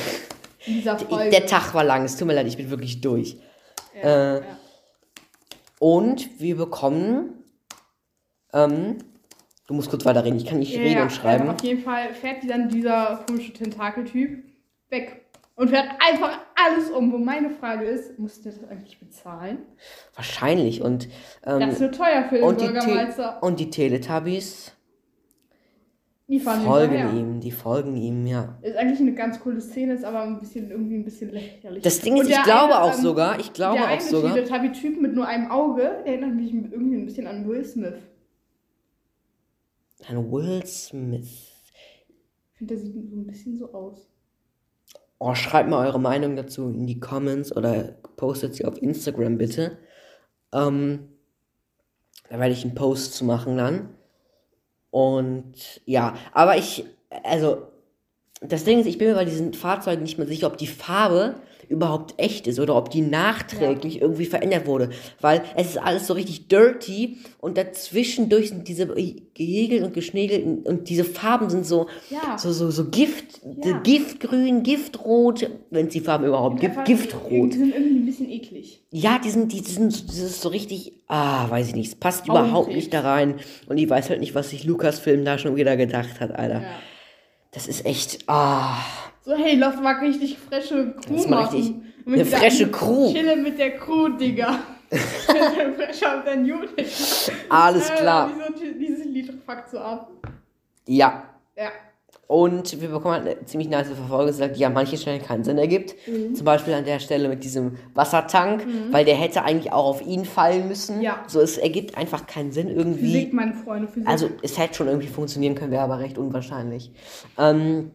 In 0.65 0.73
dieser 0.75 0.97
Folge. 0.99 1.29
der 1.29 1.45
Tag 1.45 1.73
war 1.73 1.83
lang, 1.83 2.03
es 2.03 2.17
tut 2.17 2.27
mir 2.27 2.33
leid, 2.33 2.47
ich 2.47 2.57
bin 2.57 2.69
wirklich 2.69 2.99
durch. 3.01 3.37
Ja, 3.95 4.35
äh, 4.37 4.39
ja. 4.41 4.57
Und 5.79 6.39
wir 6.39 6.55
bekommen, 6.57 7.43
ähm, 8.53 8.97
du 9.67 9.73
musst 9.73 9.89
kurz 9.89 10.05
weiterreden, 10.05 10.37
ich 10.37 10.45
kann 10.45 10.59
nicht 10.59 10.73
Ja, 10.73 10.81
reden 10.81 10.97
ja, 10.97 11.03
und 11.03 11.11
schreiben. 11.11 11.43
Also 11.43 11.55
auf 11.55 11.63
jeden 11.63 11.81
Fall 11.81 12.13
fährt 12.13 12.43
die 12.43 12.47
dann 12.47 12.69
dieser 12.69 13.23
komische 13.27 13.53
Tentakeltyp 13.53 14.43
weg. 14.89 15.19
Und 15.55 15.69
fährt 15.69 15.85
einfach 15.99 16.39
alles 16.55 16.89
um. 16.89 17.11
Wo 17.13 17.19
meine 17.19 17.51
Frage 17.51 17.85
ist, 17.85 18.17
muss 18.17 18.41
der 18.41 18.53
das 18.53 18.67
eigentlich 18.69 18.99
bezahlen? 18.99 19.59
Wahrscheinlich. 20.15 20.81
Und, 20.81 21.07
ähm, 21.45 21.59
Das 21.59 21.79
wird 21.79 21.93
teuer 21.95 22.23
für 22.27 22.35
den 22.37 22.43
und, 22.43 22.57
Bürgermeister. 22.57 23.37
Te 23.39 23.45
und 23.45 23.59
die 23.59 23.69
Teletubbies 23.69 24.71
Die 26.27 26.39
folgen 26.39 26.63
hinterher. 26.63 27.13
ihm, 27.13 27.39
die 27.39 27.51
folgen 27.51 27.95
ihm, 27.97 28.25
ja. 28.25 28.57
Ist 28.63 28.75
eigentlich 28.77 28.99
eine 28.99 29.13
ganz 29.13 29.39
coole 29.41 29.61
Szene, 29.61 29.93
ist 29.93 30.03
aber 30.03 30.23
ein 30.23 30.39
bisschen 30.39 30.71
irgendwie 30.71 30.95
ein 30.95 31.03
bisschen 31.05 31.31
lächerlich. 31.31 31.83
Das 31.83 31.99
Ding 32.01 32.17
ist, 32.17 32.29
ich 32.29 32.33
der 32.35 32.43
glaube 32.43 32.73
eine, 32.75 32.81
auch 32.85 32.93
sogar, 32.93 33.39
ich 33.39 33.53
glaube 33.53 33.75
der 33.77 33.85
auch 33.85 33.89
eine 33.91 34.01
sogar. 34.01 34.33
Teletubby-Typ 34.33 34.99
mit 35.01 35.13
nur 35.13 35.27
einem 35.27 35.51
Auge, 35.51 35.81
der 36.03 36.13
erinnert 36.13 36.33
mich 36.33 36.51
irgendwie 36.51 36.95
ein 36.95 37.05
bisschen 37.05 37.27
an 37.27 37.47
Will 37.47 37.63
Smith. 37.63 37.93
Ein 40.07 40.31
Will 40.31 40.65
Smith. 40.65 41.51
Ich 42.51 42.57
finde, 42.57 42.75
der 42.75 42.83
sieht 42.83 43.09
so 43.09 43.15
ein 43.15 43.27
bisschen 43.27 43.57
so 43.57 43.73
aus. 43.73 44.09
Oh, 45.19 45.33
schreibt 45.35 45.69
mal 45.69 45.85
eure 45.85 45.99
Meinung 45.99 46.35
dazu 46.35 46.69
in 46.69 46.85
die 46.85 46.99
Comments 46.99 47.55
oder 47.55 47.95
postet 48.17 48.55
sie 48.55 48.65
auf 48.65 48.81
Instagram 48.81 49.37
bitte. 49.37 49.77
Ähm, 50.51 51.07
da 52.29 52.39
werde 52.39 52.53
ich 52.53 52.63
einen 52.63 52.75
Post 52.75 53.13
zu 53.13 53.25
machen 53.25 53.57
dann. 53.57 53.89
Und 54.91 55.81
ja, 55.85 56.15
aber 56.33 56.57
ich, 56.57 56.85
also, 57.23 57.67
das 58.41 58.65
Ding 58.65 58.79
ist, 58.79 58.85
ich 58.85 58.97
bin 58.97 59.07
mir 59.07 59.15
bei 59.15 59.25
diesen 59.25 59.53
Fahrzeugen 59.53 60.03
nicht 60.03 60.17
mehr 60.17 60.27
sicher, 60.27 60.47
ob 60.47 60.57
die 60.57 60.67
Farbe 60.67 61.35
überhaupt 61.69 62.13
echt 62.17 62.47
ist 62.47 62.59
oder 62.59 62.75
ob 62.75 62.89
die 62.89 63.01
nachträglich 63.01 64.01
irgendwie 64.01 64.25
verändert 64.25 64.65
wurde. 64.67 64.89
Weil 65.21 65.41
es 65.55 65.67
ist 65.71 65.77
alles 65.77 66.07
so 66.07 66.13
richtig 66.13 66.47
dirty 66.47 67.17
und 67.39 67.57
dazwischendurch 67.57 68.49
sind 68.49 68.67
diese 68.67 68.87
gehegelt 68.87 69.83
und 69.83 69.93
geschnegelt 69.93 70.65
und- 70.65 70.89
diese 70.89 71.03
Farben 71.03 71.49
sind 71.49 71.65
so, 71.65 71.87
Ja. 72.09 72.37
so, 72.37 72.51
so, 72.51 72.69
so 72.71 72.89
Gift, 72.89 73.41
Ja. 73.63 73.79
Giftgrün, 73.79 74.63
Giftrot, 74.63 75.49
wenn 75.71 75.87
es 75.87 75.93
die 75.93 75.99
Farben 76.01 76.25
überhaupt 76.25 76.59
gibt, 76.59 76.85
Giftrot. 76.85 77.53
Die 77.53 77.57
sind 77.57 77.73
irgendwie 77.73 77.95
ein 77.99 78.05
bisschen 78.05 78.29
eklig. 78.29 78.81
Ja, 78.91 79.19
die 79.23 79.29
sind, 79.29 79.51
die 79.51 79.59
sind, 79.59 80.07
das 80.09 80.17
ist 80.19 80.41
so 80.41 80.49
richtig, 80.49 80.93
ah, 81.07 81.49
weiß 81.49 81.69
ich 81.69 81.75
nicht, 81.75 81.87
es 81.87 81.95
passt 81.95 82.23
Augenkrebs. 82.29 82.47
überhaupt 82.49 82.73
nicht 82.75 82.93
da 82.93 83.01
rein. 83.01 83.35
Und 83.67 83.77
ich 83.77 83.89
weiß 83.89 84.09
halt 84.09 84.19
nicht, 84.19 84.35
was 84.35 84.51
sich 84.51 84.63
Lukas-Film 84.65 85.25
da 85.25 85.37
schon 85.37 85.55
wieder 85.55 85.75
gedacht 85.77 86.19
hat, 86.19 86.31
Alter. 86.31 86.61
Ja. 86.61 86.67
Das 87.51 87.67
ist 87.67 87.85
echt, 87.85 88.19
ah. 88.27 88.77
So, 89.25 89.33
hey, 89.35 89.55
lass 89.55 89.79
mal 89.79 89.95
richtig 89.95 90.37
frische 90.37 90.93
Crew 90.95 91.15
Lass 91.15 91.27
mal 91.29 91.41
machen. 91.43 91.55
richtig 91.55 91.75
Und 92.05 92.13
eine 92.13 92.23
mit 92.25 92.27
frische 92.33 92.69
Crew. 92.71 93.13
Chille 93.13 93.35
mit 93.37 93.57
der 93.57 93.77
Crew, 93.77 94.09
Digga. 94.09 94.59
Fresher 94.91 96.23
than 96.25 96.45
you, 96.45 96.57
Digga. 96.77 96.89
Alles 97.49 97.89
Äh, 97.89 97.95
klar. 97.95 98.29
Wieso 98.35 98.73
dieses 98.77 99.05
Lied 99.05 99.33
fuckt 99.45 99.69
so 99.71 99.79
ab? 99.79 100.11
Ja. 100.87 101.23
Ja. 101.55 101.69
Und 102.27 102.81
wir 102.81 102.89
bekommen 102.89 103.13
halt 103.15 103.27
eine 103.37 103.45
ziemlich 103.45 103.69
nice 103.69 103.87
Verfolgung, 103.87 104.27
die 104.27 104.33
sagt, 104.33 104.61
an 104.61 104.73
manchen 104.73 104.97
Stellen 104.97 105.21
keinen 105.21 105.43
Sinn 105.43 105.57
ergibt. 105.57 105.93
Mhm. 106.07 106.35
Zum 106.35 106.45
Beispiel 106.45 106.73
an 106.73 106.83
der 106.85 106.99
Stelle 106.99 107.29
mit 107.29 107.43
diesem 107.43 107.77
Wassertank, 107.93 108.65
weil 108.91 109.05
der 109.05 109.15
hätte 109.15 109.43
eigentlich 109.43 109.71
auch 109.71 109.85
auf 109.85 110.01
ihn 110.05 110.25
fallen 110.25 110.67
müssen. 110.67 111.01
Ja. 111.01 111.23
So, 111.27 111.41
es 111.41 111.57
ergibt 111.57 111.97
einfach 111.97 112.25
keinen 112.25 112.51
Sinn 112.51 112.69
irgendwie. 112.69 113.05
Physik, 113.13 113.33
meine 113.33 113.53
Freunde, 113.53 113.87
Physik. 113.87 114.07
Also 114.07 114.29
es 114.41 114.57
hätte 114.57 114.73
schon 114.75 114.87
irgendwie 114.87 115.07
funktionieren 115.07 115.53
können, 115.55 115.71
wäre 115.71 115.83
aber 115.83 115.99
recht 115.99 116.17
unwahrscheinlich. 116.17 116.91
Ähm, 117.37 117.91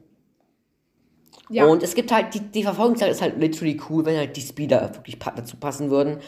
ja. 1.50 1.66
Und 1.66 1.82
es 1.82 1.94
gibt 1.94 2.12
halt, 2.12 2.34
die, 2.34 2.40
die 2.40 2.62
Verfolgungszeit 2.62 3.11
ist 3.11 3.22
halt 3.22 3.38
literally 3.38 3.80
cool, 3.88 4.04
wenn 4.04 4.16
halt 4.16 4.37
die 4.37 4.40
Speeder 4.40 4.94
wirklich 4.94 5.18
dazu 5.18 5.56
passen 5.56 5.90
würden. 5.90 6.18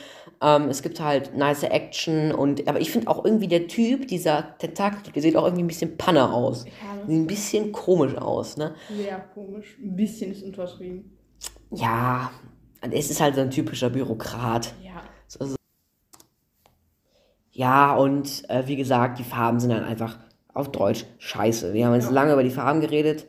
Ähm, 0.42 0.68
es 0.68 0.82
gibt 0.82 1.00
halt 1.00 1.36
nice 1.36 1.62
Action 1.64 2.32
und, 2.32 2.66
aber 2.68 2.80
ich 2.80 2.90
finde 2.90 3.08
auch 3.08 3.24
irgendwie 3.24 3.48
der 3.48 3.68
Typ, 3.68 4.08
dieser 4.08 4.56
Tentakel, 4.58 5.12
der 5.12 5.22
sieht 5.22 5.36
auch 5.36 5.44
irgendwie 5.44 5.64
ein 5.64 5.68
bisschen 5.68 5.96
Panne 5.98 6.32
aus. 6.32 6.64
Ja. 6.64 7.06
Sieht 7.06 7.16
ein 7.16 7.26
bisschen 7.26 7.72
komisch 7.72 8.16
aus, 8.16 8.56
ne? 8.56 8.74
Sehr 8.96 9.18
komisch. 9.34 9.76
Ein 9.82 9.96
bisschen 9.96 10.32
ist 10.32 10.42
unterschrieben. 10.42 11.16
Ja, 11.72 12.30
es 12.90 13.10
ist 13.10 13.20
halt 13.20 13.34
so 13.34 13.42
ein 13.42 13.50
typischer 13.50 13.90
Bürokrat. 13.90 14.74
Ja. 14.82 15.02
Ja, 17.52 17.94
und 17.94 18.48
äh, 18.48 18.62
wie 18.66 18.76
gesagt, 18.76 19.18
die 19.18 19.24
Farben 19.24 19.60
sind 19.60 19.70
dann 19.70 19.84
einfach 19.84 20.18
auf 20.54 20.70
Deutsch 20.72 21.04
scheiße. 21.18 21.72
Wir 21.74 21.86
haben 21.86 21.94
jetzt 21.94 22.06
Ja. 22.06 22.12
lange 22.12 22.32
über 22.32 22.42
die 22.42 22.50
Farben 22.50 22.80
geredet 22.80 23.26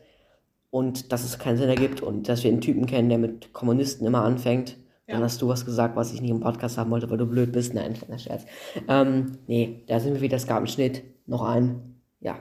und 0.71 1.11
dass 1.11 1.23
es 1.23 1.37
keinen 1.37 1.57
Sinn 1.57 1.69
ergibt 1.69 2.01
und 2.01 2.27
dass 2.27 2.43
wir 2.43 2.51
einen 2.51 2.61
Typen 2.61 2.85
kennen, 2.87 3.09
der 3.09 3.17
mit 3.19 3.53
Kommunisten 3.53 4.07
immer 4.07 4.23
anfängt. 4.23 4.77
Dann 5.07 5.19
Ja. 5.19 5.25
hast 5.25 5.41
du 5.41 5.47
was 5.49 5.65
gesagt, 5.65 5.95
was 5.97 6.13
ich 6.13 6.21
nicht 6.21 6.31
im 6.31 6.39
Podcast 6.39 6.77
haben 6.77 6.89
wollte, 6.89 7.09
weil 7.09 7.17
du 7.17 7.25
blöd 7.27 7.51
bist. 7.51 7.73
Nein, 7.73 7.93
kleiner 7.93 8.17
Scherz. 8.17 8.45
Ähm, 8.87 9.33
nee, 9.47 9.83
da 9.87 9.99
sind 9.99 10.13
wir 10.15 10.21
wieder. 10.21 10.37
Es 10.37 10.47
gab 10.47 10.57
einen 10.57 10.67
Schnitt. 10.67 11.03
Noch 11.27 11.43
einen. 11.43 12.01
Ja. 12.21 12.39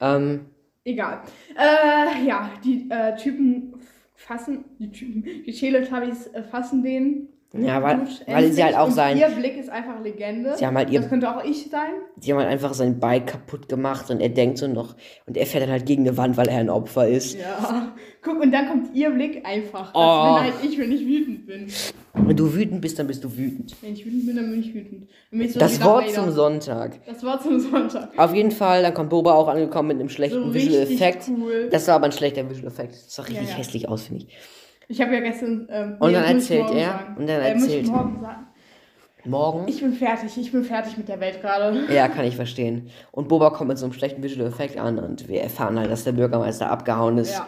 Ähm, 0.00 0.46
Egal. 0.84 1.22
Äh, 1.56 2.26
ja, 2.26 2.50
die 2.64 2.88
äh, 2.90 3.16
Typen 3.16 3.74
fassen, 4.16 4.64
die 4.78 4.90
Typen, 4.90 5.22
die 5.22 5.52
Teletubbies 5.52 6.26
äh, 6.28 6.42
fassen 6.42 6.82
den. 6.82 7.28
Ja, 7.54 7.82
weil- 7.82 8.00
weil 8.26 8.50
sie 8.52 8.64
halt 8.64 8.76
auch 8.78 8.90
sein- 8.90 9.18
Ihr 9.18 9.28
Blick 9.28 9.58
ist 9.58 9.68
einfach 9.68 10.00
Legende. 10.02 10.56
Sie 10.56 10.66
haben 10.66 10.76
halt 10.76 10.88
ihr- 10.90 11.00
Das 11.00 11.10
könnte 11.10 11.28
auch 11.30 11.44
ich 11.44 11.68
sein. 11.70 11.90
die 12.16 12.32
haben 12.32 12.38
halt 12.38 12.48
einfach 12.48 12.72
sein 12.72 12.98
Bike 12.98 13.26
kaputt 13.26 13.68
gemacht 13.68 14.10
und 14.10 14.20
er 14.20 14.30
denkt 14.30 14.56
so 14.58 14.66
noch. 14.68 14.96
Und 15.26 15.36
er 15.36 15.44
fährt 15.44 15.64
dann 15.64 15.70
halt 15.70 15.84
gegen 15.84 16.02
eine 16.06 16.16
Wand, 16.16 16.36
weil 16.38 16.48
er 16.48 16.58
ein 16.58 16.70
Opfer 16.70 17.06
ist. 17.08 17.38
Ja. 17.38 17.92
Guck, 18.22 18.40
und 18.40 18.52
dann 18.52 18.68
kommt 18.68 18.94
ihr 18.94 19.10
Blick 19.10 19.44
einfach. 19.46 19.92
Das 19.92 19.94
Oh. 19.94 20.34
bin 20.34 20.42
halt 20.44 20.54
ich, 20.62 20.78
wenn 20.78 20.92
ich 20.92 21.06
wütend 21.06 21.46
bin. 21.46 21.66
Wenn 22.14 22.36
du 22.36 22.54
wütend 22.54 22.80
bist, 22.80 22.98
dann 22.98 23.06
bist 23.06 23.22
du 23.24 23.36
wütend. 23.36 23.74
Wenn 23.82 23.92
ich 23.94 24.06
wütend 24.06 24.26
bin, 24.26 24.36
dann 24.36 24.50
bin 24.50 24.60
ich 24.60 24.74
wütend. 24.74 25.08
So 25.52 25.58
Das 25.58 25.82
Wort 25.84 26.10
zum. 26.10 26.30
Sonntag. 26.30 27.04
Das 27.06 27.22
Wort 27.22 27.42
zum 27.42 27.58
Sonntag. 27.58 28.10
Auf 28.16 28.34
jeden 28.34 28.50
Fall, 28.50 28.82
dann 28.82 28.94
kommt 28.94 29.10
Boba 29.10 29.34
auch 29.34 29.48
angekommen 29.48 29.88
mit 29.88 29.98
einem 30.00 30.08
schlechten 30.08 30.44
So 30.44 30.54
Visual 30.54 30.82
Effekt. 30.82 31.28
cool. 31.28 31.68
Das 31.70 31.86
war 31.88 31.96
aber 31.96 32.06
ein 32.06 32.12
schlechter 32.12 32.48
Visual 32.48 32.68
Effekt. 32.68 32.92
Das 32.94 33.14
sah 33.14 33.22
richtig 33.22 33.44
Ja, 33.48 33.50
ja. 33.52 33.56
hässlich 33.58 33.88
aus, 33.88 34.02
finde 34.04 34.24
ich. 34.26 34.36
Ich 34.92 35.00
habe 35.00 35.14
ja 35.14 35.20
gestern. 35.20 35.66
Ähm, 35.70 35.96
Und 35.98 36.10
nee, 36.12 36.14
dann 36.18 36.36
erzählt 36.36 36.70
er, 36.70 36.90
Sagen. 36.90 37.16
und 37.16 37.28
dann 37.28 37.40
äh, 37.40 37.52
erzählt- 37.52 37.86
morgen 37.88 38.20
sagen. 38.20 38.46
Morgen? 39.24 39.68
Ich 39.68 39.80
bin 39.80 39.92
fertig. 39.92 40.36
Ich 40.36 40.50
bin 40.52 40.64
fertig 40.64 40.96
mit 40.98 41.08
der 41.08 41.18
Welt 41.20 41.40
gerade. 41.40 41.86
ja, 41.94 42.08
kann 42.08 42.24
ich 42.24 42.36
verstehen. 42.36 42.90
Und 43.12 43.28
Boba 43.28 43.50
kommt 43.50 43.68
mit 43.68 43.78
so 43.78 43.86
einem 43.86 43.92
schlechten 43.92 44.22
Visual 44.22 44.46
Effekt 44.48 44.76
an 44.76 44.98
und 44.98 45.28
wir 45.28 45.40
erfahren 45.42 45.78
halt, 45.78 45.90
dass 45.90 46.04
der 46.04 46.12
Bürgermeister 46.12 46.68
abgehauen 46.70 47.18
ist. 47.18 47.32
Ja. 47.34 47.46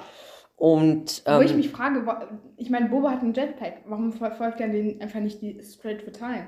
Und 0.56 1.22
Wo 1.26 1.40
ich 1.40 1.50
ähm, 1.50 1.56
mich 1.56 1.70
frage, 1.70 2.04
ich 2.56 2.70
meine, 2.70 2.88
Boba 2.88 3.10
hat 3.10 3.22
einen 3.22 3.34
Jetpack. 3.34 3.78
Warum 3.86 4.12
verfolgt 4.12 4.60
er 4.60 4.68
den 4.68 5.00
einfach 5.02 5.20
nicht 5.20 5.42
die 5.42 5.60
Straight 5.62 6.02
for 6.02 6.12
Time? 6.12 6.46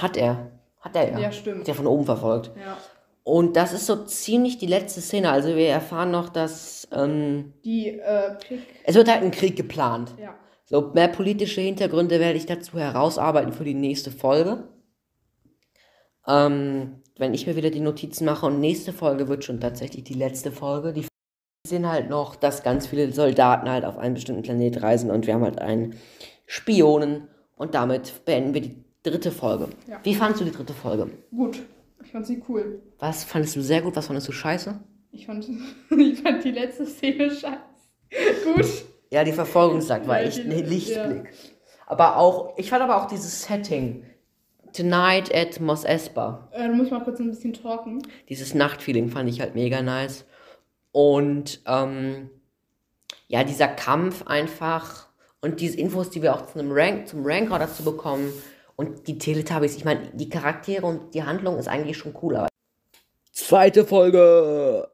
hat 0.00 0.16
er. 0.16 0.52
Hat 0.80 0.94
er 0.96 1.10
ja. 1.10 1.18
Ja, 1.18 1.32
stimmt. 1.32 1.60
Hat 1.62 1.68
er 1.68 1.74
von 1.74 1.86
oben 1.88 2.04
verfolgt. 2.04 2.52
Ja. 2.56 2.76
Und 3.22 3.56
das 3.56 3.72
ist 3.72 3.86
so 3.86 4.04
ziemlich 4.04 4.58
die 4.58 4.66
letzte 4.66 5.00
Szene. 5.00 5.30
Also 5.30 5.54
wir 5.54 5.68
erfahren 5.68 6.10
noch, 6.10 6.28
dass 6.28 6.88
ähm, 6.92 7.52
Die 7.64 7.88
äh, 7.88 8.34
Pick. 8.36 8.60
es 8.84 8.94
wird 8.94 9.08
halt 9.08 9.22
ein 9.22 9.30
Krieg 9.30 9.56
geplant. 9.56 10.14
Ja. 10.20 10.34
So, 10.64 10.92
mehr 10.94 11.08
politische 11.08 11.60
Hintergründe 11.60 12.20
werde 12.20 12.38
ich 12.38 12.46
dazu 12.46 12.78
herausarbeiten 12.78 13.52
für 13.52 13.64
die 13.64 13.74
nächste 13.74 14.10
Folge. 14.10 14.64
Ähm, 16.26 17.02
wenn 17.18 17.34
ich 17.34 17.46
mir 17.46 17.56
wieder 17.56 17.70
die 17.70 17.80
Notizen 17.80 18.24
mache 18.24 18.46
und 18.46 18.60
nächste 18.60 18.92
Folge 18.92 19.28
wird 19.28 19.44
schon 19.44 19.60
tatsächlich 19.60 20.04
die 20.04 20.14
letzte 20.14 20.52
Folge. 20.52 20.92
Die 20.92 21.06
sehen 21.66 21.88
halt 21.88 22.08
noch, 22.08 22.36
dass 22.36 22.62
ganz 22.62 22.86
viele 22.86 23.12
Soldaten 23.12 23.68
halt 23.68 23.84
auf 23.84 23.98
einen 23.98 24.14
bestimmten 24.14 24.42
Planet 24.42 24.82
reisen 24.82 25.10
und 25.10 25.26
wir 25.26 25.34
haben 25.34 25.44
halt 25.44 25.60
einen 25.60 25.96
Spionen 26.46 27.28
und 27.56 27.74
damit 27.74 28.24
beenden 28.24 28.54
wir 28.54 28.62
die 28.62 28.84
dritte 29.02 29.30
Folge. 29.30 29.68
Ja. 29.86 30.00
Wie 30.02 30.14
fandest 30.14 30.40
du 30.40 30.44
die 30.46 30.52
dritte 30.52 30.72
Folge? 30.72 31.10
Gut. 31.30 31.60
Ich 32.10 32.12
fand 32.12 32.26
sie 32.26 32.42
cool. 32.48 32.82
Was 32.98 33.22
fandest 33.22 33.54
du 33.54 33.62
sehr 33.62 33.82
gut, 33.82 33.94
was 33.94 34.08
fandest 34.08 34.26
du 34.26 34.32
scheiße? 34.32 34.80
Ich 35.12 35.26
fand, 35.26 35.48
ich 35.96 36.20
fand 36.20 36.42
die 36.42 36.50
letzte 36.50 36.84
Szene 36.84 37.30
scheiße. 37.30 37.56
Gut. 38.44 38.66
Ja, 39.12 39.22
die 39.22 39.30
Verfolgungsjagd 39.30 40.08
war 40.08 40.20
Ja, 40.20 40.26
echt 40.26 40.40
ein 40.40 40.50
Lichtblick. 40.50 41.32
Aber 41.86 42.16
auch, 42.16 42.58
ich 42.58 42.68
fand 42.68 42.82
aber 42.82 42.96
auch 42.96 43.06
dieses 43.06 43.44
Setting 43.44 44.04
Tonight 44.72 45.32
at 45.32 45.60
Mos 45.60 45.84
Espa. 45.84 46.48
Äh, 46.50 46.66
du 46.66 46.74
musst 46.74 46.90
mal 46.90 47.04
kurz 47.04 47.20
ein 47.20 47.30
bisschen 47.30 47.52
talken. 47.52 48.02
Dieses 48.28 48.54
Nachtfeeling 48.54 49.08
fand 49.08 49.28
ich 49.30 49.40
halt 49.40 49.54
mega 49.54 49.80
nice. 49.80 50.24
Und 50.90 51.60
ähm, 51.64 52.28
ja, 53.28 53.44
dieser 53.44 53.68
Kampf 53.68 54.26
einfach 54.26 55.06
und 55.42 55.60
diese 55.60 55.78
Infos, 55.78 56.10
die 56.10 56.22
wir 56.22 56.34
auch 56.34 56.46
zu 56.46 56.58
einem 56.58 56.72
Rank, 56.72 57.06
zum 57.06 57.24
Ranker 57.24 57.60
dazu 57.60 57.84
bekommen 57.84 58.32
und 58.80 59.06
die 59.06 59.18
Teletubbies, 59.18 59.76
ich 59.76 59.84
meine, 59.84 60.00
die 60.14 60.28
Charaktere 60.28 60.84
und 60.86 61.14
die 61.14 61.22
Handlung 61.22 61.58
ist 61.58 61.68
eigentlich 61.68 61.96
schon 61.98 62.14
cool, 62.22 62.36
aber 62.36 62.48
zweite 63.32 63.84
Folge. 63.84 64.88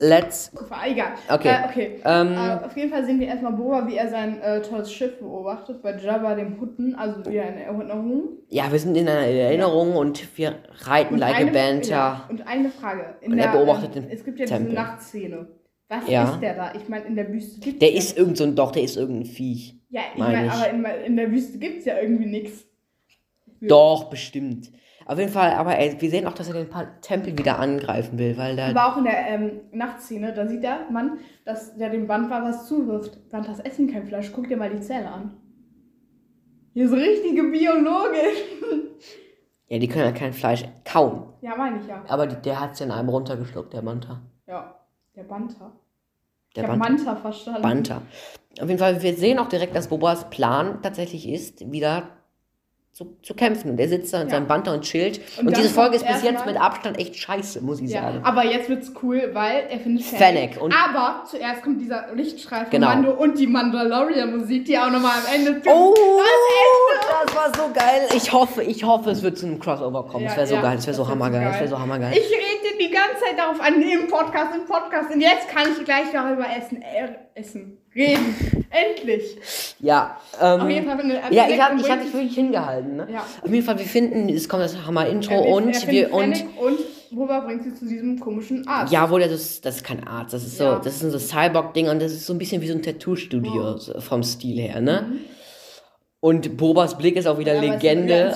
Let's. 0.00 0.52
Egal. 0.86 1.14
Okay. 1.28 1.48
Äh, 1.48 1.68
okay. 1.68 2.00
Ähm, 2.04 2.32
Äh, 2.34 2.64
auf 2.64 2.76
jeden 2.76 2.90
Fall 2.92 3.04
sehen 3.04 3.18
wir 3.18 3.26
erstmal 3.26 3.52
Boba, 3.52 3.84
wie 3.88 3.96
er 3.96 4.08
sein 4.08 4.40
äh, 4.40 4.62
tolles 4.62 4.92
Schiff 4.92 5.18
beobachtet, 5.18 5.82
bei 5.82 5.96
Jabba 5.96 6.36
dem 6.36 6.60
Hutten, 6.60 6.94
also 6.94 7.18
wieder 7.28 7.42
eine 7.42 7.64
Erinnerung. 7.64 8.28
Ja, 8.48 8.70
wir 8.70 8.78
sind 8.78 8.96
in 8.96 9.08
einer 9.08 9.26
Erinnerung 9.26 9.96
und 9.96 10.38
wir 10.38 10.54
reiten 10.84 11.14
Und 11.14 11.18
like 11.20 11.34
a 11.34 11.38
eine- 11.38 11.50
Banter. 11.50 11.88
ja, 11.90 12.26
und 12.28 12.46
eine 12.46 12.70
Frage. 12.70 13.16
In 13.22 13.32
Und 13.32 13.38
er 13.40 13.50
der, 13.50 13.58
beobachtet 13.58 13.96
ähm, 13.96 14.02
den 14.04 14.10
Es 14.12 14.24
gibt 14.24 14.38
ja 14.38 14.46
Tempel. 14.46 14.70
diese 14.70 14.80
Nachtszene. 14.82 15.48
Was 15.88 16.08
Ja. 16.08 16.30
ist 16.32 16.40
der 16.42 16.54
da? 16.54 16.72
Ich 16.76 16.88
meine, 16.88 17.06
in 17.06 17.16
der 17.16 17.28
Wüste 17.32 17.58
gibt 17.58 17.82
Der 17.82 17.90
ja 17.90 17.98
ist 17.98 18.16
irgend 18.16 18.36
so 18.36 18.44
ein, 18.44 18.54
doch, 18.54 18.70
der 18.70 18.82
ist 18.84 18.96
irgendein 18.96 19.24
Viech. 19.26 19.77
Ja, 19.90 20.02
ich 20.12 20.18
mein 20.18 20.32
meine, 20.32 20.46
ich. 20.46 20.52
aber 20.52 20.70
in, 20.70 20.84
in 21.06 21.16
der 21.16 21.30
Wüste 21.30 21.58
gibt 21.58 21.78
es 21.78 21.84
ja 21.84 21.98
irgendwie 21.98 22.26
nichts. 22.26 22.64
Doch, 23.60 24.10
bestimmt. 24.10 24.70
Auf 25.06 25.18
jeden 25.18 25.32
Fall, 25.32 25.52
aber 25.52 25.78
ey, 25.78 25.98
wir 25.98 26.10
sehen 26.10 26.26
auch, 26.26 26.34
dass 26.34 26.48
er 26.48 26.54
den 26.62 26.68
Tempel 27.00 27.36
wieder 27.38 27.58
angreifen 27.58 28.18
will, 28.18 28.36
weil 28.36 28.56
da. 28.56 28.68
Aber 28.68 28.92
auch 28.92 28.98
in 28.98 29.04
der 29.04 29.26
ähm, 29.26 29.60
Nachtszene, 29.72 30.34
da 30.34 30.46
sieht 30.46 30.62
der 30.62 30.90
Mann, 30.90 31.18
dass 31.46 31.74
der 31.76 31.88
dem 31.88 32.06
Bandler 32.06 32.42
was 32.44 32.68
zuwirft. 32.68 33.30
Bandlers 33.30 33.60
essen 33.60 33.90
kein 33.90 34.06
Fleisch. 34.06 34.30
Guck 34.34 34.48
dir 34.48 34.58
mal 34.58 34.68
die 34.68 34.80
Zähne 34.80 35.10
an. 35.10 35.36
Hier 36.74 36.84
ist 36.84 36.92
richtige 36.92 37.42
Biologin. 37.44 38.36
Ja, 39.70 39.78
die 39.78 39.86
können 39.86 40.06
ja 40.06 40.12
kein 40.12 40.32
Fleisch 40.32 40.64
kauen. 40.82 41.34
ja, 41.42 41.54
meine 41.54 41.78
ich 41.78 41.86
ja. 41.86 42.02
Aber 42.08 42.26
die, 42.26 42.36
der 42.36 42.58
hat 42.58 42.72
es 42.72 42.78
ja 42.78 42.86
in 42.86 42.92
einem 42.92 43.10
runtergeschluckt, 43.10 43.74
der 43.74 43.82
Manta. 43.82 44.22
Ja, 44.46 44.80
der 45.14 45.24
Banter. 45.24 45.72
Der 46.56 46.62
hab 46.62 46.78
Banta. 46.78 46.88
Manta 46.88 47.16
verstanden. 47.16 47.60
Banta. 47.60 48.02
Auf 48.60 48.68
jeden 48.68 48.78
Fall, 48.78 49.02
wir 49.02 49.14
sehen 49.14 49.38
auch 49.38 49.48
direkt, 49.48 49.74
dass 49.76 49.88
Bobas 49.88 50.30
Plan 50.30 50.78
tatsächlich 50.82 51.28
ist, 51.28 51.70
wieder 51.72 52.04
zu, 52.92 53.16
zu 53.22 53.34
kämpfen. 53.34 53.70
Und 53.70 53.78
er 53.78 53.88
sitzt 53.88 54.12
da 54.12 54.20
in 54.22 54.26
Ja. 54.28 54.34
seinem 54.34 54.48
Banter 54.48 54.72
und 54.72 54.82
chillt. 54.82 55.20
Und 55.38 55.46
Und, 55.46 55.56
diese 55.56 55.68
Folge 55.68 55.94
ist 55.96 56.04
bis 56.06 56.22
jetzt 56.24 56.44
mit 56.46 56.60
Abstand 56.60 56.98
echt 56.98 57.14
scheiße, 57.14 57.60
muss 57.60 57.80
ich 57.80 57.90
Ja, 57.90 58.02
sagen. 58.02 58.20
aber 58.24 58.44
jetzt 58.44 58.68
wird's 58.68 58.90
cool, 59.04 59.30
weil 59.34 59.66
er 59.70 59.78
findet 59.78 60.04
Fennec 60.04 60.60
und- 60.60 60.74
aber 60.74 61.22
zuerst 61.30 61.62
kommt 61.62 61.80
dieser 61.80 62.06
Lichtstrahl 62.14 62.62
von 62.62 62.70
Genau. 62.70 62.88
Mando 62.88 63.12
und 63.12 63.38
die 63.38 63.46
Mandalorian-Musik, 63.46 64.64
die 64.64 64.76
auch 64.76 64.90
nochmal 64.90 65.12
am 65.24 65.32
Ende 65.32 65.62
Oh, 65.70 65.94
das 67.24 67.36
war 67.36 67.54
so 67.56 67.72
geil. 67.72 68.08
Ich 68.16 68.32
hoffe, 68.32 68.62
ich 68.64 68.82
hoffe, 68.82 69.10
es 69.10 69.22
wird 69.22 69.38
zu 69.38 69.46
einem 69.46 69.60
Crossover 69.60 70.04
kommen. 70.04 70.24
Ja, 70.24 70.30
das 70.30 70.36
wäre 70.38 70.46
so 70.48 70.54
ja, 70.56 70.62
geil, 70.62 70.76
das 70.76 70.86
wäre 70.88 70.96
so 70.96 71.02
das 71.04 71.12
hammergeil, 71.12 71.44
das 71.44 71.60
wäre 71.60 71.68
so 71.68 71.78
hammergeil. 71.78 72.12
Ich 72.14 72.28
ganze 73.18 73.24
Zeit 73.24 73.38
darauf 73.38 73.60
an, 73.60 73.82
im 73.82 74.08
Podcast, 74.08 74.54
im 74.54 74.64
Podcast. 74.66 75.12
Und 75.14 75.20
jetzt 75.20 75.48
kann 75.48 75.68
ich 75.76 75.84
gleich 75.84 76.06
darüber 76.12 76.44
essen. 76.56 76.82
Äh, 76.82 77.08
essen. 77.34 77.78
Reden. 77.94 78.66
Endlich. 78.70 79.36
Ja, 79.80 80.18
ähm, 80.40 80.60
Auf 80.60 80.68
jeden 80.70 80.86
Fall 80.86 80.98
findet 80.98 81.22
er 81.22 81.32
ja, 81.32 81.48
ich 81.48 81.60
habe 81.60 81.82
hab 81.82 82.02
dich 82.02 82.12
wirklich 82.12 82.34
hingehalten. 82.34 82.96
Ne? 82.96 83.08
Ja. 83.12 83.24
Auf 83.42 83.50
jeden 83.50 83.64
Fall, 83.64 83.78
wir 83.78 83.86
finden, 83.86 84.28
es 84.28 84.48
kommt 84.48 84.62
das 84.62 84.76
Hammer-Intro 84.86 85.32
er- 85.34 85.44
er 85.46 85.52
und 85.54 85.88
wir 85.88 86.12
und 86.12 86.32
und 86.60 86.78
Boba 87.10 87.40
bringt 87.40 87.64
sie 87.64 87.74
zu 87.74 87.86
diesem 87.86 88.20
komischen 88.20 88.68
Arzt. 88.68 88.92
ja, 88.92 89.08
wohl, 89.10 89.20
das 89.20 89.32
ist, 89.32 89.64
das 89.64 89.76
ist 89.76 89.84
kein 89.84 90.06
Arzt, 90.06 90.34
das 90.34 90.44
ist 90.44 90.58
so, 90.58 90.64
Ja. 90.64 90.78
das 90.84 91.02
ist 91.02 91.10
so 91.10 91.18
Cyborg-Ding 91.18 91.88
und 91.88 92.00
das 92.02 92.12
ist 92.12 92.26
so 92.26 92.34
ein 92.34 92.38
bisschen 92.38 92.60
wie 92.60 92.68
so 92.68 92.74
ein 92.74 92.82
Tattoo-Studio 92.82 93.78
so 93.78 93.98
vom 94.00 94.22
Stil 94.22 94.60
her, 94.60 94.80
ne? 94.82 95.12
Und 96.20 96.56
Bobas 96.56 96.98
Blick 96.98 97.14
ist 97.14 97.28
auch 97.28 97.38
wieder. 97.38 97.54
Ja, 97.54 97.60
Legende. 97.60 98.34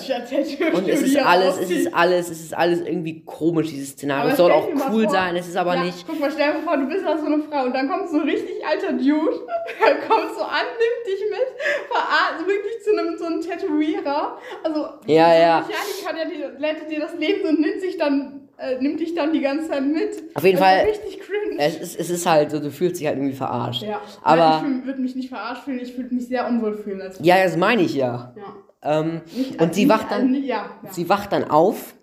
Und 0.72 0.88
es 0.88 1.02
ist 1.02 1.16
alles, 1.16 1.58
es 1.58 1.68
ist 1.68 1.92
alles, 1.92 2.30
es 2.30 2.40
ist 2.40 2.54
alles 2.56 2.80
irgendwie 2.80 3.24
komisch, 3.24 3.70
dieses 3.70 3.90
Szenario. 3.90 4.30
Es 4.30 4.36
soll 4.36 4.52
auch 4.52 4.68
cool 4.92 5.08
sein, 5.10 5.34
es 5.34 5.48
ist 5.48 5.56
aber 5.56 5.74
ja, 5.74 5.82
nicht. 5.82 6.06
Guck 6.06 6.20
mal, 6.20 6.30
stell 6.30 6.52
dir 6.52 6.60
vor, 6.60 6.76
du 6.76 6.86
bist 6.86 7.04
da 7.04 7.18
so 7.18 7.26
eine 7.26 7.42
Frau 7.42 7.64
und 7.64 7.74
dann 7.74 7.90
kommt 7.90 8.08
so 8.08 8.20
ein 8.20 8.22
richtig 8.28 8.64
alter 8.64 8.92
Dude, 8.92 9.06
kommt 10.08 10.32
so 10.36 10.42
an, 10.44 10.64
nimmt 10.78 11.06
dich 11.08 11.28
mit, 11.28 11.88
verarscht 11.90 12.46
wirklich 12.46 12.82
zu 12.84 12.96
einem 12.96 13.18
so 13.18 13.24
einem 13.24 13.40
Tätowierer. 13.40 14.38
Also, 14.62 14.80
Ja, 15.06 15.34
so 15.34 15.42
ja. 15.42 15.66
Mechaniker, 15.66 16.14
der 16.14 16.26
dir, 16.26 16.62
rettet 16.62 16.88
dir 16.88 17.00
das 17.00 17.14
Leben 17.18 17.48
und 17.48 17.60
nimmt, 17.60 17.80
sich 17.80 17.98
dann, 17.98 18.48
äh, 18.58 18.78
nimmt 18.80 19.00
dich 19.00 19.14
dann 19.14 19.32
die 19.32 19.40
ganze 19.40 19.68
Zeit 19.68 19.82
mit. 19.82 20.22
Auf 20.34 20.44
jeden 20.44 20.58
das 20.58 20.66
Fall- 20.66 20.86
Ist 20.88 21.02
richtig 21.04 21.20
cringe. 21.20 21.56
Es 21.58 21.76
ist, 21.76 21.98
es 22.00 22.10
ist 22.10 22.26
halt 22.26 22.50
so, 22.50 22.58
du 22.60 22.70
fühlst 22.70 23.00
dich 23.00 23.06
halt 23.06 23.16
irgendwie 23.16 23.34
verarscht. 23.34 23.82
ja, 23.82 24.00
aber- 24.22 24.60
Nein, 24.62 24.78
ich 24.80 24.86
würde 24.86 25.00
mich 25.00 25.14
nicht 25.16 25.28
verarscht 25.28 25.64
fühlen, 25.64 25.80
ich 25.80 25.96
würde 25.96 26.14
mich 26.14 26.26
sehr 26.28 26.46
unwohl 26.48 26.74
fühlen. 26.74 27.00
Als 27.00 27.18
Ja, 27.22 27.42
das 27.42 27.56
meine 27.56 27.82
ich 27.82 27.94
ja. 27.94 28.34
ja. 28.36 29.00
Ähm, 29.00 29.20
Nicht, 29.36 29.60
und 29.60 29.74
sie 29.74 29.84
nicht- 29.84 29.90
wacht 29.92 30.10
dann, 30.10 30.34
äh, 30.34 30.38
ja, 30.38 30.66
ja. 30.82 30.92
sie 30.92 31.08
wacht 31.08 31.32
dann 31.32 31.44
auf 31.50 31.94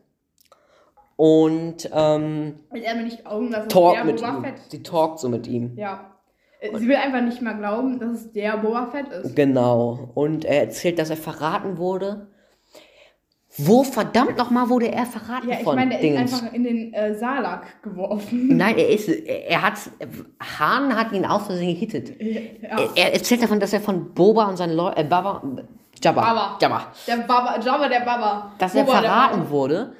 und 1.15 1.89
ähm, 1.93 2.55
er 2.71 2.95
nicht 2.95 3.25
Augen, 3.25 3.51
dass 3.51 3.67
der 3.67 4.03
mit 4.05 4.15
Boba 4.17 4.37
ihm. 4.37 4.43
Fett 4.43 4.53
Sie 4.69 4.83
talkt 4.83 5.19
so 5.19 5.27
mit 5.29 5.47
ihm. 5.47 5.73
Ja. 5.75 6.11
Äh, 6.61 6.77
Sie 6.77 6.87
will 6.87 6.95
einfach 6.95 7.21
nicht 7.21 7.41
mal 7.41 7.53
glauben, 7.57 7.99
dass 7.99 8.11
es 8.11 8.31
der 8.31 8.57
Boba 8.57 8.87
Fett 8.87 9.09
ist. 9.09 9.35
Genau. 9.35 10.09
Und 10.15 10.45
er 10.45 10.61
erzählt, 10.61 10.99
dass 10.99 11.09
er 11.09 11.17
verraten 11.17 11.77
wurde. 11.77 12.27
Wo 13.61 13.83
verdammt 13.83 14.37
nochmal 14.37 14.69
wurde 14.69 14.91
er 14.91 15.05
verraten 15.05 15.49
Ja, 15.49 15.57
ich 15.57 15.63
von 15.63 15.75
meine, 15.75 15.93
er 15.95 15.99
ist 15.99 16.03
Dingens? 16.03 16.33
einfach 16.33 16.53
in 16.53 16.63
den 16.63 16.93
äh, 16.93 17.13
Salak 17.15 17.81
geworfen. 17.83 18.55
Nein, 18.55 18.77
er 18.77 18.89
ist, 18.89 19.09
er 19.09 19.47
er 19.49 19.61
hat, 19.63 19.73
Hahn 20.59 20.95
hat 20.95 21.11
ihn 21.11 21.25
aus 21.25 21.45
Versehen 21.45 21.73
gehittet. 21.73 22.13
Ja. 22.21 22.79
Er, 22.79 22.89
er 22.95 23.13
erzählt 23.13 23.43
davon, 23.43 23.59
dass 23.59 23.73
er 23.73 23.81
von 23.81 24.13
Boba 24.13 24.45
und 24.45 24.57
seinen 24.57 24.73
Leuten, 24.75 24.99
äh, 24.99 25.03
Baba, 25.03 25.41
Jabba, 26.01 26.21
Baba. 26.21 26.57
Jabba, 26.61 26.87
Der 27.07 27.17
Baba, 27.17 27.59
Jabba 27.59 27.89
der 27.89 27.99
Baba. 28.01 28.53
dass 28.57 28.73
er 28.75 28.83
Boba 28.85 29.01
der 29.01 29.09
verraten 29.09 29.49
wurde. 29.49 29.93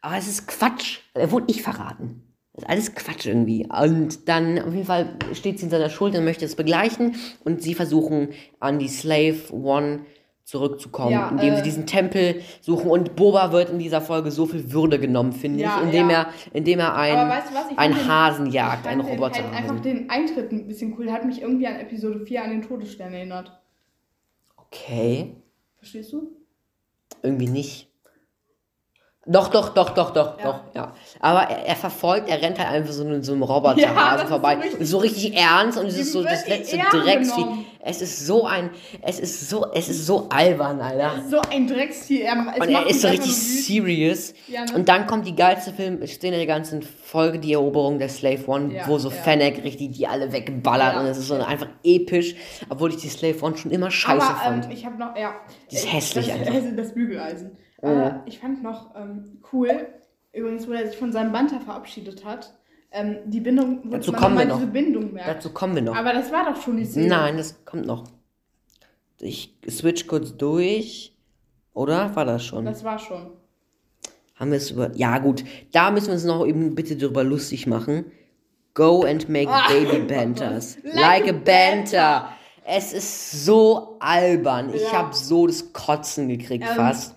Aber 0.00 0.16
es 0.16 0.26
ist 0.28 0.48
Quatsch. 0.48 0.98
Er 1.14 1.30
wurde 1.30 1.46
nicht 1.46 1.62
verraten. 1.62 2.20
Das 2.52 2.64
ist 2.64 2.70
alles 2.70 2.94
Quatsch 2.94 3.26
irgendwie. 3.26 3.66
Und 3.66 4.28
dann 4.28 4.58
auf 4.60 4.72
jeden 4.74 4.86
Fall 4.86 5.16
steht 5.32 5.58
sie 5.58 5.64
in 5.64 5.70
seiner 5.70 5.88
Schuld 5.88 6.16
und 6.16 6.24
möchte 6.24 6.44
es 6.44 6.56
begleichen. 6.56 7.14
Und 7.44 7.62
sie 7.62 7.74
versuchen 7.74 8.28
an 8.60 8.78
die 8.78 8.88
Slave 8.88 9.36
One 9.52 10.00
zurückzukommen, 10.44 11.10
Ja, 11.12 11.28
indem 11.30 11.54
äh, 11.54 11.56
sie 11.56 11.62
diesen 11.62 11.86
Tempel 11.86 12.42
suchen. 12.60 12.90
Und 12.90 13.16
Boba 13.16 13.50
wird 13.52 13.70
in 13.70 13.78
dieser 13.78 14.00
Folge 14.00 14.30
so 14.30 14.46
viel 14.46 14.72
Würde 14.72 14.98
genommen, 15.00 15.32
finde 15.32 15.62
Ja, 15.62 15.78
ich, 15.78 15.84
indem, 15.86 16.10
ja. 16.10 16.22
er, 16.22 16.28
indem 16.52 16.80
er 16.80 16.94
einen, 16.94 17.28
weißt 17.30 17.48
du? 17.50 17.72
Ich 17.72 17.78
einen 17.78 18.08
Hasen 18.08 18.46
ich 18.46 18.54
jagt, 18.54 18.86
einen 18.86 19.02
den 19.06 19.20
Halt 19.20 19.34
einfach 19.54 19.80
den 19.80 20.10
Eintritt 20.10 20.52
ein 20.52 20.66
bisschen 20.68 20.94
cool. 20.98 21.06
Der 21.06 21.14
hat 21.14 21.24
mich 21.24 21.40
irgendwie 21.40 21.66
an 21.66 21.76
Episode 21.76 22.20
4 22.20 22.44
an 22.44 22.50
den 22.50 22.62
Todesstern 22.62 23.12
erinnert. 23.14 23.52
Okay, 24.56 25.36
Verstehst 25.78 26.12
du? 26.12 26.30
irgendwie 27.22 27.46
nicht. 27.48 27.88
Doch, 29.26 29.48
doch, 29.48 29.70
doch, 29.70 29.90
doch, 29.90 30.12
doch, 30.12 30.38
Ja. 30.38 30.44
doch, 30.44 30.60
ja. 30.74 30.92
Aber 31.20 31.40
er, 31.44 31.66
er 31.66 31.76
verfolgt, 31.76 32.28
er 32.28 32.42
rennt 32.42 32.58
halt 32.58 32.68
einfach 32.68 32.92
so, 32.92 33.04
einem- 33.04 33.22
so 33.22 33.32
einem 33.32 33.40
Ja, 33.42 33.46
Roboterhasen 33.48 34.24
ist 34.24 34.28
vorbei. 34.30 34.56
so 34.56 34.60
richtig- 34.60 34.88
so 34.88 34.98
richtig 34.98 35.36
ernst 35.36 35.78
und 35.78 35.86
es 35.86 35.96
ist 35.98 36.12
so 36.12 36.22
das 36.22 36.46
letzte 36.46 36.76
Drecksvieh. 36.76 37.44
Es 37.86 38.00
ist 38.02 38.26
so 38.26 38.44
ein, 38.46 38.70
es 39.02 39.20
ist 39.20 39.48
so, 39.48 39.66
es 39.74 39.88
ist 39.88 40.06
so 40.06 40.28
albern, 40.30 40.80
Alter. 40.80 41.22
So 41.30 41.38
ein 41.50 41.66
Dreckstier. 41.66 42.24
Er, 42.26 42.36
Und 42.60 42.68
er 42.70 42.86
ist 42.86 43.00
so 43.02 43.08
richtig 43.08 43.34
serious. 43.34 44.34
Ja, 44.48 44.64
ne? 44.64 44.72
Und 44.74 44.88
dann 44.88 45.06
kommt 45.06 45.26
die 45.26 45.34
geilste 45.36 45.72
Filmszene 45.72 46.36
der 46.36 46.46
ganzen 46.46 46.82
Folge, 46.82 47.38
die 47.38 47.52
Eroberung 47.52 47.98
der 47.98 48.08
Slave 48.08 48.46
One, 48.46 48.74
Ja, 48.74 48.88
wo 48.88 48.98
so 48.98 49.08
ja. 49.10 49.14
Fennec 49.14 49.62
richtig 49.64 49.92
die 49.92 50.06
alle 50.06 50.32
wegballert 50.32 50.94
Ja. 50.94 51.00
und 51.00 51.06
es 51.06 51.18
ist 51.18 51.28
so 51.28 51.34
einfach 51.34 51.68
episch, 51.82 52.34
obwohl 52.68 52.90
ich 52.90 52.96
die 52.96 53.08
Slave 53.08 53.42
One 53.42 53.56
schon 53.56 53.70
immer 53.70 53.90
scheiße 53.90 54.26
Aber 54.26 54.36
fand. 54.38 54.64
ähm, 54.66 54.70
ich 54.70 54.84
habe 54.86 54.98
noch, 54.98 55.16
ja. 55.16 55.34
Die 55.70 55.76
ist 55.76 55.92
hässlich 55.92 56.28
das, 56.28 56.36
einfach. 56.36 56.54
Das 56.76 56.92
Bügeleisen. 56.94 57.56
Oh. 57.84 57.88
Äh, 57.88 58.14
ich 58.26 58.38
fand 58.38 58.62
noch 58.62 58.94
ähm, 58.96 59.38
cool, 59.52 59.86
übrigens, 60.32 60.66
wo 60.68 60.72
er 60.72 60.86
sich 60.86 60.96
von 60.96 61.12
seinem 61.12 61.32
Banter 61.32 61.60
verabschiedet 61.60 62.24
hat, 62.24 62.54
ähm, 62.90 63.18
die 63.26 63.40
Bindung, 63.40 63.80
wo 63.84 63.90
Dazu 63.90 64.12
man 64.12 64.20
kommen 64.20 64.38
wir 64.38 64.46
noch. 64.46 64.56
diese 64.58 64.70
Bindung 64.70 65.12
merkt. 65.12 65.28
Dazu 65.28 65.50
kommen 65.50 65.74
wir 65.74 65.82
noch. 65.82 65.96
Aber 65.96 66.12
das 66.12 66.30
war 66.32 66.50
doch 66.52 66.60
schon 66.60 66.76
die 66.76 66.84
Szene. 66.84 67.08
Nein, 67.08 67.36
das 67.36 67.64
kommt 67.64 67.86
noch. 67.86 68.04
Ich 69.20 69.56
switch 69.68 70.06
kurz 70.06 70.36
durch. 70.36 71.16
Oder? 71.72 72.14
War 72.14 72.24
das 72.24 72.44
schon? 72.44 72.64
Das 72.64 72.84
war 72.84 72.98
schon. 72.98 73.30
Haben 74.36 74.50
wir 74.50 74.58
es 74.58 74.70
über. 74.70 74.90
Ja, 74.94 75.18
gut. 75.18 75.44
Da 75.72 75.90
müssen 75.90 76.06
wir 76.08 76.14
uns 76.14 76.24
noch 76.24 76.46
eben 76.46 76.74
bitte 76.74 76.96
drüber 76.96 77.24
lustig 77.24 77.66
machen. 77.66 78.06
Go 78.74 79.02
and 79.04 79.28
make 79.28 79.48
Ah. 79.50 79.68
baby 79.68 79.98
banters. 80.08 80.76
Like 80.84 80.94
like, 80.94 81.26
a 81.26 81.30
a 81.30 81.32
banter. 81.32 82.28
Es 82.64 82.92
ist 82.92 83.44
so 83.44 83.96
albern. 84.00 84.72
Ich 84.74 84.82
Ja. 84.82 84.92
habe 84.92 85.14
so 85.14 85.46
das 85.46 85.72
Kotzen 85.72 86.28
gekriegt 86.28 86.64
Ähm. 86.68 86.76
fast. 86.76 87.14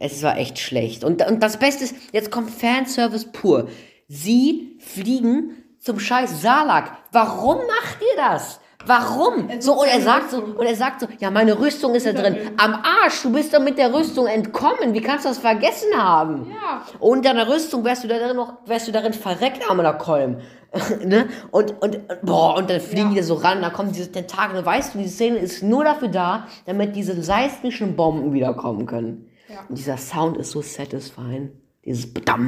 Es 0.00 0.22
war 0.22 0.36
echt 0.38 0.58
schlecht. 0.58 1.04
Und, 1.04 1.24
und 1.24 1.42
das 1.42 1.58
Beste 1.58 1.84
ist, 1.84 1.94
jetzt 2.12 2.30
kommt 2.30 2.50
Fanservice 2.50 3.26
pur. 3.30 3.68
Sie 4.08 4.78
fliegen 4.80 5.52
zum 5.78 6.00
scheiß 6.00 6.42
Salak. 6.42 6.90
Warum 7.12 7.58
macht 7.58 7.98
ihr 8.00 8.16
das? 8.16 8.60
Warum? 8.86 9.50
So, 9.60 9.78
und 9.78 9.88
er 9.88 10.00
sagt 10.00 10.30
so, 10.30 10.38
und 10.38 10.64
er 10.64 10.74
sagt 10.74 11.00
so, 11.00 11.06
ja, 11.18 11.30
meine 11.30 11.60
Rüstung 11.60 11.94
ist 11.94 12.06
da 12.06 12.12
drin. 12.12 12.32
drin. 12.34 12.50
Am 12.56 12.72
Arsch, 12.74 13.22
du 13.22 13.30
bist 13.30 13.52
doch 13.52 13.60
mit 13.60 13.76
der 13.76 13.92
Rüstung 13.92 14.26
entkommen. 14.26 14.94
Wie 14.94 15.02
kannst 15.02 15.26
du 15.26 15.28
das 15.28 15.38
vergessen 15.38 15.90
haben? 15.94 16.50
Ja. 16.50 16.82
Und 16.98 17.26
deiner 17.26 17.46
Rüstung 17.46 17.84
wärst 17.84 18.04
du 18.04 18.08
darin 18.08 18.34
noch, 18.36 18.54
wärst 18.64 18.88
du 18.88 18.92
darin 18.92 19.12
verreckt, 19.12 19.68
armer 19.68 19.92
Kolm. 19.94 20.38
ne? 21.04 21.28
Und, 21.50 21.74
und, 21.82 21.98
boah, 22.22 22.56
und 22.56 22.70
dann 22.70 22.80
fliegen 22.80 23.08
Ja. 23.08 23.14
die 23.14 23.16
da 23.16 23.22
so 23.24 23.34
ran, 23.34 23.60
da 23.60 23.68
kommen 23.68 23.92
diese 23.92 24.10
Tentakel. 24.10 24.64
Weißt 24.64 24.94
du, 24.94 24.98
die 24.98 25.08
Szene 25.08 25.36
ist 25.38 25.62
nur 25.62 25.84
dafür 25.84 26.08
da, 26.08 26.46
damit 26.64 26.96
diese 26.96 27.22
seismischen 27.22 27.96
Bomben 27.96 28.32
wiederkommen 28.32 28.86
können. 28.86 29.26
Ja. 29.50 29.64
Und 29.68 29.76
dieser 29.76 29.96
Sound 29.96 30.36
ist 30.36 30.52
so 30.52 30.62
satisfying. 30.62 31.50
Dieses 31.84 32.12
Badam. 32.12 32.46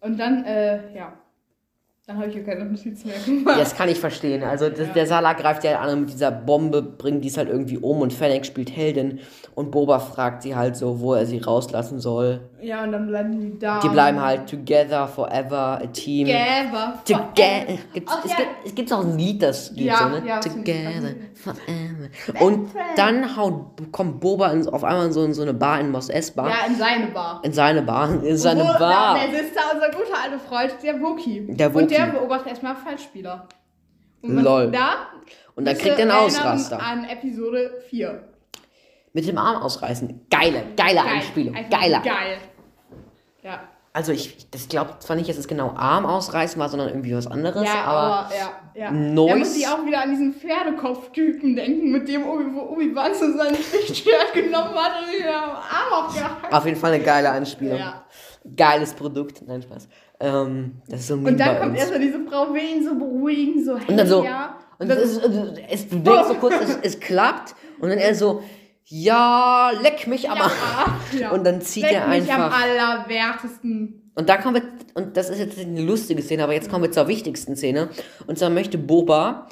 Und 0.00 0.18
dann, 0.18 0.44
äh, 0.44 0.94
ja. 0.94 1.14
Dann 2.06 2.18
habe 2.18 2.28
ich 2.28 2.34
ja 2.34 2.42
keine 2.42 2.64
Notizen 2.64 3.08
mehr 3.08 3.16
gemacht. 3.24 3.58
Das 3.60 3.76
kann 3.76 3.88
ich 3.88 4.00
verstehen. 4.00 4.42
Also 4.42 4.68
das, 4.68 4.92
der 4.92 5.06
Salah 5.06 5.34
greift 5.34 5.62
ja 5.62 5.78
an 5.80 6.00
mit 6.00 6.12
dieser 6.12 6.32
Bombe, 6.32 6.82
bringt 6.82 7.24
dies 7.24 7.36
halt 7.36 7.48
irgendwie 7.48 7.78
um 7.78 8.00
und 8.00 8.12
Fennec 8.12 8.44
spielt 8.44 8.74
Heldin 8.76 9.20
und 9.54 9.70
Boba 9.70 9.98
fragt 9.98 10.42
sie 10.42 10.56
halt 10.56 10.76
so, 10.76 11.00
wo 11.00 11.14
er 11.14 11.26
sie 11.26 11.38
rauslassen 11.38 12.00
soll. 12.00 12.40
Ja, 12.60 12.84
und 12.84 12.92
dann 12.92 13.06
bleiben 13.06 13.38
die 13.40 13.58
da. 13.58 13.80
Die 13.80 13.88
bleiben 13.88 14.20
halt 14.20 14.48
together, 14.48 15.06
forever, 15.06 15.78
a 15.82 15.86
team. 15.88 16.26
Together. 16.26 16.94
Together. 17.04 17.78
Gibt's, 17.92 18.12
es, 18.24 18.36
gibt, 18.36 18.48
es 18.64 18.74
gibt 18.74 18.92
auch 18.92 19.04
ein 19.04 19.18
Lied, 19.18 19.42
das 19.42 19.74
geht 19.74 19.84
Ja, 19.86 19.98
so, 19.98 20.08
ne? 20.08 20.22
ja, 20.26 20.40
Together, 20.40 21.14
forever. 21.34 22.44
Und 22.44 22.70
dann 22.96 23.36
haut, 23.36 23.92
kommt 23.92 24.20
Boba 24.20 24.52
in, 24.52 24.66
auf 24.68 24.84
einmal 24.84 25.06
in 25.06 25.12
so, 25.12 25.22
in 25.24 25.34
so 25.34 25.42
eine 25.42 25.54
Bar 25.54 25.80
in 25.80 25.90
Mos 25.90 26.08
Espa. 26.08 26.48
Ja, 26.48 26.54
in 26.68 26.76
seine 26.76 27.06
Bar. 27.08 27.40
In 27.44 27.52
seine 27.52 27.82
Bar. 27.82 28.22
In 28.24 28.36
seine 28.36 28.60
Wo- 28.62 28.78
Bar. 28.78 29.14
Da, 29.16 29.26
der 29.26 29.38
sitzt 29.38 29.56
da 29.56 29.60
unser 29.74 29.88
guter 29.90 30.22
alter 30.22 30.38
Freund, 30.38 30.74
der 30.82 31.00
Woki. 31.00 31.46
Der 31.48 31.72
Wookie. 31.74 31.82
Und 31.84 31.90
der 31.90 32.06
beobachtet 32.06 32.48
erstmal 32.48 32.76
Falschspieler. 32.76 33.46
Und 34.22 34.38
Lol. 34.42 34.70
Da 34.70 35.08
Und 35.56 35.66
dann 35.66 35.76
kriegt 35.76 35.98
er 35.98 36.02
einen 36.02 36.10
Ausraster. 36.12 36.80
An 36.80 37.04
Episode 37.04 37.82
4. 37.90 38.28
Mit 39.12 39.26
dem 39.26 39.38
Arm 39.38 39.62
ausreißen. 39.62 40.26
Geile, 40.30 40.64
geile 40.76 41.02
Anspielung. 41.02 41.54
Einfach 41.54 41.80
Geiler. 41.80 42.00
Geil. 42.00 42.38
Ja. 43.42 43.60
Also 43.94 44.12
ich, 44.12 44.48
das 44.50 44.68
glaubt 44.68 45.02
zwar 45.02 45.16
nicht, 45.16 45.28
dass 45.28 45.36
es 45.36 45.46
genau 45.46 45.74
Arm 45.76 46.06
ausreißen 46.06 46.58
war, 46.58 46.70
sondern 46.70 46.88
irgendwie 46.88 47.14
was 47.14 47.26
anderes, 47.26 47.66
Ja, 47.66 47.84
aber, 47.84 47.98
aber, 47.98 48.34
ja, 48.34 48.50
ja. 48.74 48.90
Nice. 48.90 49.28
Da 49.28 49.36
muss 49.36 49.56
ich 49.56 49.68
auch 49.68 49.84
wieder 49.84 50.02
an 50.02 50.10
diesen 50.10 50.32
Pferdekopftypen 50.32 51.54
denken, 51.54 51.92
mit 51.92 52.08
dem 52.08 52.26
Obi, 52.26 52.58
Obi-Wan 52.58 53.12
so 53.12 53.36
sein 53.36 53.54
Lichtschwert 53.72 54.32
genommen 54.32 54.74
hat 54.74 54.92
und 55.02 55.12
ihn 55.14 55.26
am 55.28 55.50
Arm 55.50 56.06
aufgehackt. 56.06 56.54
auf 56.54 56.64
jeden 56.64 56.78
Fall 56.78 56.94
eine 56.94 57.04
geile 57.04 57.30
Anspielung. 57.30 57.78
Ja. 57.78 58.02
Geiles 58.56 58.94
Produkt. 58.94 59.42
Nein, 59.46 59.60
Spaß. 59.60 59.86
Ähm, 60.20 60.80
das 60.88 61.00
ist 61.00 61.08
so 61.08 61.14
ein 61.14 61.26
Und 61.26 61.38
dann 61.38 61.58
kommt 61.60 61.76
erstmal 61.76 62.00
diese 62.00 62.20
Frau, 62.24 62.54
will 62.54 62.62
ihn 62.62 62.84
so 62.84 62.94
beruhigen, 62.94 63.62
so, 63.62 63.76
hey, 63.76 63.88
Und 63.88 63.96
dann 63.98 64.06
so, 64.06 64.24
ja. 64.24 64.56
und 64.78 64.88
das 64.88 64.98
ist, 65.00 65.18
äh, 65.18 65.64
es, 65.68 65.88
du 65.88 65.98
denkst 65.98 66.28
so 66.28 66.34
kurz, 66.34 66.54
es, 66.62 66.78
es 66.82 67.00
klappt 67.00 67.54
und 67.78 67.90
dann 67.90 67.98
er 67.98 68.14
so, 68.14 68.42
ja, 68.86 69.70
leck 69.80 70.06
mich 70.06 70.28
am 70.30 70.38
Arsch. 70.38 70.52
ja. 71.18 71.30
Und 71.30 71.44
dann 71.44 71.60
zieht 71.60 71.84
Leck 71.84 71.92
er 71.92 72.08
mich 72.08 72.32
am 72.32 72.42
einfach. 72.42 72.62
allerwertesten. 72.62 74.10
Und 74.14 74.28
da 74.28 74.36
kommen 74.36 74.56
wir, 74.56 74.62
und 74.94 75.16
das 75.16 75.30
ist 75.30 75.38
jetzt 75.38 75.58
eine 75.58 75.80
lustige 75.80 76.20
Szene, 76.22 76.44
aber 76.44 76.52
jetzt 76.52 76.68
kommen 76.70 76.84
wir 76.84 76.92
zur 76.92 77.08
wichtigsten 77.08 77.56
Szene. 77.56 77.88
Und 78.26 78.38
zwar 78.38 78.50
möchte 78.50 78.76
Boba, 78.78 79.48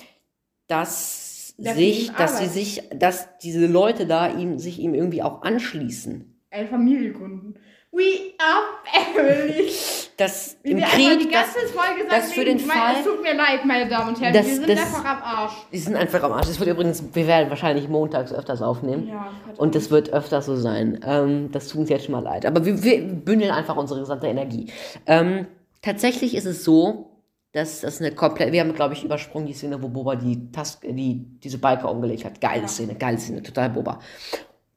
dass 0.67 1.55
Dass 1.57 1.77
sich, 1.77 2.13
dass 2.13 2.39
sie 2.39 2.47
sich, 2.47 2.83
dass 2.95 3.39
diese 3.39 3.67
Leute 3.67 4.07
da 4.07 4.29
ihm, 4.31 4.59
sich 4.59 4.79
ihm 4.79 4.95
irgendwie 4.95 5.23
auch 5.23 5.43
anschließen. 5.43 6.41
Eine 6.51 6.69
Familie 6.69 7.13
gründen. 7.13 7.55
We 7.93 8.33
are 8.39 9.15
family. 9.15 9.69
Dass 10.17 10.57
Wie 10.63 10.71
im 10.73 10.77
wir 10.79 10.87
die 10.87 10.91
Krieg, 10.93 11.33
dass, 11.33 11.55
ganze 11.55 11.67
Folge 11.73 12.07
das 12.09 12.33
für 12.33 12.45
den 12.45 12.65
mein, 12.67 12.77
Fall- 12.79 12.97
es 13.01 13.05
tut 13.05 13.23
mir 13.23 13.35
leid, 13.35 13.65
meine 13.65 13.89
Damen 13.89 14.11
und 14.15 14.21
Herren, 14.21 14.33
Das- 14.35 14.47
wir 14.47 14.55
sind 14.55 14.69
das- 14.69 14.79
einfach 14.79 15.05
am 15.05 15.23
Arsch. 15.23 15.53
die 15.73 15.79
sind 15.79 15.97
einfach 15.97 16.23
am 16.23 16.33
Arsch. 16.33 16.47
Das 16.47 16.61
wird 16.61 16.69
übrigens, 16.71 17.03
wir 17.13 17.27
werden 17.27 17.49
wahrscheinlich 17.51 17.89
montags 17.89 18.33
öfters 18.33 18.63
aufnehmen. 18.63 19.09
Ja, 19.09 19.33
Und 19.57 19.75
das 19.75 19.91
wird 19.91 20.13
öfter 20.13 20.41
so 20.43 20.57
sein. 20.57 21.01
Ähm, 21.05 21.51
das 21.51 21.69
tut 21.69 21.81
uns 21.81 21.89
jetzt 21.91 22.05
schon 22.05 22.13
mal 22.13 22.23
leid. 22.23 22.47
Aber 22.47 22.65
wir, 22.65 22.83
wir 22.83 23.03
bündeln 23.03 23.51
einfach 23.51 23.77
unsere 23.77 24.01
gesamte 24.01 24.27
Energie. 24.29 24.71
Ähm, 25.07 25.47
tatsächlich 25.83 26.35
ist 26.37 26.45
es 26.47 26.63
so, 26.65 27.07
dass 27.53 27.81
das 27.81 28.01
eine 28.01 28.13
komplett. 28.13 28.53
Wir 28.53 28.61
haben, 28.61 28.75
glaube 28.75 28.95
ich, 28.95 29.03
übersprungen 29.03 29.47
die 29.49 29.55
Szene, 29.55 29.83
wo 29.83 29.89
Boba 29.89 30.15
die, 30.15 30.53
Task, 30.53 30.83
die 30.83 31.25
diese 31.43 31.59
Biker 31.59 31.91
umgelegt 31.91 32.25
hat. 32.25 32.41
Geile 32.41 32.69
Szene, 32.69 32.95
geile 32.95 33.19
Szene, 33.19 33.43
total 33.43 33.71
Boba. 33.71 33.99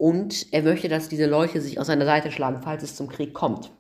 Und 0.04 0.52
er 0.52 0.64
möchte, 0.64 0.90
dass 0.90 1.08
diese 1.08 1.28
Leute 1.28 1.62
sich 1.62 1.80
aus 1.80 1.88
seiner 1.88 2.04
Seite 2.04 2.30
schlagen, 2.30 2.60
falls 2.62 2.84
es 2.84 2.98
zum 2.98 3.08
Krieg 3.08 3.34
kommt. 3.34 3.72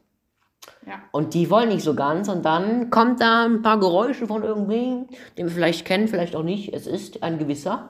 Ja. 0.87 1.01
Und 1.11 1.33
die 1.33 1.49
wollen 1.49 1.67
nicht 1.67 1.83
so 1.83 1.95
ganz. 1.95 2.29
Und 2.29 2.45
dann 2.45 2.89
kommt 2.89 3.19
da 3.19 3.43
ein 3.43 3.61
paar 3.61 3.77
Geräusche 3.77 4.25
von 4.25 4.41
irgendwem, 4.41 5.07
den 5.37 5.47
wir 5.47 5.53
vielleicht 5.53 5.83
kennen, 5.83 6.07
vielleicht 6.07 6.37
auch 6.37 6.43
nicht. 6.43 6.73
Es 6.73 6.87
ist 6.87 7.23
ein 7.23 7.39
gewisser 7.39 7.89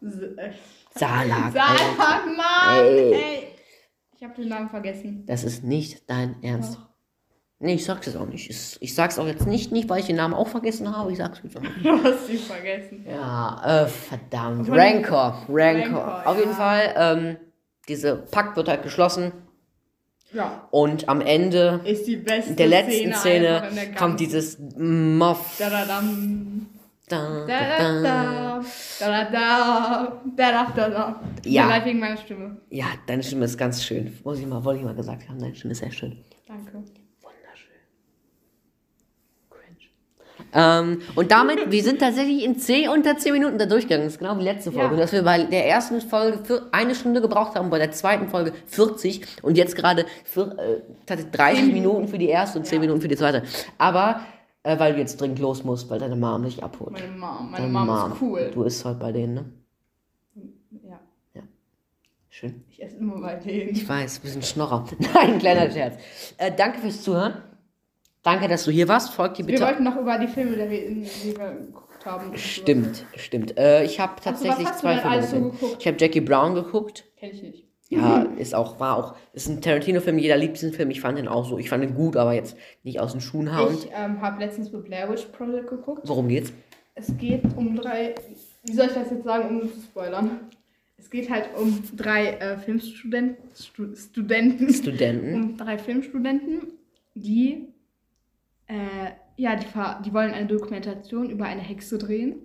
Salak. 0.00 1.52
Sag 1.52 2.26
mal, 2.34 2.86
Ey. 2.86 3.12
ey. 3.12 3.48
Ich 4.16 4.24
habe 4.24 4.32
den 4.34 4.48
Namen 4.48 4.70
vergessen. 4.70 5.24
Das 5.26 5.44
ist 5.44 5.62
nicht 5.62 6.08
dein 6.08 6.42
Ernst. 6.42 6.78
Nee, 7.58 7.74
ich 7.74 7.84
sag's 7.84 8.06
jetzt 8.06 8.16
auch 8.16 8.24
nicht. 8.24 8.48
Ich, 8.80 8.94
sag's 8.94 9.18
auch 9.18 9.26
jetzt 9.26 9.46
nicht, 9.46 9.72
nicht, 9.72 9.90
weil 9.90 10.00
ich 10.00 10.06
den 10.06 10.16
Namen 10.16 10.32
auch 10.32 10.48
vergessen 10.48 10.96
habe. 10.96 11.12
Ich 11.12 11.18
sag's 11.18 11.42
jetzt 11.44 11.58
auch 11.58 11.60
nicht. 11.60 11.74
Du 11.84 12.02
hast 12.02 12.30
ihn 12.30 12.38
vergessen. 12.38 13.04
Ja, 13.06 13.82
äh, 13.82 13.86
verdammt. 13.88 14.70
Rancor. 14.70 15.44
Rancor. 15.50 15.54
Rancor, 15.54 16.22
Auf 16.26 16.36
ja. 16.36 16.40
jeden 16.40 16.54
Fall, 16.54 16.94
ähm, 16.96 17.36
diese 17.88 18.16
Pakt 18.16 18.56
wird 18.56 18.68
halt 18.68 18.82
geschlossen 18.82 19.32
Ja. 20.32 20.66
und 20.70 21.08
am 21.08 21.20
Ende 21.20 21.80
der 21.84 22.66
letzten 22.66 23.12
Szene, 23.12 23.14
Szene 23.14 23.68
der 23.74 23.94
kommt 23.94 24.20
dieses 24.20 24.58
Muff. 24.76 25.56
Da 25.58 25.70
da. 25.70 25.84
Da, 27.06 27.44
Da 27.46 27.46
da, 27.46 27.46
da 28.98 29.24
da. 29.30 30.72
da. 30.74 30.88
Da. 30.88 31.20
Ja. 31.44 31.68
Leid 31.68 31.84
wegen 31.84 31.98
meiner 32.00 32.16
Stimme. 32.16 32.56
Ja, 32.70 32.86
deine 33.06 33.22
Stimme 33.22 33.44
ist 33.44 33.58
ganz 33.58 33.84
schön. 33.84 34.18
Muss 34.24 34.38
ich 34.38 34.46
mal, 34.46 34.64
wollte 34.64 34.80
ich 34.80 34.86
mal 34.86 34.94
gesagt 34.94 35.28
haben, 35.28 35.38
deine 35.38 35.54
Stimme 35.54 35.72
ist 35.72 35.80
sehr 35.80 35.92
schön. 35.92 36.16
Danke. 36.48 36.72
Wunderschön. 36.72 37.80
Cringe. 39.50 39.76
Ähm, 40.52 41.00
und 41.14 41.30
damit, 41.30 41.70
wir 41.70 41.82
sind 41.82 42.00
tatsächlich 42.00 42.44
in 42.44 42.58
10 42.58 42.88
unter 42.88 43.16
10 43.16 43.32
Minuten 43.32 43.58
da 43.58 43.66
durchgegangen. 43.66 44.04
Das 44.06 44.14
ist 44.14 44.18
genau 44.20 44.38
wie 44.38 44.44
letzte 44.44 44.72
Folge. 44.72 44.94
Ja. 44.94 45.00
Dass 45.00 45.12
wir 45.12 45.22
bei 45.22 45.42
der 45.44 45.66
ersten 45.68 46.00
Folge 46.00 46.62
eine 46.72 46.94
Stunde 46.94 47.20
gebraucht 47.20 47.56
haben, 47.56 47.70
bei 47.70 47.78
der 47.78 47.92
zweiten 47.92 48.28
Folge 48.28 48.52
40 48.66 49.42
und 49.42 49.56
jetzt 49.56 49.76
gerade 49.76 50.06
für, 50.24 50.56
äh, 50.58 50.82
tatsächlich 51.06 51.32
30 51.36 51.64
Zehn 51.64 51.72
Minuten 51.72 52.08
für 52.08 52.18
die 52.18 52.28
erste 52.28 52.58
und 52.58 52.66
10 52.66 52.76
Ja. 52.76 52.80
Minuten 52.80 53.00
für 53.00 53.08
die 53.08 53.16
zweite. 53.16 53.42
Aber, 53.78 54.20
äh, 54.62 54.78
weil 54.78 54.94
du 54.94 55.00
jetzt 55.00 55.20
dringend 55.20 55.38
los 55.40 55.64
musst, 55.64 55.90
weil 55.90 55.98
deine 55.98 56.16
Mom 56.16 56.44
dich 56.44 56.62
abholt. 56.62 56.92
Meine 56.92 57.08
Mom. 57.08 57.50
Meine 57.50 57.72
Deine 57.72 57.72
Mom 57.72 58.12
ist 58.12 58.20
cool. 58.20 58.50
Du 58.54 58.62
isst 58.62 58.84
heute 58.84 58.98
bei 58.98 59.12
denen, 59.12 59.34
ne? 59.34 59.44
Ja. 60.88 61.00
Schön. 62.28 62.64
Ich 62.70 62.82
esse 62.82 62.96
immer 62.96 63.20
bei 63.20 63.36
denen. 63.36 63.70
Ich 63.70 63.88
weiß, 63.88 64.22
wir 64.22 64.30
sind 64.30 64.44
Schnorrer. 64.44 64.84
Nein, 65.14 65.38
kleiner 65.38 65.70
Scherz. 65.70 65.94
Äh, 66.38 66.50
danke 66.56 66.78
fürs 66.80 67.02
Zuhören. 67.02 67.34
Danke, 68.24 68.48
dass 68.48 68.64
du 68.64 68.70
hier 68.72 68.88
warst. 68.88 69.12
Folgt 69.12 69.38
dir 69.38 69.46
Wir 69.46 69.54
bitte. 69.54 69.64
wollten 69.64 69.84
noch 69.84 69.96
über 69.96 70.18
die 70.18 70.26
Filme 70.26 70.56
reden, 70.56 71.02
die 71.02 71.36
wir 71.36 71.50
geguckt 71.52 72.04
haben. 72.04 72.30
und 72.30 72.32
so. 72.32 72.38
Stimmt, 72.38 73.04
stimmt. 73.16 73.56
Äh, 73.56 73.84
ich 73.84 74.00
habe 74.00 74.14
tatsächlich 74.20 74.66
du 74.66 74.76
zwei 74.76 74.96
Filme 74.98 75.22
so 75.22 75.40
geguckt? 75.50 75.76
Ich 75.78 75.86
habe 75.86 75.96
Jackie 76.00 76.20
Brown 76.20 76.54
geguckt. 76.54 77.04
Kenn 77.16 77.30
ich 77.30 77.42
nicht. 77.42 77.64
Ja, 77.90 78.22
ist 78.38 78.54
auch, 78.54 78.80
war 78.80 78.96
auch, 78.96 79.14
ist 79.34 79.48
ein 79.48 79.60
Tarantino-Film, 79.60 80.18
jeder 80.18 80.36
liebt 80.36 80.56
diesen 80.56 80.72
Film. 80.72 80.90
Ich 80.90 81.00
fand 81.00 81.18
ihn 81.18 81.28
auch 81.28 81.44
so. 81.46 81.58
Ich 81.58 81.68
fand 81.68 81.84
ihn 81.84 81.94
gut, 81.94 82.16
aber 82.16 82.32
jetzt 82.32 82.56
nicht 82.82 82.98
aus 82.98 83.12
den 83.12 83.20
Schuhen 83.20 83.54
hauen. 83.54 83.74
Ich 83.74 83.88
ähm, 83.94 84.20
habe 84.20 84.40
letztens 84.42 84.72
mit 84.72 84.84
Blair 84.84 85.08
Witch 85.10 85.26
Project 85.26 85.68
geguckt. 85.68 86.00
Worum 86.06 86.28
geht's? 86.28 86.52
Es 86.94 87.16
geht 87.18 87.42
um 87.56 87.76
drei. 87.76 88.14
Wie 88.64 88.72
soll 88.72 88.86
ich 88.86 88.94
das 88.94 89.10
jetzt 89.10 89.24
sagen, 89.24 89.48
ohne 89.60 89.70
zu 89.70 89.80
spoilern? 89.80 90.40
Es 90.96 91.10
geht 91.10 91.28
halt 91.28 91.50
um 91.60 91.82
drei 91.94 92.30
äh, 92.30 92.56
Filmstudenten. 92.56 93.50
Stu 93.54 93.94
Studenten. 93.94 94.72
Studenten. 94.72 95.34
um 95.42 95.56
drei 95.56 95.76
Filmstudenten, 95.78 96.72
die. 97.14 97.68
Äh, 98.66 99.12
ja, 99.36 99.56
die, 99.56 99.66
die 100.04 100.12
wollen 100.12 100.32
eine 100.32 100.46
Dokumentation 100.46 101.28
über 101.28 101.44
eine 101.44 101.60
Hexe 101.60 101.98
drehen. 101.98 102.42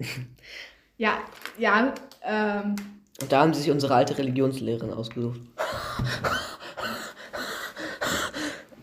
ja, 0.97 1.19
ja. 1.57 1.93
Ähm, 2.23 2.75
Und 3.21 3.31
da 3.31 3.41
haben 3.41 3.53
sie 3.53 3.61
sich 3.61 3.71
unsere 3.71 3.93
alte 3.95 4.17
Religionslehrerin 4.17 4.93
ausgesucht. 4.93 5.39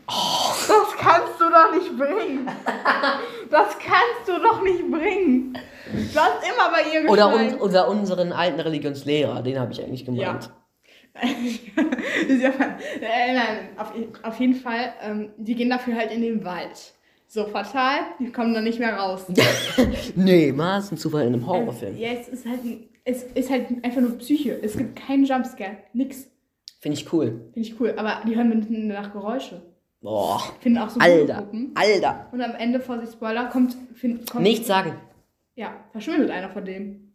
das 0.07 0.97
kannst 0.99 1.41
du 1.41 1.51
doch 1.51 1.73
nicht 1.73 1.97
bringen. 1.99 2.49
Das 3.51 3.79
kannst 3.79 4.27
du 4.27 4.39
doch 4.43 4.63
nicht 4.63 4.91
bringen. 4.91 5.59
Du 5.93 6.19
hast 6.21 6.43
immer 6.45 6.71
bei 6.71 6.83
ihr 6.93 7.09
Oder, 7.09 7.35
un 7.35 7.55
oder 7.61 7.89
unseren 7.89 8.33
alten 8.33 8.61
Religionslehrer, 8.61 9.43
den 9.43 9.59
habe 9.59 9.73
ich 9.73 9.83
eigentlich 9.83 10.05
gemeint. 10.05 10.51
Ja. 11.19 11.23
Ja, 12.29 12.51
äh, 13.01 13.35
nein, 13.35 13.69
auf, 13.79 13.91
auf 14.23 14.39
jeden 14.39 14.55
Fall, 14.55 14.93
ähm, 15.01 15.33
die 15.39 15.55
gehen 15.55 15.71
dafür 15.71 15.97
halt 15.97 16.11
in 16.13 16.21
den 16.21 16.45
Wald. 16.45 16.93
So 17.29 17.47
fatal, 17.47 18.01
die 18.21 18.31
kommen 18.31 18.55
dann 18.55 18.65
nicht 18.65 18.79
mehr 18.79 18.97
raus. 18.97 19.27
Nee, 20.17 20.53
mal 20.53 20.79
ist 20.79 20.93
ein 20.93 20.97
Zufall 20.99 21.27
in 21.27 21.35
einem 21.35 21.47
Horrorfilm. 21.47 21.97
Ja, 21.99 22.11
es 22.13 22.29
ist 22.29 22.47
halt, 22.47 22.65
ein- 22.65 22.89
es 23.05 23.23
ist 23.23 23.51
halt 23.51 23.67
einfach 23.85 24.01
nur 24.01 24.17
Psyche. 24.19 24.59
Es 24.63 24.77
gibt 24.77 24.97
keinen 24.97 25.25
Jumpscare, 25.25 25.79
nix. 25.93 26.27
Finde 26.81 26.99
ich 26.99 27.13
cool. 27.13 27.51
Finde 27.53 27.69
ich 27.69 27.81
cool. 27.81 27.95
Aber 27.97 28.23
die 28.27 28.37
hören 28.37 28.49
mitten 28.49 28.75
in 28.75 28.89
der 28.89 29.03
Nacht 29.03 29.13
Geräusche. 29.13 29.63
Boah, 30.01 30.41
Finden 30.61 30.79
auch 30.79 30.89
so 30.89 31.01
Alter, 31.01 31.39
Gruppen. 31.39 31.73
Alter. 31.75 32.29
Und 32.31 32.41
am 32.41 32.55
Ende, 32.55 32.79
vor 32.81 33.01
sich 33.01 33.11
Spoiler, 33.11 33.47
kommt, 33.47 33.77
find, 33.95 34.31
kommt 34.31 34.45
Nichts 34.45 34.67
sagen. 34.69 34.93
Ja, 35.57 35.73
verschwindet 35.91 36.31
einer 36.31 36.51
von 36.51 36.65
denen. 36.65 37.15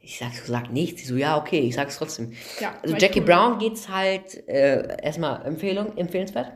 Ich 0.00 0.18
sag, 0.18 0.32
sag 0.34 0.70
nichts. 0.72 1.00
Sie 1.02 1.06
so, 1.08 1.16
ja, 1.16 1.38
okay, 1.38 1.60
ich 1.60 1.74
sag's 1.76 1.96
trotzdem. 1.96 2.32
Ja, 2.60 2.74
Also 2.82 2.96
Jackie 2.96 3.20
cool. 3.20 3.26
Brown 3.26 3.58
geht's 3.58 3.88
halt, 3.88 4.46
äh, 4.48 4.96
erstmal 5.02 5.46
Empfehlung, 5.46 5.96
empfehlenswert. 5.96 6.52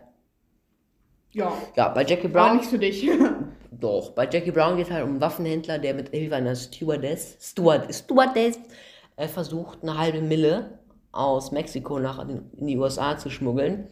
Ja, 1.37 1.53
Ja, 1.77 1.89
bei 1.91 2.05
Jackie 2.05 2.33
war 2.33 2.47
Brown, 2.47 2.57
nichts 2.57 2.71
für 2.71 2.79
dich. 2.79 3.09
doch, 3.71 4.11
bei 4.13 4.29
Jackie 4.31 4.51
Brown 4.53 4.77
geht's 4.77 4.91
halt 4.91 5.05
um 5.05 5.11
einen 5.11 5.21
Waffenhändler, 5.21 5.79
der 5.79 5.95
mit 5.95 6.09
Hilfe 6.11 6.37
einer 6.37 6.55
Stewardess, 6.57 7.37
Steward, 7.41 7.95
Stewardess, 7.95 8.59
äh, 9.17 9.29
versucht, 9.29 9.83
eine 9.83 9.99
halbe 9.99 10.21
Mille 10.23 10.79
aus 11.13 11.53
Mexiko 11.53 11.99
nach 11.99 12.27
in 12.27 12.43
die 12.67 12.77
USA 12.79 13.17
zu 13.19 13.31
schmuggeln. 13.31 13.87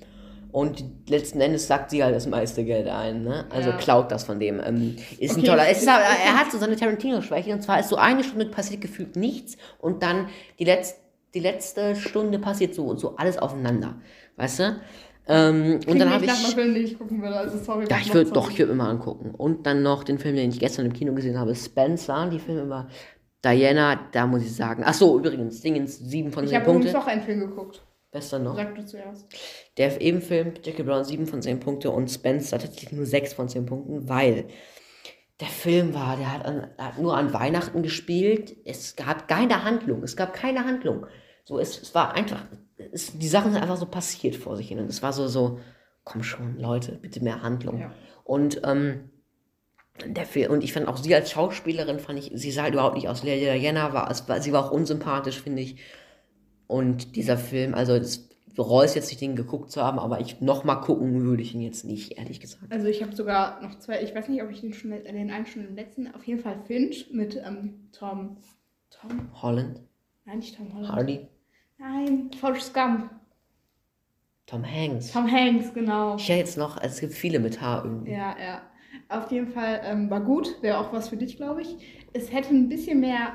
Und 0.53 0.85
letzten 1.09 1.41
Endes 1.41 1.67
sagt 1.67 1.91
sie 1.91 2.05
halt 2.05 2.15
das 2.15 2.27
meiste 2.29 2.65
Geld 2.65 2.87
ein, 2.87 3.25
ne? 3.25 3.45
Also 3.51 3.71
Ja. 3.71 3.77
klaut 3.77 4.13
das 4.13 4.23
von 4.25 4.39
dem. 4.39 4.61
Ähm, 4.65 4.95
ist 5.19 5.33
ein 5.33 5.39
Okay, 5.41 5.49
toller. 5.49 5.65
ich- 5.65 5.73
Es 5.73 5.79
ist, 5.83 5.89
er 5.89 6.39
hat 6.39 6.53
so 6.53 6.59
seine 6.59 6.77
Tarantino-Schwäche. 6.77 7.53
Und 7.53 7.63
zwar 7.63 7.81
ist 7.81 7.89
so 7.89 7.97
eine 7.97 8.23
Stunde 8.23 8.47
passiert 8.47 8.81
gefühlt 8.81 9.17
nichts 9.17 9.57
und 9.81 10.03
dann 10.05 10.29
die, 10.61 10.65
letz, 10.65 10.95
die 11.35 11.41
letzte 11.41 11.97
Stunde 11.97 12.39
passiert 12.39 12.73
so, 12.75 12.97
so 12.97 13.17
alles 13.17 13.37
aufeinander. 13.37 13.97
Weißt 14.37 14.61
du? 14.61 14.77
Ähm, 15.27 15.81
und 15.87 15.99
dann 15.99 16.11
habe 16.11 16.27
nach 16.27 16.35
ich. 16.35 16.55
Film, 16.55 16.75
den 16.75 16.85
ich 16.85 16.99
gucken 16.99 17.23
würde. 17.23 17.37
Also 17.37 17.59
sorry. 17.59 17.87
Ja, 17.89 17.97
ich 17.99 18.13
würde 18.13 18.31
doch, 18.31 18.51
ich 18.51 18.59
würde 18.59 18.73
mir 18.73 18.79
mal 18.79 18.91
angucken. 18.91 19.35
Und 19.35 19.67
dann 19.67 19.83
noch 19.83 20.05
den 20.05 20.19
Film, 20.19 20.37
den 20.37 20.51
ich 20.51 20.59
gestern 20.59 20.87
im 20.87 20.93
Kino 20.93 21.15
gesehen 21.15 21.39
habe, 21.39 21.55
Spencer, 21.55 22.29
die 22.31 22.39
Filme 22.39 22.63
über 22.63 22.89
Diana, 23.45 24.01
da 24.13 24.27
muss 24.27 24.43
ich 24.43 24.55
sagen. 24.55 24.83
Ach 24.85 24.95
so, 24.95 25.19
übrigens, 25.19 25.61
Dingens, 25.61 25.99
sieben 25.99 26.33
von 26.33 26.45
Ich 26.45 26.51
zehn 26.51 26.61
habe 26.61 26.71
übrigens 26.71 26.93
Punkte. 26.93 26.99
noch 26.99 27.07
einen 27.07 27.23
Film 27.23 27.41
geguckt. 27.41 27.83
Bester 28.15 28.39
noch. 28.39 28.55
Sag 28.55 28.75
du 28.77 28.87
zuerst. 28.87 29.27
Der 29.77 30.01
eben 30.01 30.23
Film, 30.23 30.55
Jackie 30.63 30.85
Brown, 30.85 31.05
7 31.05 31.27
von 31.27 31.43
10 31.43 31.59
Punkte 31.59 31.91
und 31.91 32.09
Spencer 32.09 32.59
tatsächlich 32.59 32.93
nur 32.93 33.07
6 33.07 33.35
von 33.35 33.49
10 33.49 33.67
Punkten, 33.67 34.09
weil 34.09 34.47
der 35.41 35.49
Film 35.49 35.95
war, 35.95 36.17
der 36.17 36.33
hat, 36.33 36.47
an, 36.47 36.71
hat 36.79 36.99
nur 37.01 37.17
an 37.17 37.33
Weihnachten 37.33 37.83
gespielt. 37.83 38.57
Es 38.65 38.95
gab 38.95 39.27
keine 39.27 39.65
Handlung. 39.65 40.05
Es 40.05 40.17
gab 40.17 40.33
keine 40.33 40.65
Handlung. 40.65 41.07
So, 41.45 41.59
es, 41.59 41.83
es 41.83 41.93
war 41.95 42.15
einfach, 42.15 42.47
es, 42.95 43.19
die 43.19 43.29
Sachen 43.29 43.53
sind 43.53 43.61
einfach 43.61 43.77
so 43.77 43.87
passiert 43.87 44.37
vor 44.37 44.57
sich 44.57 44.69
hin. 44.69 44.79
Und 44.79 44.89
es 44.89 45.03
war 45.03 45.13
so, 45.13 45.29
so, 45.29 45.61
komm 46.05 46.23
schon, 46.23 46.59
Leute, 46.59 46.93
bitte 46.93 47.23
mehr 47.23 47.43
Handlung. 47.43 47.81
Ja. 47.81 47.93
Und, 48.25 48.63
ähm, 48.65 49.11
der 50.07 50.27
Film, 50.27 50.51
und 50.51 50.65
ich 50.65 50.73
fand 50.73 50.89
auch 50.89 50.97
sie 50.97 51.15
als 51.15 51.31
Schauspielerin, 51.31 52.01
fand 52.01 52.19
ich, 52.19 52.33
sie 52.35 52.51
sah 52.51 52.65
halt 52.65 52.75
überhaupt 52.75 52.97
nicht 52.97 53.09
aus. 53.09 53.23
Lady 53.23 53.45
Diana 53.45 53.93
war, 53.93 54.11
es 54.11 54.29
war, 54.29 54.41
sie 54.41 54.53
war 54.53 54.67
auch 54.67 54.73
unsympathisch, 54.73 55.41
finde 55.41 55.63
ich. 55.63 55.77
Und 56.67 57.15
dieser 57.15 57.37
Film, 57.37 57.75
also 57.75 57.97
das 57.99 58.29
bereue 58.55 58.87
es 58.87 58.95
jetzt 58.95 59.11
nicht, 59.11 59.21
den 59.21 59.37
geguckt 59.37 59.71
zu 59.71 59.83
haben, 59.83 59.99
aber 59.99 60.21
ich 60.21 60.41
nochmal 60.41 60.81
gucken 60.81 61.23
würde 61.23 61.43
ich 61.43 61.55
ihn 61.55 61.61
jetzt 61.61 61.85
nicht, 61.85 62.19
ehrlich 62.19 62.41
gesagt. 62.41 62.73
Also 62.73 62.87
ich 62.87 63.03
habe 63.03 63.15
sogar 63.15 63.61
noch 63.63 63.79
zwei, 63.79 64.03
ich 64.03 64.15
weiß 64.15 64.29
nicht, 64.29 64.43
ob 64.43 64.51
ich 64.51 64.61
den 64.61 64.73
schon, 64.73 64.91
den 64.91 65.31
einen 65.31 65.47
schon 65.47 65.67
im 65.67 65.77
letzten, 65.77 66.13
auf 66.15 66.25
jeden 66.25 66.41
Fall 66.41 66.59
Finch 66.67 67.11
mit 67.13 67.37
ähm, 67.37 67.89
Tom, 67.93 68.37
Tom, 68.91 69.31
Holland, 69.43 69.81
nein, 70.25 70.39
nicht 70.39 70.57
Tom 70.57 70.73
Holland. 70.73 70.93
Hardy, 70.93 71.29
Nein, 71.79 72.31
Forrest 72.41 72.73
Gump. 72.75 73.11
Tom 74.47 74.65
Hanks. 74.65 75.13
Tom 75.13 75.31
Hanks, 75.31 75.73
genau. 75.73 76.17
Ich 76.17 76.29
hätte 76.29 76.41
jetzt 76.41 76.59
noch, 76.59 76.81
es 76.81 77.01
gibt 77.01 77.15
viele 77.15 77.39
mit 77.39 77.61
Haar 77.61 77.85
irgendwie. 77.85 78.13
Ja, 78.13 78.37
ja. 78.39 78.63
Auf 79.09 79.31
jeden 79.33 79.49
Fall 79.49 79.81
ähm, 79.85 80.11
war 80.11 80.21
gut, 80.21 80.63
wäre 80.63 80.79
auch 80.79 80.93
was 80.93 81.09
für 81.09 81.17
dich, 81.17 81.37
glaube 81.37 81.63
ich. 81.63 81.77
Es 82.13 82.33
hätte 82.33 82.51
ein 82.51 82.69
bisschen 82.69 83.01
mehr 83.01 83.33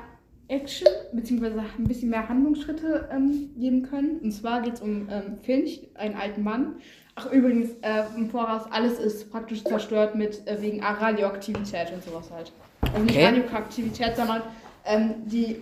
Action, 0.48 0.88
beziehungsweise 1.12 1.60
ein 1.78 1.84
bisschen 1.84 2.10
mehr 2.10 2.28
Handlungsschritte 2.28 3.08
ähm, 3.12 3.50
geben 3.56 3.82
können. 3.82 4.18
Und 4.18 4.32
zwar 4.32 4.62
geht 4.62 4.74
es 4.74 4.80
um 4.80 5.08
ähm, 5.10 5.36
Finch, 5.42 5.88
einen 5.94 6.16
alten 6.16 6.42
Mann. 6.42 6.76
Ach, 7.14 7.30
übrigens, 7.30 7.70
äh, 7.82 8.04
im 8.16 8.30
Voraus, 8.30 8.62
alles 8.70 8.98
ist 8.98 9.30
praktisch 9.30 9.62
zerstört 9.62 10.14
mit 10.14 10.46
äh, 10.46 10.60
wegen 10.60 10.82
Radioaktivität 10.82 11.92
und 11.92 12.02
sowas 12.02 12.30
halt. 12.32 12.52
Also 12.82 12.98
nicht 12.98 13.16
Okay. 13.16 13.26
Radioaktivität, 13.26 14.16
sondern 14.16 14.42
ähm, 14.84 15.14
die, 15.26 15.60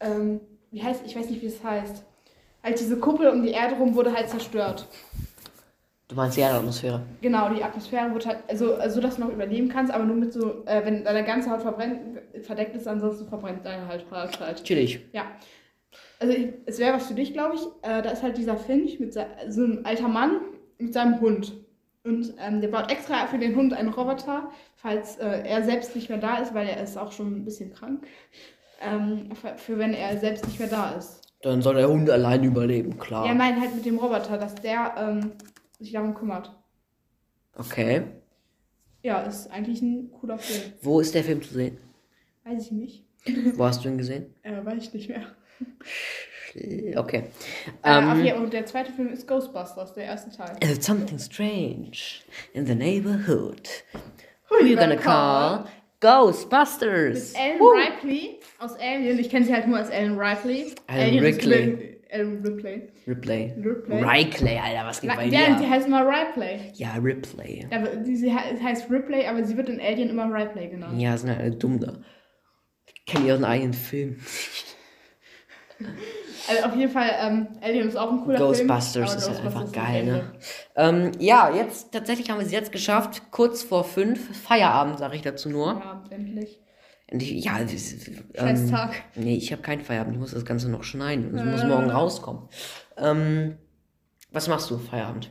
ähm, 0.00 0.40
wie 0.70 0.82
heißt, 0.82 1.02
ich 1.06 1.16
weiß 1.16 1.30
nicht, 1.30 1.42
wie 1.42 1.46
es 1.46 1.62
heißt. 1.62 2.04
Halt 2.62 2.80
diese 2.80 2.98
Kuppel 2.98 3.28
um 3.28 3.42
die 3.42 3.50
Erde 3.50 3.76
rum 3.76 3.94
wurde 3.94 4.12
halt 4.12 4.28
zerstört. 4.28 4.86
Du 6.08 6.16
meinst 6.16 6.38
die 6.38 6.40
Erdatmosphäre. 6.40 7.02
Genau, 7.20 7.52
die 7.52 7.62
Atmosphäre 7.62 8.12
wird 8.14 8.26
halt, 8.26 8.38
also, 8.48 8.76
also 8.76 9.00
dass 9.00 9.16
du 9.16 9.22
noch 9.22 9.30
überleben 9.30 9.68
kannst, 9.68 9.92
aber 9.92 10.04
nur 10.04 10.16
mit 10.16 10.32
so, 10.32 10.64
äh, 10.64 10.84
wenn 10.84 11.04
deine 11.04 11.22
ganze 11.22 11.50
Haut 11.50 11.60
verbrennt, 11.60 12.00
verdeckt 12.42 12.74
ist, 12.74 12.88
ansonsten 12.88 13.28
verbrennt 13.28 13.64
deine 13.66 13.86
halt 13.86 14.06
Haut 14.10 14.40
halt. 14.40 14.58
Natürlich. 14.58 15.00
Ja. 15.12 15.26
Also 16.18 16.32
ich, 16.32 16.48
es 16.64 16.78
wäre 16.78 16.96
was 16.96 17.06
für 17.06 17.14
dich, 17.14 17.34
glaube 17.34 17.56
ich. 17.56 17.62
Äh, 17.82 18.02
da 18.02 18.10
ist 18.10 18.22
halt 18.22 18.38
dieser 18.38 18.56
Finch 18.56 18.98
mit 18.98 19.12
so 19.12 19.20
ein 19.64 19.84
alter 19.84 20.08
Mann 20.08 20.40
mit 20.78 20.94
seinem 20.94 21.20
Hund. 21.20 21.52
Und 22.04 22.32
ähm, 22.40 22.62
der 22.62 22.68
baut 22.68 22.90
extra 22.90 23.26
für 23.26 23.38
den 23.38 23.54
Hund 23.54 23.74
einen 23.74 23.90
Roboter, 23.90 24.50
falls 24.76 25.18
äh, 25.18 25.42
er 25.46 25.62
selbst 25.62 25.94
nicht 25.94 26.08
mehr 26.08 26.18
da 26.18 26.38
ist, 26.38 26.54
weil 26.54 26.66
er 26.66 26.82
ist 26.82 26.96
auch 26.96 27.12
schon 27.12 27.36
ein 27.36 27.44
bisschen 27.44 27.74
krank. 27.74 28.06
Ähm, 28.80 29.30
für, 29.56 29.78
wenn 29.78 29.92
er 29.92 30.18
selbst 30.18 30.46
nicht 30.46 30.58
mehr 30.58 30.68
da 30.68 30.90
ist. 30.92 31.22
Dann 31.42 31.62
soll 31.62 31.76
der 31.76 31.88
Hund 31.88 32.10
allein 32.10 32.42
überleben, 32.44 32.98
klar. 32.98 33.26
Ja, 33.26 33.34
nein, 33.34 33.60
halt 33.60 33.74
mit 33.74 33.84
dem 33.84 33.98
Roboter, 33.98 34.38
dass 34.38 34.54
der 34.56 34.94
ähm, 34.96 35.32
sich 35.78 35.92
darum 35.92 36.14
kümmert. 36.14 36.52
Okay. 37.56 38.02
Ja, 39.02 39.20
ist 39.22 39.50
eigentlich 39.50 39.80
ein 39.82 40.10
cooler 40.12 40.38
Film. 40.38 40.72
Wo 40.82 41.00
ist 41.00 41.14
der 41.14 41.24
Film 41.24 41.42
zu 41.42 41.54
sehen? 41.54 41.78
Weiß 42.44 42.66
ich 42.66 42.72
nicht. 42.72 43.04
Wo 43.54 43.64
hast 43.64 43.84
du 43.84 43.88
ihn 43.88 43.98
gesehen? 43.98 44.34
Äh, 44.42 44.64
weiß 44.64 44.82
ich 44.84 44.94
nicht 44.94 45.08
mehr. 45.08 45.26
Okay. 46.96 47.18
Äh, 47.18 47.24
ach 47.82 48.16
Ähm, 48.16 48.24
ja, 48.24 48.36
und 48.36 48.52
der 48.52 48.64
zweite 48.66 48.92
Film 48.92 49.08
ist 49.12 49.28
Ghostbusters, 49.28 49.92
der 49.94 50.04
erste 50.04 50.34
Teil. 50.34 50.56
There's 50.60 50.84
something 50.84 51.18
strange 51.18 52.22
in 52.54 52.66
the 52.66 52.74
neighborhood. 52.74 53.68
Who 54.48 54.64
you 54.64 54.76
gonna 54.76 54.96
call? 54.96 55.66
Ghostbusters! 56.00 57.34
Ellen 57.34 57.60
Woo. 57.60 57.70
Ripley 57.72 58.37
aus 58.58 58.74
Alien. 58.78 59.18
Ich 59.18 59.30
kenne 59.30 59.44
sie 59.44 59.52
halt 59.54 59.66
nur 59.68 59.78
als 59.78 59.90
Ellen 59.90 60.18
Ripley. 60.18 60.74
Ellen 60.86 61.18
Ripley. 61.24 61.94
Ellen 62.10 62.42
Ripley. 62.44 62.88
Ripley. 63.06 63.54
Ripley. 63.62 64.02
Ripley, 64.02 64.58
Alter, 64.58 64.86
was 64.86 65.00
geht 65.02 65.10
La- 65.10 65.16
bei 65.16 65.26
Ja, 65.26 65.54
die 65.56 65.62
dir? 65.62 65.70
heißt 65.70 65.86
immer 65.86 66.06
Ripley. 66.06 66.72
Ja, 66.74 66.94
Ripley. 66.94 67.66
Aber 67.70 67.96
die, 67.96 68.16
sie 68.16 68.30
he- 68.30 68.62
heißt 68.64 68.90
Ripley, 68.90 69.26
aber 69.26 69.44
sie 69.44 69.56
wird 69.58 69.68
in 69.68 69.78
Alien 69.80 70.08
immer 70.08 70.24
Ripley 70.32 70.68
genannt. 70.68 70.98
Ja, 71.00 71.16
sind 71.18 71.28
halt 71.30 71.40
alle 71.40 71.50
dumm 71.52 71.78
da. 71.80 71.98
Kennen 73.06 73.26
ihren 73.26 73.44
eigenen 73.44 73.74
Film. 73.74 74.16
Also 76.48 76.64
auf 76.64 76.74
jeden 76.74 76.90
Fall, 76.90 77.10
ähm, 77.20 77.48
Alien 77.60 77.86
ist 77.88 77.96
auch 77.96 78.10
ein 78.10 78.20
cooler 78.24 78.38
Ghostbusters 78.38 78.92
Film. 78.94 79.04
ist 79.04 79.28
halt 79.28 79.46
einfach 79.46 79.60
Ghostbusters 79.60 79.86
geil, 79.86 80.08
ist 80.08 80.12
ne? 80.12 80.32
Ähm, 80.74 81.12
ja, 81.20 81.54
jetzt 81.54 81.92
tatsächlich 81.92 82.30
haben 82.30 82.38
wir 82.40 82.46
es 82.46 82.50
jetzt 82.52 82.72
geschafft. 82.72 83.22
Kurz 83.30 83.62
vor 83.62 83.84
fünf. 83.84 84.36
Feierabend, 84.44 84.98
sage 84.98 85.14
ich 85.14 85.22
dazu 85.22 85.48
nur. 85.50 85.74
Ja, 85.74 86.02
endlich. 86.10 86.58
Ich, 87.10 87.44
ja, 87.44 87.58
das 87.62 87.94
ähm, 88.34 88.70
Tag. 88.70 88.92
Nee, 89.16 89.36
ich 89.36 89.50
habe 89.52 89.62
keinen 89.62 89.82
Feierabend. 89.82 90.14
Ich 90.14 90.20
muss 90.20 90.32
das 90.32 90.44
Ganze 90.44 90.68
noch 90.68 90.84
schneiden. 90.84 91.32
Muss 91.32 91.62
Äh. 91.62 91.66
morgen 91.66 91.90
rauskommen. 91.90 92.48
Ähm, 92.98 93.56
was 94.30 94.46
machst 94.48 94.70
du 94.70 94.76
Feierabend? 94.78 95.30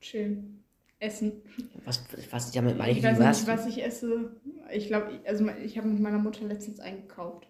Schön. 0.00 0.62
Essen. 0.98 1.42
Was, 1.84 2.02
was 2.30 2.50
damit 2.52 2.78
meine 2.78 2.92
ich, 2.92 2.98
Ich 2.98 3.02
nicht, 3.04 3.12
weiß 3.12 3.20
was? 3.20 3.40
nicht, 3.40 3.48
was 3.48 3.66
ich 3.66 3.84
esse. 3.84 4.40
Ich 4.72 4.86
glaube, 4.86 5.20
also 5.26 5.46
ich 5.62 5.76
habe 5.76 5.88
mit 5.88 6.00
meiner 6.00 6.18
Mutter 6.18 6.44
letztens 6.46 6.80
eingekauft. 6.80 7.46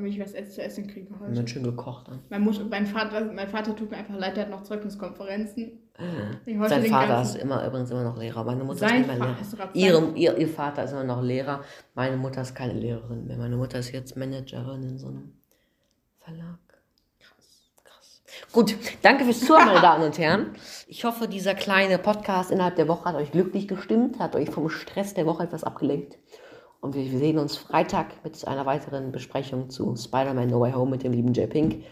Damit 0.00 0.14
ich 0.14 0.20
was 0.20 0.32
zu 0.54 0.62
essen 0.62 0.86
kriege 0.86 1.08
heute. 1.20 1.36
Wird 1.36 1.50
schön 1.50 1.62
gekocht 1.62 2.08
dann. 2.08 2.20
Mein, 2.30 2.40
Mutter, 2.40 2.64
mein, 2.70 2.86
Vater, 2.86 3.20
mein 3.32 3.48
Vater 3.48 3.76
tut 3.76 3.90
mir 3.90 3.98
einfach 3.98 4.16
leid, 4.16 4.34
der 4.34 4.44
hat 4.44 4.50
noch 4.50 4.62
Zeugniskonferenzen. 4.62 5.72
Heute 5.98 6.68
Sein 6.70 6.86
Vater 6.86 7.20
ist 7.20 7.34
immer, 7.36 7.66
übrigens 7.66 7.90
immer 7.90 8.04
noch 8.04 8.16
Lehrer. 8.16 8.42
Meine 8.44 8.64
Mutter 8.64 8.78
Sein 8.88 9.02
ist 9.02 9.06
Vater- 9.08 9.18
Lehrer. 9.18 9.36
hast 9.38 9.52
du 9.52 9.56
grad 9.58 9.76
Ihre, 9.76 10.12
ihr, 10.14 10.38
ihr 10.38 10.48
Vater 10.48 10.84
ist 10.84 10.92
immer 10.92 11.04
noch 11.04 11.22
Lehrer. 11.22 11.62
Meine 11.94 12.16
Mutter 12.16 12.40
ist 12.40 12.54
keine 12.54 12.72
Lehrerin 12.72 13.26
mehr. 13.26 13.36
Meine 13.36 13.56
Mutter 13.56 13.78
ist 13.78 13.92
jetzt 13.92 14.16
Managerin 14.16 14.82
in 14.84 14.98
so 14.98 15.08
einem 15.08 15.34
Verlag. 16.20 16.58
Krass. 17.18 17.70
Krass. 17.84 18.22
Gut, 18.52 18.74
danke 19.02 19.24
fürs 19.24 19.40
Zuhören, 19.40 19.66
meine 19.66 19.80
Damen 19.82 20.04
und 20.04 20.16
Herren. 20.18 20.54
Ich 20.88 21.04
hoffe, 21.04 21.28
dieser 21.28 21.54
kleine 21.54 21.98
Podcast 21.98 22.50
innerhalb 22.50 22.76
der 22.76 22.88
Woche 22.88 23.04
hat 23.04 23.16
euch 23.16 23.32
glücklich 23.32 23.68
gestimmt, 23.68 24.18
hat 24.18 24.34
euch 24.34 24.48
vom 24.48 24.70
Stress 24.70 25.12
der 25.12 25.26
Woche 25.26 25.42
etwas 25.42 25.62
abgelenkt. 25.64 26.16
Und 26.80 26.94
wir 26.94 27.04
sehen 27.18 27.38
uns 27.38 27.56
Freitag 27.56 28.24
mit 28.24 28.46
einer 28.46 28.64
weiteren 28.64 29.12
Besprechung 29.12 29.68
zu 29.68 29.94
Spider-Man 29.96 30.48
No 30.48 30.60
Way 30.60 30.72
Home 30.72 30.92
mit 30.92 31.02
dem 31.02 31.12
lieben 31.12 31.32
J. 31.34 31.48
Pink. 31.48 31.84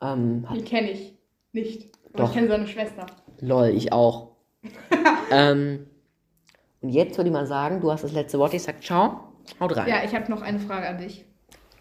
Ähm, 0.00 0.46
Die 0.54 0.62
kenne 0.62 0.92
ich 0.92 1.14
nicht. 1.52 1.90
Aber 2.12 2.24
Doch. 2.24 2.28
ich 2.28 2.34
kenne 2.34 2.48
seine 2.48 2.66
Schwester. 2.66 3.06
Lol, 3.40 3.68
ich 3.68 3.92
auch. 3.92 4.36
ähm, 5.32 5.86
und 6.80 6.90
jetzt 6.90 7.16
würde 7.16 7.30
ich 7.30 7.34
mal 7.34 7.46
sagen, 7.46 7.80
du 7.80 7.90
hast 7.90 8.04
das 8.04 8.12
letzte 8.12 8.38
Wort. 8.38 8.54
Ich 8.54 8.62
sag 8.62 8.82
ciao. 8.82 9.32
Haut 9.58 9.76
rein. 9.76 9.88
Ja, 9.88 10.04
ich 10.04 10.14
habe 10.14 10.30
noch 10.30 10.42
eine 10.42 10.60
Frage 10.60 10.88
an 10.88 10.98
dich. 10.98 11.24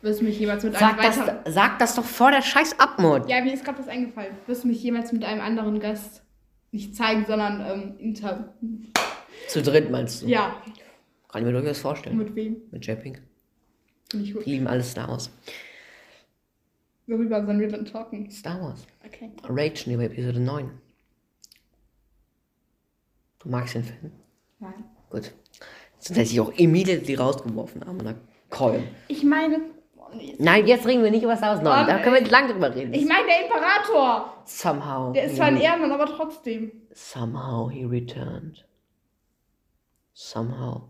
Wirst 0.01 0.21
du 0.21 0.25
mich 0.25 0.39
jemals 0.39 0.63
mit 0.63 0.73
sag, 0.73 0.93
einem 0.93 1.01
das, 1.03 1.19
weiteren... 1.19 1.53
sag 1.53 1.77
das 1.77 1.93
doch 1.95 2.03
vor 2.03 2.31
der 2.31 2.41
scheiß 2.41 2.79
Abmord. 2.79 3.29
Ja, 3.29 3.43
mir 3.43 3.53
ist 3.53 3.63
gerade 3.63 3.77
was 3.77 3.87
eingefallen. 3.87 4.35
Wirst 4.47 4.63
du 4.63 4.67
mich 4.67 4.81
jemals 4.81 5.11
mit 5.11 5.23
einem 5.23 5.41
anderen 5.41 5.79
Gast 5.79 6.23
nicht 6.71 6.95
zeigen, 6.95 7.25
sondern 7.27 7.61
ähm, 7.61 7.95
inter... 7.99 8.55
Zu 9.47 9.61
dritt 9.61 9.91
meinst 9.91 10.23
du? 10.23 10.27
Ja, 10.27 10.55
Kann 11.32 11.41
ich 11.41 11.45
mir 11.45 11.53
durchaus 11.53 11.79
vorstellen. 11.79 12.17
mit 12.17 12.36
wem? 12.36 12.57
Mit 12.71 12.86
J. 12.86 13.01
Pink. 13.01 13.21
Finde 14.09 14.25
ich 14.25 14.34
gut. 14.34 14.45
Die 14.45 14.51
lieben 14.51 14.67
alles 14.67 14.91
Star 14.91 15.07
Wars. 15.07 15.32
Worüber 17.07 17.45
sollen 17.45 17.59
wir 17.59 17.69
dann 17.69 17.86
talken? 17.86 18.29
Star 18.29 18.61
Wars. 18.61 18.86
Okay. 19.05 19.32
Rage 19.43 19.89
Neo 19.89 20.01
Episode 20.01 20.39
9. 20.39 20.69
Du 23.39 23.49
magst 23.49 23.75
den 23.75 23.84
Film? 23.84 24.11
Nein. 24.59 24.84
Gut. 25.09 25.32
Sonst 25.99 26.17
hätte 26.17 26.32
ich 26.32 26.39
auch 26.39 26.51
immediately 26.57 27.15
rausgeworfen, 27.15 27.84
aber 27.84 28.15
Keul. 28.49 28.84
Ich 29.07 29.23
meine... 29.23 29.61
Nein, 30.38 30.67
jetzt 30.67 30.86
reden 30.86 31.03
wir 31.03 31.11
nicht 31.11 31.23
über 31.23 31.38
Star 31.38 31.55
Wars 31.55 31.63
9. 31.63 31.88
Da 31.88 31.99
können 31.99 32.15
wir 32.15 32.21
jetzt 32.21 32.32
lang 32.32 32.49
drüber 32.49 32.75
reden. 32.75 32.93
Ich 32.93 33.05
meine 33.05 33.25
der 33.25 33.45
Imperator. 33.45 34.43
Somehow. 34.45 35.13
Der 35.13 35.23
ist 35.23 35.38
zwar 35.38 35.45
ein 35.45 35.57
Ehrenmann, 35.57 35.93
aber 35.93 36.07
trotzdem. 36.07 36.71
Somehow 36.93 37.69
he 37.69 37.86
returned. 37.86 38.65
Somehow. 40.13 40.89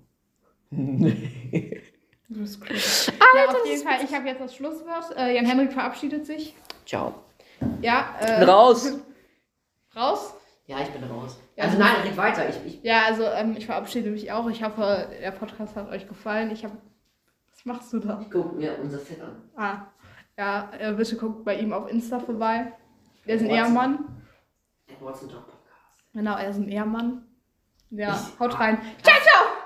Du 0.71 2.39
bist 2.39 2.61
cool. 2.61 2.75
ja, 3.35 3.45
auf 3.49 3.65
jeden 3.65 3.83
Fall, 3.83 4.03
ich 4.03 4.13
habe 4.15 4.27
jetzt 4.27 4.39
das 4.39 4.55
Schlusswort. 4.55 5.15
Äh, 5.17 5.35
Jan-Henrik 5.35 5.73
verabschiedet 5.73 6.25
sich. 6.25 6.55
Ciao. 6.85 7.13
Ja, 7.81 8.15
Ich 8.21 8.29
äh, 8.29 8.39
bin 8.39 8.49
raus. 8.49 8.93
raus? 9.95 10.33
Ja, 10.67 10.79
ich 10.79 10.87
bin 10.89 11.03
raus. 11.03 11.37
Ja, 11.57 11.65
also 11.65 11.77
nein, 11.77 11.95
red 12.05 12.15
weiter. 12.15 12.47
Ich, 12.47 12.55
ich, 12.65 12.83
Ja, 12.83 13.03
also 13.05 13.23
ähm, 13.25 13.55
ich 13.57 13.65
verabschiede 13.65 14.09
mich 14.11 14.31
auch. 14.31 14.47
Ich 14.49 14.63
hoffe, 14.63 15.09
der 15.21 15.31
Podcast 15.31 15.75
hat 15.75 15.89
euch 15.89 16.07
gefallen. 16.07 16.51
Ich 16.51 16.63
habe. 16.63 16.77
Was 17.51 17.65
machst 17.65 17.91
du 17.93 17.99
da? 17.99 18.25
guck 18.31 18.55
mir 18.55 18.77
unser 18.81 18.99
Set 18.99 19.21
an. 19.21 19.49
Ah, 19.57 19.87
ja, 20.37 20.71
äh, 20.79 20.93
bitte 20.93 21.17
guckt 21.17 21.43
bei 21.43 21.55
ihm 21.59 21.73
auf 21.73 21.89
Insta 21.91 22.19
vorbei. 22.19 22.71
Der 23.27 23.35
ist 23.35 23.41
ein 23.41 23.49
Podcast. 25.43 26.03
Genau, 26.13 26.37
er 26.37 26.49
ist 26.49 26.57
ein 26.57 26.69
Ehemann. 26.69 27.27
Ja, 27.89 28.13
Ich- 28.15 28.39
haut 28.39 28.57
rein. 28.57 28.79
Ciao, 29.03 29.17
ciao! 29.21 29.60